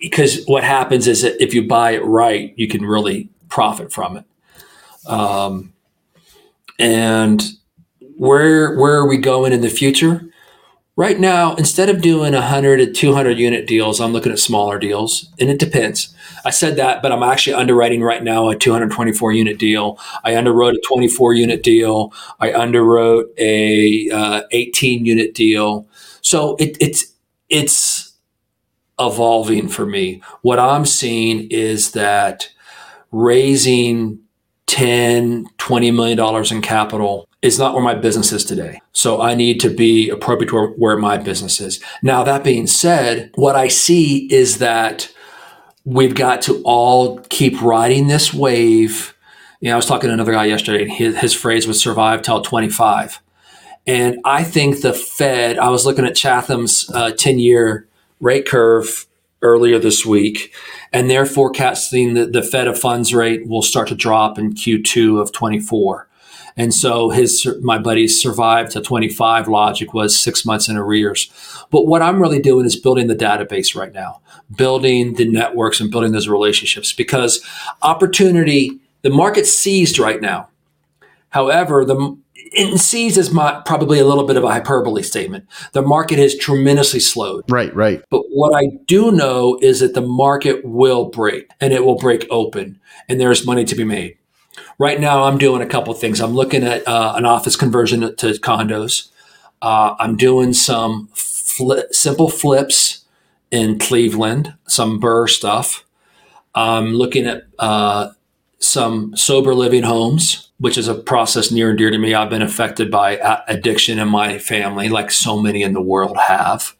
Because 0.00 0.44
what 0.46 0.64
happens 0.64 1.06
is 1.06 1.22
that 1.22 1.42
if 1.42 1.54
you 1.54 1.66
buy 1.66 1.92
it 1.92 2.04
right, 2.04 2.54
you 2.56 2.68
can 2.68 2.84
really 2.84 3.28
profit 3.48 3.92
from 3.92 4.16
it. 4.16 4.24
Um, 5.06 5.72
and 6.78 7.42
where 8.16 8.76
where 8.76 8.96
are 8.96 9.06
we 9.06 9.18
going 9.18 9.52
in 9.52 9.60
the 9.60 9.70
future? 9.70 10.28
Right 10.98 11.20
now, 11.20 11.54
instead 11.56 11.90
of 11.90 12.00
doing 12.00 12.32
100 12.32 12.78
to 12.78 12.90
200 12.90 13.38
unit 13.38 13.66
deals, 13.66 14.00
I'm 14.00 14.14
looking 14.14 14.32
at 14.32 14.38
smaller 14.38 14.78
deals, 14.78 15.30
and 15.38 15.50
it 15.50 15.58
depends. 15.58 16.14
I 16.42 16.50
said 16.50 16.76
that, 16.76 17.02
but 17.02 17.12
I'm 17.12 17.22
actually 17.22 17.52
underwriting 17.52 18.02
right 18.02 18.22
now 18.22 18.48
a 18.48 18.56
224 18.56 19.32
unit 19.32 19.58
deal. 19.58 19.98
I 20.24 20.32
underwrote 20.32 20.72
a 20.72 20.80
24 20.88 21.34
unit 21.34 21.62
deal. 21.62 22.14
I 22.40 22.48
underwrote 22.48 23.24
a 23.36 24.08
uh, 24.10 24.42
18 24.52 25.04
unit 25.04 25.34
deal. 25.34 25.86
So 26.22 26.56
it, 26.56 26.78
it's 26.80 27.12
it's 27.50 27.95
evolving 28.98 29.68
for 29.68 29.86
me. 29.86 30.22
What 30.42 30.58
I'm 30.58 30.86
seeing 30.86 31.48
is 31.50 31.92
that 31.92 32.50
raising 33.12 34.20
10, 34.66 35.46
20 35.58 35.90
million 35.90 36.18
dollars 36.18 36.50
in 36.50 36.60
capital 36.60 37.28
is 37.42 37.58
not 37.58 37.74
where 37.74 37.82
my 37.82 37.94
business 37.94 38.32
is 38.32 38.44
today. 38.44 38.80
So 38.92 39.22
I 39.22 39.34
need 39.34 39.60
to 39.60 39.70
be 39.70 40.10
appropriate 40.10 40.50
to 40.50 40.74
where, 40.76 40.96
my 40.96 41.16
business 41.16 41.60
is. 41.60 41.80
Now, 42.02 42.24
that 42.24 42.42
being 42.42 42.66
said, 42.66 43.30
what 43.36 43.54
I 43.54 43.68
see 43.68 44.26
is 44.32 44.58
that 44.58 45.12
we've 45.84 46.14
got 46.14 46.42
to 46.42 46.60
all 46.64 47.18
keep 47.28 47.60
riding 47.62 48.08
this 48.08 48.34
wave. 48.34 49.14
You 49.60 49.68
know, 49.68 49.74
I 49.74 49.76
was 49.76 49.86
talking 49.86 50.08
to 50.08 50.14
another 50.14 50.32
guy 50.32 50.46
yesterday, 50.46 50.82
and 50.82 50.92
his, 50.92 51.16
his 51.18 51.34
phrase 51.34 51.66
was 51.66 51.80
survive 51.80 52.22
till 52.22 52.42
25. 52.42 53.20
And 53.86 54.18
I 54.24 54.42
think 54.42 54.80
the 54.80 54.92
Fed, 54.92 55.58
I 55.58 55.68
was 55.68 55.86
looking 55.86 56.04
at 56.04 56.16
Chatham's 56.16 56.86
10 56.86 56.94
uh, 56.94 57.38
year 57.38 57.85
rate 58.20 58.46
curve 58.46 59.06
earlier 59.42 59.78
this 59.78 60.04
week, 60.04 60.52
and 60.92 61.10
they're 61.10 61.26
forecasting 61.26 62.14
that 62.14 62.32
the 62.32 62.42
Fed 62.42 62.68
of 62.68 62.78
funds 62.78 63.14
rate 63.14 63.46
will 63.46 63.62
start 63.62 63.88
to 63.88 63.94
drop 63.94 64.38
in 64.38 64.54
Q2 64.54 65.20
of 65.20 65.32
24. 65.32 66.08
And 66.58 66.72
so 66.72 67.10
his 67.10 67.46
my 67.60 67.78
buddy's 67.78 68.20
survived 68.20 68.72
to 68.72 68.80
25 68.80 69.46
logic 69.46 69.92
was 69.92 70.18
six 70.18 70.46
months 70.46 70.68
in 70.68 70.76
arrears. 70.76 71.30
But 71.70 71.86
what 71.86 72.00
I'm 72.00 72.20
really 72.20 72.40
doing 72.40 72.64
is 72.64 72.76
building 72.76 73.08
the 73.08 73.14
database 73.14 73.76
right 73.76 73.92
now, 73.92 74.22
building 74.54 75.14
the 75.14 75.28
networks 75.28 75.80
and 75.80 75.90
building 75.90 76.12
those 76.12 76.28
relationships 76.28 76.94
because 76.94 77.44
opportunity, 77.82 78.78
the 79.02 79.10
market 79.10 79.46
seized 79.46 79.98
right 79.98 80.20
now. 80.20 80.48
However, 81.28 81.84
the 81.84 82.16
and 82.56 82.80
sees 82.80 83.16
is 83.16 83.30
my, 83.30 83.60
probably 83.64 83.98
a 83.98 84.04
little 84.04 84.26
bit 84.26 84.36
of 84.36 84.44
a 84.44 84.50
hyperbole 84.50 85.02
statement. 85.02 85.46
The 85.72 85.82
market 85.82 86.18
has 86.18 86.36
tremendously 86.36 87.00
slowed. 87.00 87.44
Right, 87.50 87.74
right. 87.74 88.02
But 88.10 88.22
what 88.30 88.54
I 88.54 88.68
do 88.86 89.10
know 89.10 89.58
is 89.62 89.80
that 89.80 89.94
the 89.94 90.00
market 90.00 90.64
will 90.64 91.06
break 91.06 91.50
and 91.60 91.72
it 91.72 91.84
will 91.84 91.96
break 91.96 92.26
open 92.30 92.80
and 93.08 93.20
there's 93.20 93.46
money 93.46 93.64
to 93.64 93.74
be 93.74 93.84
made. 93.84 94.18
Right 94.78 95.00
now, 95.00 95.24
I'm 95.24 95.38
doing 95.38 95.62
a 95.62 95.66
couple 95.66 95.92
things. 95.94 96.20
I'm 96.20 96.34
looking 96.34 96.62
at 96.62 96.86
uh, 96.86 97.14
an 97.16 97.24
office 97.24 97.56
conversion 97.56 98.00
to 98.00 98.26
condos. 98.32 99.10
Uh, 99.62 99.94
I'm 99.98 100.16
doing 100.16 100.52
some 100.52 101.08
simple 101.14 102.28
flips 102.28 103.04
in 103.50 103.78
Cleveland, 103.78 104.54
some 104.66 105.00
BRRRR 105.00 105.30
stuff. 105.30 105.84
I'm 106.54 106.94
looking 106.94 107.26
at 107.26 107.44
uh, 107.58 108.10
some 108.58 109.16
sober 109.16 109.54
living 109.54 109.82
homes, 109.82 110.45
which 110.58 110.78
is 110.78 110.88
a 110.88 110.94
process 110.94 111.50
near 111.50 111.70
and 111.70 111.78
dear 111.78 111.90
to 111.90 111.98
me. 111.98 112.14
I've 112.14 112.30
been 112.30 112.42
affected 112.42 112.90
by 112.90 113.16
addiction 113.48 113.98
in 113.98 114.08
my 114.08 114.38
family, 114.38 114.88
like 114.88 115.10
so 115.10 115.40
many 115.40 115.62
in 115.62 115.72
the 115.72 115.82
world 115.82 116.16
have. 116.16 116.74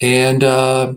And 0.00 0.42
uh, 0.42 0.94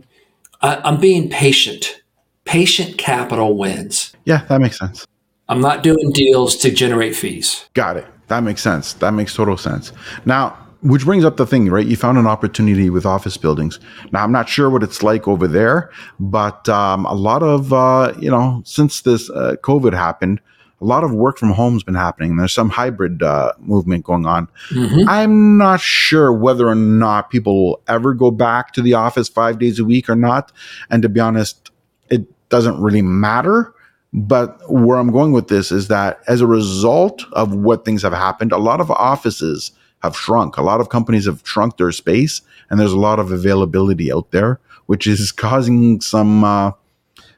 I, 0.62 0.90
am 0.90 1.00
being 1.00 1.30
patient. 1.30 2.02
Patient 2.46 2.98
capital 2.98 3.58
wins. 3.58 4.14
Yeah, 4.26 4.46
that 4.46 4.62
makes 4.62 4.78
sense. 4.78 5.06
I'm 5.50 5.62
not 5.62 5.84
doing 5.84 6.12
deals 6.12 6.56
to 6.58 6.72
generate 6.72 7.16
fees. 7.16 7.68
Got 7.74 7.98
it. 7.98 8.06
That 8.28 8.42
makes 8.42 8.62
sense. 8.62 8.94
That 8.94 9.12
makes 9.12 9.36
total 9.36 9.58
sense. 9.58 9.92
Now, 10.26 10.58
which 10.82 11.04
brings 11.04 11.26
up 11.26 11.38
the 11.38 11.46
thing, 11.46 11.70
right? 11.70 11.86
You 11.86 11.96
found 11.96 12.18
an 12.18 12.28
opportunity 12.28 12.90
with 12.90 13.06
office 13.06 13.38
buildings. 13.38 13.80
Now, 14.12 14.24
I'm 14.24 14.32
not 14.32 14.48
sure 14.48 14.70
what 14.70 14.84
it's 14.84 15.02
like 15.02 15.28
over 15.28 15.48
there, 15.48 15.92
but 16.20 16.68
um, 16.70 17.06
a 17.06 17.14
lot 17.14 17.42
of, 17.42 17.74
uh, 17.74 18.14
you 18.20 18.30
know, 18.30 18.62
since 18.66 19.02
this 19.02 19.30
uh, 19.32 19.56
COVID 19.64 19.94
happened, 19.94 20.42
a 20.82 20.86
lot 20.86 21.04
of 21.04 21.14
work 21.14 21.38
from 21.38 21.52
home 21.52 21.74
has 21.74 21.84
been 21.84 21.96
happening. 21.96 22.36
There's 22.36 22.54
some 22.54 22.70
hybrid 22.70 23.24
uh, 23.24 23.54
movement 23.60 24.04
going 24.04 24.26
on. 24.26 24.48
Mm-hmm. 24.70 25.08
I'm 25.08 25.58
not 25.58 25.80
sure 25.80 26.34
whether 26.34 26.68
or 26.68 26.76
not 26.76 27.30
people 27.30 27.66
will 27.66 27.82
ever 27.88 28.14
go 28.14 28.30
back 28.30 28.74
to 28.74 28.82
the 28.82 28.94
office 28.94 29.30
five 29.30 29.58
days 29.58 29.80
a 29.80 29.86
week 29.86 30.10
or 30.10 30.16
not. 30.16 30.52
And 30.90 31.02
to 31.02 31.10
be 31.10 31.20
honest, 31.20 31.72
it 32.10 32.28
doesn't 32.50 32.82
really 32.82 33.02
matter. 33.02 33.74
But 34.14 34.60
where 34.72 34.98
I'm 34.98 35.12
going 35.12 35.34
with 35.34 35.50
this 35.50 35.72
is 35.72 35.90
that 35.90 36.20
as 36.28 36.40
a 36.40 36.48
result 36.48 37.26
of 37.34 37.54
what 37.54 37.84
things 37.84 38.02
have 38.04 38.14
happened, 38.14 38.52
a 38.52 38.58
lot 38.58 38.80
of 38.80 38.90
offices 38.92 39.72
have 40.04 40.16
shrunk. 40.16 40.58
A 40.58 40.62
lot 40.62 40.80
of 40.80 40.90
companies 40.90 41.26
have 41.26 41.42
shrunk 41.44 41.78
their 41.78 41.92
space, 41.92 42.42
and 42.70 42.80
there's 42.80 42.94
a 42.94 43.00
lot 43.00 43.20
of 43.20 43.32
availability 43.32 44.12
out 44.12 44.32
there, 44.32 44.60
which 44.86 45.08
is 45.08 45.32
causing 45.46 46.00
some, 46.00 46.44
uh, 46.44 46.72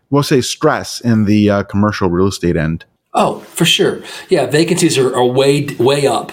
we'll 0.09 0.23
say, 0.23 0.41
stress 0.41 1.01
in 1.01 1.25
the 1.25 1.49
uh, 1.49 1.63
commercial 1.63 2.09
real 2.09 2.27
estate 2.27 2.57
end. 2.57 2.85
Oh, 3.19 3.39
for 3.39 3.65
sure. 3.65 4.03
Yeah, 4.29 4.45
vacancies 4.45 4.95
are, 4.95 5.13
are 5.15 5.25
way 5.25 5.65
way 5.79 6.05
up, 6.05 6.31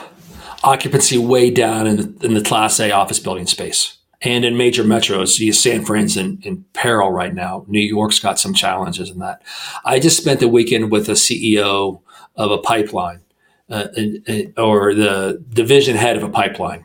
occupancy 0.62 1.16
way 1.16 1.50
down 1.50 1.86
in 1.86 1.96
the, 1.96 2.26
in 2.26 2.34
the 2.34 2.42
Class 2.42 2.78
A 2.78 2.90
office 2.92 3.18
building 3.18 3.46
space. 3.46 3.96
And 4.20 4.44
in 4.44 4.58
major 4.58 4.84
metros, 4.84 5.38
you 5.38 5.54
San 5.54 5.86
Fran's 5.86 6.18
in, 6.18 6.40
in 6.42 6.66
peril 6.74 7.10
right 7.10 7.34
now. 7.34 7.64
New 7.68 7.80
York's 7.80 8.18
got 8.18 8.38
some 8.38 8.52
challenges 8.52 9.08
in 9.08 9.18
that. 9.20 9.40
I 9.82 9.98
just 9.98 10.18
spent 10.18 10.40
the 10.40 10.48
weekend 10.48 10.90
with 10.92 11.08
a 11.08 11.12
CEO 11.12 12.02
of 12.36 12.50
a 12.50 12.58
pipeline 12.58 13.20
uh, 13.70 13.88
or 14.58 14.94
the 14.94 15.42
division 15.48 15.96
head 15.96 16.18
of 16.18 16.22
a 16.22 16.28
pipeline. 16.28 16.84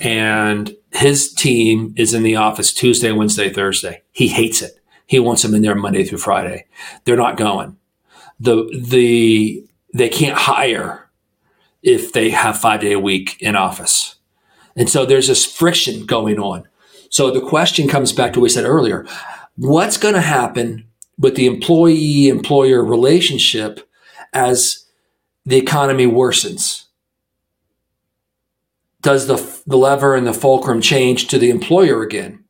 And 0.00 0.76
his 0.90 1.32
team 1.32 1.94
is 1.96 2.12
in 2.12 2.24
the 2.24 2.34
office 2.34 2.72
Tuesday, 2.72 3.12
Wednesday, 3.12 3.50
Thursday. 3.50 4.02
He 4.10 4.28
hates 4.28 4.62
it. 4.62 4.80
He 5.06 5.20
wants 5.20 5.42
them 5.42 5.54
in 5.54 5.62
there 5.62 5.76
Monday 5.76 6.02
through 6.02 6.18
Friday. 6.18 6.66
They're 7.04 7.16
not 7.16 7.36
going. 7.36 7.76
The 8.42 8.84
the 8.88 9.64
they 9.94 10.08
can't 10.08 10.36
hire 10.36 11.08
if 11.82 12.12
they 12.12 12.30
have 12.30 12.58
five 12.58 12.80
day 12.80 12.92
a 12.92 13.00
week 13.00 13.40
in 13.40 13.56
office. 13.56 14.16
And 14.76 14.88
so 14.88 15.04
there's 15.04 15.28
this 15.28 15.44
friction 15.44 16.06
going 16.06 16.38
on. 16.38 16.66
So 17.10 17.30
the 17.30 17.40
question 17.40 17.88
comes 17.88 18.12
back 18.12 18.32
to 18.32 18.40
what 18.40 18.44
we 18.44 18.48
said 18.48 18.64
earlier. 18.64 19.06
What's 19.56 19.98
going 19.98 20.14
to 20.14 20.22
happen 20.22 20.86
with 21.18 21.36
the 21.36 21.46
employee 21.46 22.28
employer 22.28 22.82
relationship 22.82 23.86
as 24.32 24.86
the 25.44 25.58
economy 25.58 26.06
worsens? 26.06 26.86
Does 29.02 29.26
the, 29.26 29.36
the 29.66 29.76
lever 29.76 30.14
and 30.14 30.26
the 30.26 30.32
fulcrum 30.32 30.80
change 30.80 31.26
to 31.28 31.38
the 31.38 31.50
employer 31.50 32.02
again? 32.02 32.44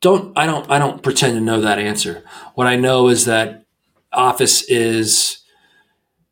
Don't 0.00 0.36
I 0.36 0.46
don't 0.46 0.68
I 0.68 0.80
don't 0.80 1.02
pretend 1.04 1.34
to 1.34 1.40
know 1.40 1.60
that 1.60 1.78
answer. 1.78 2.24
What 2.56 2.66
I 2.66 2.74
know 2.74 3.08
is 3.08 3.26
that 3.26 3.61
office 4.12 4.62
is 4.68 5.42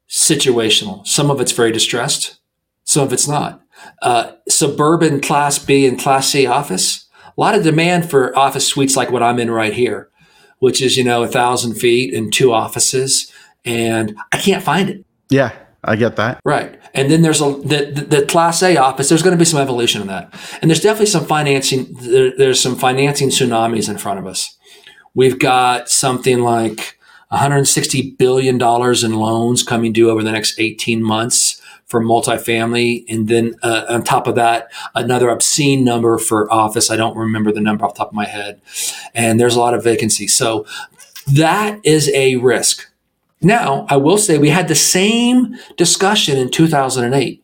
situational. 0.09 1.07
Some 1.07 1.31
of 1.31 1.41
it's 1.41 1.53
very 1.53 1.73
distressed, 1.73 2.39
some 2.85 3.05
of 3.05 3.13
it's 3.13 3.29
not. 3.29 3.63
Uh, 4.03 4.33
suburban 4.49 5.21
Class 5.21 5.59
B 5.59 5.87
and 5.87 5.99
Class 5.99 6.29
C 6.29 6.47
office, 6.47 7.09
a 7.27 7.41
lot 7.41 7.55
of 7.55 7.63
demand 7.63 8.11
for 8.11 8.37
office 8.37 8.67
suites 8.67 8.97
like 8.97 9.11
what 9.11 9.23
I'm 9.23 9.39
in 9.39 9.51
right 9.51 9.73
here, 9.73 10.11
which 10.59 10.83
is 10.83 10.97
you 10.97 11.05
know 11.05 11.23
a 11.23 11.29
thousand 11.29 11.75
feet 11.75 12.13
and 12.13 12.33
two 12.33 12.53
offices, 12.53 13.33
and 13.65 14.17
I 14.33 14.39
can't 14.39 14.63
find 14.63 14.91
it. 14.91 15.07
Yeah, 15.31 15.53
I 15.83 15.97
get 15.97 16.17
that. 16.17 16.41
Right. 16.45 16.79
And 16.93 17.11
then 17.11 17.23
there's 17.23 17.41
a 17.41 17.53
the, 17.53 17.91
the, 17.95 18.21
the 18.21 18.27
class 18.27 18.63
A 18.63 18.77
office, 18.77 19.09
there's 19.09 19.23
going 19.23 19.37
to 19.37 19.39
be 19.39 19.45
some 19.45 19.61
evolution 19.61 20.03
in 20.03 20.09
that. 20.09 20.35
And 20.61 20.71
there's 20.71 20.81
definitely 20.81 21.07
some 21.07 21.25
financing 21.25 21.95
there, 22.01 22.37
there's 22.37 22.61
some 22.61 22.77
financing 22.77 23.31
tsunamis 23.31 23.89
in 23.89 23.97
front 23.97 24.19
of 24.19 24.27
us. 24.27 24.57
We've 25.15 25.39
got 25.39 25.89
something 25.89 26.41
like 26.41 26.99
160 27.31 28.13
billion 28.13 28.59
dollars 28.59 29.03
in 29.03 29.15
loans 29.15 29.63
coming 29.63 29.93
due 29.93 30.11
over 30.11 30.23
the 30.23 30.33
next 30.33 30.59
18 30.59 31.03
months 31.03 31.61
for 31.87 32.01
multifamily 32.01 33.05
and 33.09 33.27
then 33.27 33.55
uh, 33.63 33.85
on 33.89 34.05
top 34.05 34.29
of 34.29 34.37
that 34.37 34.71
another 34.95 35.29
obscene 35.29 35.85
number 35.85 36.19
for 36.19 36.53
office. 36.53 36.91
I 36.91 36.97
don't 36.97 37.17
remember 37.17 37.51
the 37.51 37.61
number 37.61 37.85
off 37.85 37.95
the 37.95 37.99
top 37.99 38.09
of 38.09 38.15
my 38.15 38.27
head. 38.27 38.61
And 39.15 39.41
there's 39.41 39.57
a 39.57 39.61
lot 39.61 39.75
of 39.75 39.83
vacancy. 39.83 40.29
So 40.29 40.67
that 41.27 41.81
is 41.85 42.09
a 42.15 42.37
risk 42.37 42.91
now, 43.43 43.87
I 43.89 43.97
will 43.97 44.19
say 44.19 44.37
we 44.37 44.51
had 44.51 44.69
the 44.69 44.75
same 44.75 45.57
discussion 45.77 46.37
in 46.37 46.51
2008, 46.51 47.43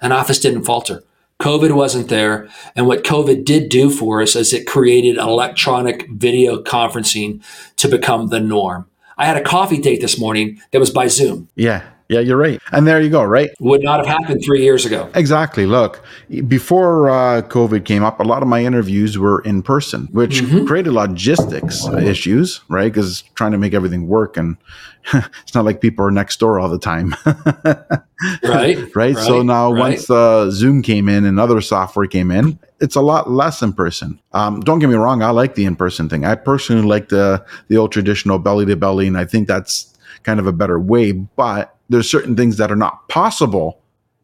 and 0.00 0.12
Office 0.12 0.38
didn't 0.38 0.62
falter. 0.62 1.02
COVID 1.40 1.72
wasn't 1.72 2.08
there. 2.08 2.48
And 2.76 2.86
what 2.86 3.02
COVID 3.02 3.44
did 3.44 3.68
do 3.68 3.90
for 3.90 4.22
us 4.22 4.36
is 4.36 4.52
it 4.52 4.68
created 4.68 5.16
electronic 5.16 6.08
video 6.08 6.62
conferencing 6.62 7.42
to 7.76 7.88
become 7.88 8.28
the 8.28 8.38
norm. 8.38 8.86
I 9.22 9.26
had 9.26 9.36
a 9.36 9.40
coffee 9.40 9.78
date 9.78 10.00
this 10.00 10.18
morning 10.18 10.60
that 10.72 10.80
was 10.80 10.90
by 10.90 11.06
Zoom. 11.06 11.48
Yeah. 11.54 11.84
Yeah, 12.12 12.20
you're 12.20 12.36
right. 12.36 12.60
And 12.72 12.86
there 12.86 13.00
you 13.00 13.10
go, 13.10 13.24
right? 13.24 13.50
Would 13.60 13.82
not 13.82 14.04
have 14.04 14.06
happened 14.06 14.44
three 14.44 14.62
years 14.62 14.84
ago. 14.84 15.10
Exactly. 15.14 15.66
Look, 15.66 16.04
before 16.46 17.10
uh, 17.10 17.42
COVID 17.42 17.84
came 17.84 18.04
up, 18.04 18.20
a 18.20 18.24
lot 18.24 18.42
of 18.42 18.48
my 18.48 18.64
interviews 18.64 19.18
were 19.18 19.40
in 19.40 19.62
person, 19.62 20.08
which 20.12 20.40
mm-hmm. 20.40 20.66
created 20.66 20.92
logistics 20.92 21.86
issues, 21.86 22.60
right? 22.68 22.92
Because 22.92 23.22
trying 23.34 23.52
to 23.52 23.58
make 23.58 23.74
everything 23.74 24.08
work 24.08 24.36
and 24.36 24.56
it's 25.14 25.54
not 25.54 25.64
like 25.64 25.80
people 25.80 26.04
are 26.04 26.10
next 26.10 26.38
door 26.38 26.60
all 26.60 26.68
the 26.68 26.78
time. 26.78 27.14
right, 27.26 28.02
right. 28.44 28.96
Right. 28.96 29.16
So 29.16 29.42
now, 29.42 29.72
right. 29.72 29.80
once 29.80 30.08
uh, 30.10 30.50
Zoom 30.50 30.82
came 30.82 31.08
in 31.08 31.24
and 31.24 31.40
other 31.40 31.60
software 31.60 32.06
came 32.06 32.30
in, 32.30 32.58
it's 32.80 32.94
a 32.94 33.00
lot 33.00 33.30
less 33.30 33.62
in 33.62 33.72
person. 33.72 34.20
Um, 34.32 34.60
don't 34.60 34.78
get 34.78 34.88
me 34.88 34.94
wrong. 34.94 35.22
I 35.22 35.30
like 35.30 35.54
the 35.54 35.64
in 35.64 35.76
person 35.76 36.08
thing. 36.08 36.24
I 36.24 36.34
personally 36.34 36.86
like 36.86 37.08
the, 37.08 37.44
the 37.68 37.76
old 37.76 37.92
traditional 37.92 38.38
belly 38.38 38.66
to 38.66 38.76
belly. 38.76 39.06
And 39.08 39.18
I 39.18 39.24
think 39.24 39.48
that's 39.48 39.96
kind 40.22 40.38
of 40.38 40.46
a 40.46 40.52
better 40.52 40.78
way. 40.78 41.12
But 41.12 41.74
there's 41.92 42.10
certain 42.10 42.36
things 42.36 42.56
that 42.56 42.72
are 42.72 42.76
not 42.76 43.08
possible 43.08 43.80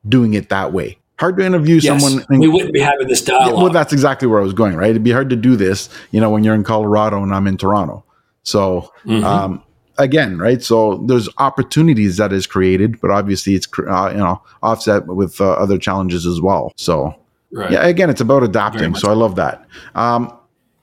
doing 0.09 0.35
it 0.35 0.49
that 0.49 0.73
way. 0.73 0.99
Hard 1.19 1.37
to 1.37 1.45
interview 1.45 1.77
yes, 1.77 2.03
someone. 2.03 2.25
And, 2.29 2.41
we 2.41 2.49
wouldn't 2.49 2.73
be 2.73 2.81
having 2.81 3.09
this 3.09 3.23
dialogue. 3.23 3.63
well, 3.63 3.73
that's 3.73 3.93
exactly 3.93 4.29
where 4.29 4.41
I 4.41 4.43
was 4.43 4.53
going. 4.53 4.77
Right, 4.77 4.91
it'd 4.91 5.03
be 5.03 5.11
hard 5.13 5.31
to 5.31 5.37
do 5.37 5.57
this, 5.57 5.89
you 6.13 6.21
know, 6.21 6.31
when 6.31 6.45
you're 6.45 6.55
in 6.55 6.65
Colorado 6.65 7.23
and 7.23 7.35
I'm 7.35 7.47
in 7.47 7.57
Toronto. 7.57 8.05
So, 8.45 8.93
mm-hmm. 9.05 9.25
um, 9.25 9.63
again, 9.99 10.39
right? 10.39 10.63
So 10.63 10.99
there's 11.07 11.29
opportunities 11.39 12.17
that 12.17 12.33
is 12.33 12.47
created, 12.47 13.01
but 13.01 13.11
obviously 13.11 13.55
it's 13.55 13.67
uh, 13.79 14.11
you 14.13 14.19
know 14.19 14.41
offset 14.63 15.07
with 15.07 15.41
uh, 15.41 15.53
other 15.53 15.77
challenges 15.77 16.25
as 16.25 16.41
well. 16.41 16.73
So 16.77 17.15
right. 17.51 17.73
yeah, 17.73 17.87
again, 17.87 18.09
it's 18.11 18.21
about 18.21 18.45
adapting. 18.45 18.95
So 18.95 19.11
I 19.11 19.15
love 19.15 19.35
that. 19.37 19.67
Um, 19.95 20.38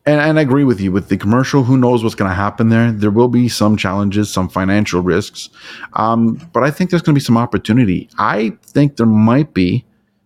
and, 0.05 0.21
and 0.21 0.39
I 0.39 0.41
agree 0.41 0.63
with 0.63 0.79
you 0.79 0.91
with 0.91 1.09
the 1.09 1.17
commercial. 1.17 1.63
Who 1.63 1.77
knows 1.77 2.03
what's 2.03 2.15
going 2.15 2.29
to 2.29 2.35
happen 2.35 2.69
there? 2.69 2.91
There 2.91 3.11
will 3.11 3.27
be 3.27 3.49
some 3.49 3.75
challenges, 3.75 4.31
some 4.31 4.49
financial 4.49 5.01
risks, 5.01 5.49
um, 5.93 6.35
but 6.53 6.63
I 6.63 6.71
think 6.71 6.89
there's 6.89 7.01
going 7.01 7.15
to 7.15 7.19
be 7.19 7.23
some 7.23 7.37
opportunity. 7.37 8.09
I 8.17 8.57
think 8.63 8.97
there 8.97 9.05
might 9.05 9.53
be. 9.53 9.85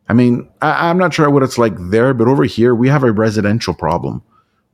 I 0.09 0.13
mean, 0.13 0.49
I, 0.61 0.89
I'm 0.89 0.97
not 0.97 1.13
sure 1.13 1.29
what 1.29 1.43
it's 1.43 1.57
like 1.57 1.73
there, 1.77 2.13
but 2.13 2.27
over 2.27 2.43
here 2.43 2.73
we 2.75 2.89
have 2.89 3.03
a 3.03 3.11
residential 3.11 3.73
problem. 3.73 4.23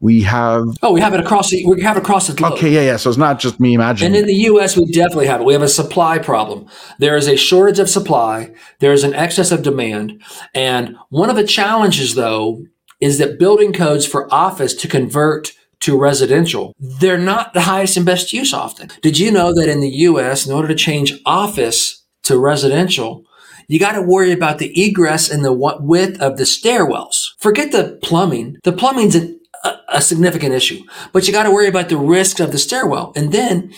We 0.02 0.22
have 0.24 0.66
oh, 0.82 0.92
we 0.92 1.00
have 1.00 1.14
it 1.14 1.20
across 1.20 1.50
the 1.50 1.66
we 1.66 1.82
have 1.82 1.96
it 1.96 2.04
across 2.04 2.28
the 2.28 2.34
globe. 2.34 2.54
Okay, 2.54 2.70
yeah, 2.70 2.82
yeah. 2.82 2.98
So 2.98 3.10
it's 3.10 3.18
not 3.18 3.40
just 3.40 3.60
me 3.60 3.74
imagining. 3.74 4.08
And 4.08 4.16
in 4.16 4.28
the 4.28 4.36
U.S., 4.44 4.76
we 4.76 4.86
definitely 4.92 5.28
have 5.28 5.40
it. 5.40 5.46
We 5.46 5.54
have 5.54 5.62
a 5.62 5.70
supply 5.70 6.20
problem. 6.20 6.68
There 7.00 7.16
is 7.16 7.28
a 7.28 7.38
shortage 7.38 7.80
of 7.80 7.90
supply. 7.90 8.54
There 8.80 8.92
is 8.92 9.04
an 9.04 9.14
excess 9.14 9.52
of 9.52 9.64
demand, 9.64 10.22
and 10.54 10.98
one 11.10 11.30
of 11.30 11.38
the 11.38 11.48
challenges, 11.48 12.16
though, 12.16 12.66
is 13.06 13.18
that 13.18 13.40
building 13.40 13.74
codes 13.74 14.06
for 14.06 14.34
office 14.34 14.74
to 14.74 14.88
convert 14.88 15.52
to 15.82 16.00
residential, 16.00 16.74
they're 16.80 17.18
not 17.18 17.54
the 17.54 17.62
highest 17.62 17.98
and 17.98 18.06
best 18.06 18.34
use 18.34 18.54
often. 18.54 18.90
Did 19.02 19.20
you 19.20 19.32
know 19.32 19.54
that 19.54 19.70
in 19.70 19.82
the 19.82 19.90
US, 19.90 20.46
in 20.46 20.54
order 20.54 20.68
to 20.68 20.76
change 20.76 21.20
office 21.26 22.06
to 22.24 22.40
residential, 22.40 23.26
you 23.68 23.80
got 23.80 23.94
to 23.94 24.02
worry 24.02 24.32
about 24.32 24.60
the 24.60 24.72
egress 24.80 25.30
and 25.30 25.44
the 25.44 25.54
width 25.54 26.22
of 26.22 26.38
the 26.38 26.44
stairwells. 26.44 27.34
Forget 27.40 27.72
the 27.72 28.00
plumbing. 28.04 28.58
The 28.64 28.72
plumbing's 28.72 29.16
an, 29.16 29.40
a, 29.64 29.74
a 29.90 30.02
significant 30.02 30.54
issue, 30.54 30.84
but 31.12 31.28
you 31.28 31.34
got 31.34 31.44
to 31.44 31.52
worry 31.52 31.68
about 31.68 31.90
the 31.90 31.98
risks 31.98 32.40
of 32.40 32.52
the 32.52 32.60
stairwell. 32.60 33.12
And 33.16 33.32
then 33.32 33.74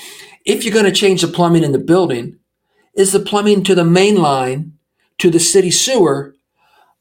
if 0.45 0.63
you're 0.63 0.73
going 0.73 0.85
to 0.85 0.91
change 0.91 1.21
the 1.21 1.27
plumbing 1.27 1.63
in 1.63 1.71
the 1.71 1.79
building, 1.79 2.37
is 2.95 3.11
the 3.11 3.19
plumbing 3.19 3.63
to 3.63 3.75
the 3.75 3.85
main 3.85 4.15
line 4.15 4.73
to 5.19 5.29
the 5.29 5.39
city 5.39 5.71
sewer 5.71 6.35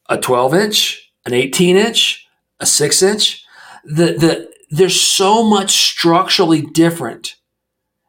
a 0.09 0.19
12 0.19 0.55
inch, 0.55 1.06
an 1.27 1.35
18 1.35 1.77
inch, 1.77 2.27
a 2.61 2.67
six 2.67 3.03
inch. 3.03 3.45
The, 3.85 4.13
the, 4.13 4.51
there's 4.71 5.01
so 5.01 5.43
much 5.43 5.71
structurally 5.73 6.63
different. 6.63 7.37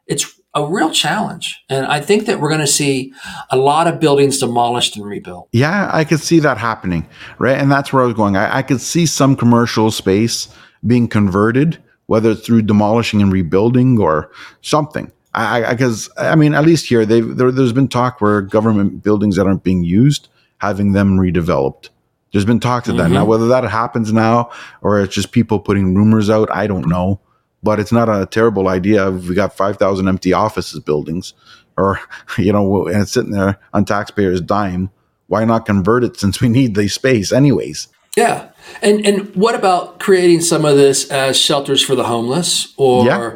It's 0.08 0.40
a 0.54 0.66
real 0.66 0.92
challenge. 0.92 1.62
And 1.70 1.86
I 1.86 2.02
think 2.02 2.26
that 2.26 2.40
we're 2.40 2.50
going 2.50 2.62
to 2.62 2.68
see 2.68 3.14
a 3.52 3.58
lot 3.58 3.88
of 3.88 4.00
buildings 4.00 4.40
demolished 4.40 4.96
and 4.96 5.06
rebuilt. 5.06 5.50
Yeah, 5.52 5.90
I 5.94 6.04
could 6.04 6.20
see 6.20 6.40
that 6.40 6.58
happening. 6.58 7.08
Right. 7.38 7.58
And 7.58 7.72
that's 7.72 7.94
where 7.94 8.04
I 8.04 8.06
was 8.06 8.16
going. 8.16 8.38
I, 8.38 8.58
I 8.58 8.62
could 8.64 8.82
see 8.82 9.06
some 9.06 9.36
commercial 9.36 9.92
space 9.92 10.48
being 10.86 11.08
converted, 11.08 11.78
whether 12.08 12.34
through 12.34 12.64
demolishing 12.64 13.22
and 13.22 13.32
rebuilding 13.32 14.00
or 14.00 14.32
something. 14.62 15.12
I 15.34 15.72
because 15.72 16.10
I, 16.18 16.30
I, 16.30 16.36
mean, 16.36 16.56
at 16.56 16.66
least 16.66 16.88
here, 16.88 17.06
there, 17.06 17.52
has 17.52 17.74
been 17.74 17.88
talk 17.88 18.22
where 18.22 18.42
government 18.42 19.04
buildings 19.04 19.36
that 19.36 19.46
aren't 19.46 19.64
being 19.64 19.84
used, 19.84 20.30
having 20.58 20.94
them 20.94 21.20
redeveloped. 21.20 21.90
There's 22.32 22.46
been 22.46 22.60
talks 22.60 22.88
of 22.88 22.96
mm-hmm. 22.96 23.04
that. 23.04 23.10
Now, 23.10 23.22
mm-hmm. 23.22 23.30
whether 23.30 23.48
that 23.48 23.64
happens 23.64 24.12
now 24.12 24.52
or 24.82 25.02
it's 25.02 25.16
just 25.16 25.32
people 25.32 25.60
putting 25.60 25.96
rumors 25.96 26.30
out, 26.30 26.50
I 26.52 26.68
don't 26.68 26.88
know. 26.88 27.22
But 27.64 27.80
it's 27.80 27.92
not 27.92 28.08
a 28.08 28.28
terrible 28.28 28.68
idea. 28.68 29.10
We 29.10 29.34
got 29.34 29.58
5,000 29.58 30.08
empty 30.08 30.32
offices 30.32 30.80
buildings, 30.80 31.34
or, 31.76 32.00
you 32.38 32.54
know, 32.54 32.88
and 32.88 33.02
it's 33.02 33.12
sitting 33.12 33.32
there 33.32 33.60
on 33.74 33.84
taxpayers' 33.84 34.42
dime. 34.42 34.92
Why 35.26 35.44
not 35.44 35.66
convert 35.66 36.04
it 36.04 36.20
since 36.20 36.40
we 36.40 36.50
need 36.50 36.76
the 36.76 36.88
space, 36.88 37.32
anyways? 37.32 37.88
Yeah. 38.16 38.50
And 38.82 39.06
and 39.06 39.36
what 39.36 39.54
about 39.54 40.00
creating 40.00 40.42
some 40.42 40.66
of 40.66 40.76
this 40.76 41.10
as 41.12 41.38
shelters 41.38 41.84
for 41.84 41.94
the 41.94 42.04
homeless 42.04 42.74
or 42.78 43.06
yeah. 43.06 43.36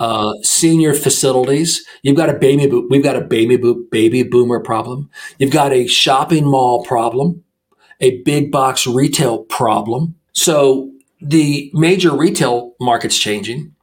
uh, 0.00 0.32
senior 0.42 0.94
facilities? 0.94 1.84
You've 2.02 2.16
got 2.16 2.30
a 2.30 2.34
baby 2.34 2.66
bo- 2.66 2.86
we've 2.88 3.02
got 3.02 3.16
a 3.16 3.20
baby 3.20 3.56
bo- 3.56 3.84
baby 3.90 4.22
boomer 4.22 4.60
problem. 4.60 5.10
You've 5.38 5.50
got 5.50 5.72
a 5.72 5.86
shopping 5.86 6.46
mall 6.46 6.82
problem 6.84 7.44
a 8.02 8.20
big 8.22 8.50
box 8.50 8.86
retail 8.86 9.44
problem. 9.44 10.16
So 10.32 10.90
the 11.20 11.70
major 11.72 12.14
retail 12.14 12.74
market's 12.80 13.18
changing. 13.18 13.74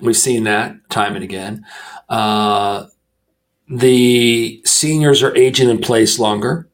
We've 0.00 0.16
seen 0.16 0.44
that 0.44 0.76
time 0.90 1.14
and 1.14 1.24
again. 1.24 1.64
Uh, 2.08 2.86
the 3.68 4.60
seniors 4.64 5.22
are 5.22 5.34
aging 5.36 5.70
in 5.70 5.78
place 5.78 6.18
longer. 6.18 6.68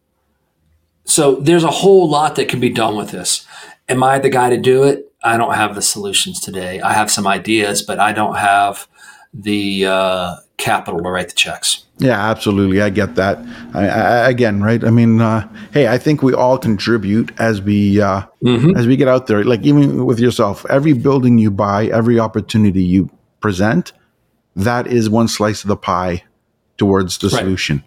So 1.05 1.37
there's 1.37 1.65
a 1.65 1.71
whole 1.71 2.09
lot 2.09 2.37
that 2.37 2.49
can 2.49 2.61
be 2.61 2.71
done 2.71 2.97
with 2.97 3.11
this. 3.11 3.47
Am 3.89 4.03
I 4.03 4.19
the 4.19 4.31
guy 4.31 4.49
to 4.51 4.57
do 4.57 4.85
it? 4.85 5.13
I 5.23 5.37
don't 5.37 5.55
have 5.55 5.75
the 5.75 5.83
solutions 5.83 6.41
today. 6.41 6.81
I 6.81 6.93
have 6.95 7.11
some 7.11 7.27
ideas, 7.27 7.83
but 7.83 7.99
I 7.99 8.13
don't 8.13 8.37
have 8.37 8.89
the 9.33 9.87
uh, 9.87 10.37
capital 10.57 11.01
to 11.01 11.11
write 11.11 11.29
the 11.29 11.35
checks. 11.35 11.84
Yeah, 11.99 12.31
absolutely. 12.31 12.83
I 12.83 12.91
get 12.91 13.15
that. 13.15 13.39
I, 13.73 13.87
I, 13.87 14.29
again, 14.29 14.63
right? 14.63 14.83
I 14.83 14.91
mean, 14.91 15.21
uh, 15.21 15.49
hey, 15.73 15.87
I 15.87 15.97
think 15.97 16.23
we 16.23 16.35
all 16.35 16.59
contribute 16.59 17.33
as 17.39 17.63
we 17.63 18.01
uh, 18.01 18.23
mm-hmm. 18.43 18.77
as 18.77 18.87
we 18.87 18.97
get 18.97 19.07
out 19.07 19.29
there. 19.29 19.45
Like 19.45 19.63
even 19.63 20.05
with 20.05 20.19
yourself, 20.19 20.67
every 20.69 20.93
building 20.93 21.39
you 21.39 21.53
buy, 21.53 21.87
every 21.87 22.19
opportunity 22.19 22.83
you 22.83 23.11
present, 23.41 23.93
that 24.57 24.89
is 24.89 25.09
one 25.09 25.29
slice 25.29 25.63
of 25.63 25.69
the 25.69 25.77
pie 25.77 26.25
towards 26.79 27.19
the 27.19 27.29
right. 27.29 27.39
solution. 27.39 27.85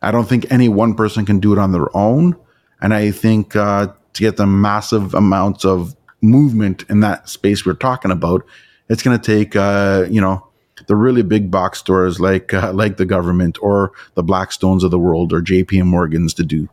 I 0.00 0.10
don't 0.10 0.26
think 0.26 0.50
any 0.50 0.70
one 0.70 0.94
person 0.94 1.26
can 1.26 1.38
do 1.38 1.52
it 1.52 1.58
on 1.58 1.72
their 1.72 1.94
own, 1.94 2.36
and 2.80 2.94
I 2.94 3.10
think 3.10 3.54
uh, 3.56 3.88
to 4.14 4.20
get 4.22 4.38
the 4.38 4.46
massive 4.46 5.12
amounts 5.12 5.66
of 5.66 5.94
movement 6.22 6.84
in 6.88 7.00
that 7.00 7.28
space 7.28 7.66
we're 7.66 7.74
talking 7.74 8.10
about, 8.10 8.42
it's 8.88 9.02
going 9.02 9.18
to 9.18 9.22
take 9.22 9.54
uh, 9.54 10.06
you 10.08 10.22
know 10.22 10.49
the 10.86 10.96
really 10.96 11.22
big 11.22 11.50
box 11.50 11.78
stores 11.78 12.20
like 12.20 12.52
uh, 12.54 12.72
like 12.72 12.96
the 12.96 13.06
government 13.06 13.58
or 13.60 13.92
the 14.14 14.24
Blackstones 14.24 14.82
of 14.82 14.90
the 14.90 14.98
world 14.98 15.32
or 15.32 15.40
J.P. 15.40 15.82
Morgans 15.82 16.34
to 16.34 16.44
do, 16.44 16.68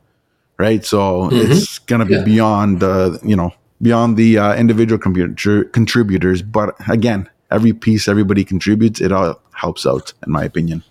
right? 0.57 0.83
So 0.85 1.29
mm-hmm. 1.29 1.51
it's 1.51 1.79
going 1.79 1.99
to 1.99 2.05
be 2.05 2.15
yeah. 2.15 2.23
beyond 2.23 2.83
uh, 2.83 3.17
you 3.23 3.35
know 3.35 3.51
beyond 3.81 4.17
the 4.17 4.37
uh, 4.37 4.55
individual 4.55 4.99
computer 4.99 5.63
contributors. 5.65 6.41
But 6.41 6.75
again, 6.89 7.29
every 7.51 7.73
piece 7.73 8.07
everybody 8.07 8.43
contributes, 8.43 9.01
it 9.01 9.11
all 9.11 9.41
helps 9.53 9.85
out, 9.85 10.13
in 10.25 10.31
my 10.31 10.43
opinion. 10.43 10.83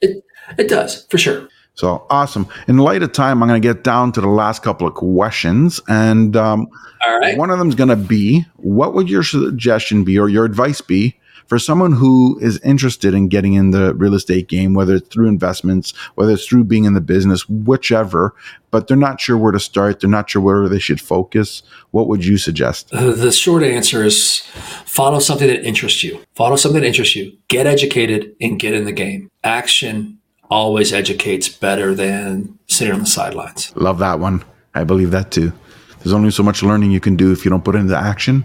It 0.00 0.24
it 0.58 0.68
does 0.68 1.06
for 1.06 1.18
sure. 1.18 1.48
So 1.76 2.06
awesome. 2.08 2.48
In 2.68 2.78
light 2.78 3.02
of 3.02 3.12
time, 3.12 3.42
I'm 3.42 3.48
going 3.48 3.60
to 3.60 3.68
get 3.68 3.84
down 3.84 4.10
to 4.12 4.22
the 4.22 4.28
last 4.28 4.62
couple 4.62 4.88
of 4.88 4.94
questions. 4.94 5.78
And 5.88 6.34
um, 6.34 6.68
All 7.06 7.18
right. 7.18 7.36
one 7.36 7.50
of 7.50 7.58
them 7.58 7.68
is 7.68 7.74
going 7.74 7.90
to 7.90 7.96
be 7.96 8.46
what 8.56 8.94
would 8.94 9.10
your 9.10 9.22
suggestion 9.22 10.02
be 10.02 10.18
or 10.18 10.30
your 10.30 10.46
advice 10.46 10.80
be 10.80 11.18
for 11.46 11.58
someone 11.58 11.92
who 11.92 12.38
is 12.40 12.58
interested 12.60 13.14
in 13.14 13.28
getting 13.28 13.54
in 13.54 13.70
the 13.70 13.94
real 13.94 14.14
estate 14.14 14.48
game, 14.48 14.74
whether 14.74 14.96
it's 14.96 15.08
through 15.08 15.28
investments, 15.28 15.92
whether 16.14 16.32
it's 16.32 16.46
through 16.46 16.64
being 16.64 16.84
in 16.84 16.94
the 16.94 17.00
business, 17.00 17.48
whichever, 17.48 18.34
but 18.70 18.88
they're 18.88 18.96
not 18.96 19.20
sure 19.20 19.36
where 19.38 19.52
to 19.52 19.60
start, 19.60 20.00
they're 20.00 20.10
not 20.10 20.28
sure 20.28 20.42
where 20.42 20.68
they 20.68 20.78
should 20.78 21.00
focus, 21.00 21.62
what 21.92 22.08
would 22.08 22.24
you 22.24 22.36
suggest? 22.36 22.90
The 22.90 23.32
short 23.32 23.62
answer 23.62 24.04
is 24.04 24.40
follow 24.84 25.18
something 25.18 25.48
that 25.48 25.64
interests 25.64 26.02
you. 26.04 26.20
Follow 26.34 26.56
something 26.56 26.80
that 26.80 26.86
interests 26.86 27.16
you. 27.16 27.36
Get 27.48 27.66
educated 27.66 28.34
and 28.40 28.58
get 28.58 28.74
in 28.74 28.84
the 28.84 28.92
game. 28.92 29.30
Action 29.44 30.18
always 30.50 30.92
educates 30.92 31.48
better 31.48 31.94
than 31.94 32.58
sitting 32.66 32.94
on 32.94 33.00
the 33.00 33.06
sidelines. 33.06 33.72
Love 33.76 33.98
that 33.98 34.20
one. 34.20 34.44
I 34.74 34.84
believe 34.84 35.10
that 35.12 35.30
too. 35.30 35.52
There's 35.98 36.12
only 36.12 36.30
so 36.30 36.42
much 36.42 36.62
learning 36.62 36.92
you 36.92 37.00
can 37.00 37.16
do 37.16 37.32
if 37.32 37.44
you 37.44 37.50
don't 37.50 37.64
put 37.64 37.74
it 37.74 37.78
into 37.78 37.96
action. 37.96 38.44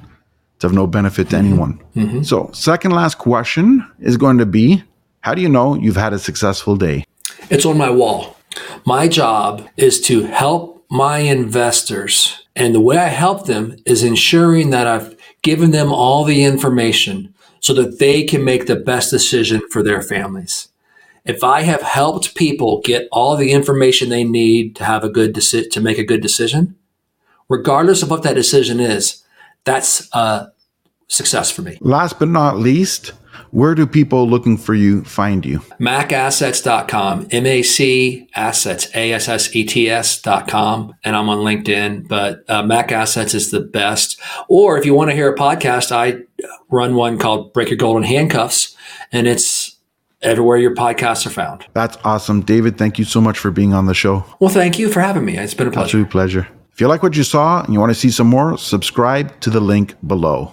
It's 0.62 0.66
of 0.66 0.74
no 0.74 0.86
benefit 0.86 1.32
to 1.32 1.38
anyone. 1.38 1.82
Mm-hmm. 1.96 2.22
So, 2.22 2.52
second 2.54 2.92
last 2.92 3.18
question 3.18 3.84
is 4.00 4.16
going 4.16 4.38
to 4.38 4.46
be 4.46 4.84
How 5.22 5.34
do 5.34 5.42
you 5.42 5.50
know 5.50 5.74
you've 5.74 5.96
had 5.96 6.14
a 6.14 6.20
successful 6.20 6.76
day? 6.76 7.04
It's 7.50 7.66
on 7.66 7.80
my 7.80 7.90
wall. 7.90 8.38
My 8.86 9.08
job 9.08 9.68
is 9.76 10.00
to 10.02 10.22
help 10.22 10.86
my 10.88 11.18
investors. 11.18 12.46
And 12.56 12.76
the 12.76 12.80
way 12.80 12.98
I 12.98 13.08
help 13.08 13.48
them 13.48 13.76
is 13.88 14.04
ensuring 14.04 14.70
that 14.70 14.86
I've 14.86 15.18
given 15.42 15.72
them 15.72 15.92
all 15.92 16.26
the 16.26 16.44
information 16.44 17.34
so 17.60 17.74
that 17.74 17.98
they 17.98 18.24
can 18.24 18.44
make 18.44 18.68
the 18.68 18.76
best 18.76 19.10
decision 19.10 19.64
for 19.72 19.82
their 19.82 20.04
families. 20.04 20.68
If 21.26 21.44
I 21.44 21.62
have 21.62 21.82
helped 21.82 22.36
people 22.36 22.82
get 22.86 23.08
all 23.12 23.36
the 23.36 23.52
information 23.52 24.10
they 24.10 24.24
need 24.24 24.76
to 24.76 24.84
have 24.84 25.04
a 25.04 25.10
good 25.10 25.34
deci- 25.34 25.72
to 25.72 25.82
make 25.82 25.98
a 25.98 26.06
good 26.06 26.22
decision, 26.22 26.76
regardless 27.50 28.04
of 28.04 28.12
what 28.12 28.22
that 28.22 28.36
decision 28.36 28.80
is, 28.80 29.22
that's 29.64 30.08
a 30.14 30.48
success 31.08 31.52
for 31.52 31.62
me. 31.62 31.78
Last 31.82 32.20
but 32.20 32.30
not 32.30 32.58
least, 32.58 33.14
where 33.52 33.76
do 33.76 33.86
people 33.86 34.28
looking 34.28 34.58
for 34.58 34.74
you 34.74 35.04
find 35.04 35.46
you? 35.46 35.60
MacAssets.com, 35.80 37.28
M 37.32 37.46
A 37.46 37.62
C 37.62 38.30
assets, 38.34 38.90
A 38.96 39.14
S 39.14 39.28
S 39.28 39.56
E 39.56 39.66
T 39.66 39.90
S.com. 39.90 40.96
And 41.04 41.16
I'm 41.16 41.30
on 41.30 41.40
LinkedIn, 41.40 42.08
but 42.08 42.50
uh, 42.50 42.64
Mac 42.64 42.92
Assets 42.92 43.34
is 43.34 43.52
the 43.52 43.60
best. 43.60 44.20
Or 44.48 44.78
if 44.78 44.86
you 44.86 44.94
want 44.94 45.10
to 45.10 45.16
hear 45.16 45.32
a 45.32 45.38
podcast, 45.38 45.92
I 45.92 46.22
run 46.70 46.96
one 46.96 47.18
called 47.18 47.54
Break 47.54 47.70
Your 47.70 47.78
Golden 47.78 48.04
Handcuffs, 48.04 48.76
and 49.12 49.28
it's 49.28 49.78
everywhere 50.22 50.58
your 50.58 50.76
podcasts 50.76 51.26
are 51.26 51.32
found. 51.32 51.66
That's 51.74 51.98
awesome. 52.04 52.42
David, 52.42 52.78
thank 52.78 53.00
you 53.00 53.06
so 53.06 53.20
much 53.20 53.38
for 53.38 53.52
being 53.52 53.74
on 53.74 53.86
the 53.86 53.94
show. 53.94 54.24
Well, 54.40 54.50
thank 54.50 54.80
you 54.80 54.90
for 54.90 55.02
having 55.02 55.26
me. 55.26 55.38
It's 55.38 55.54
been 55.54 55.68
a 55.68 55.72
pleasure. 55.72 55.98
Absolute 55.98 56.10
pleasure. 56.10 56.48
If 56.74 56.80
you 56.80 56.88
like 56.88 57.04
what 57.04 57.16
you 57.16 57.24
saw 57.24 57.64
and 57.64 57.74
you 57.74 57.80
want 57.80 57.92
to 57.92 58.00
see 58.00 58.10
some 58.10 58.28
more, 58.28 58.58
subscribe 58.58 59.40
to 59.42 59.50
the 59.50 59.60
link 59.60 59.96
below. 60.08 60.50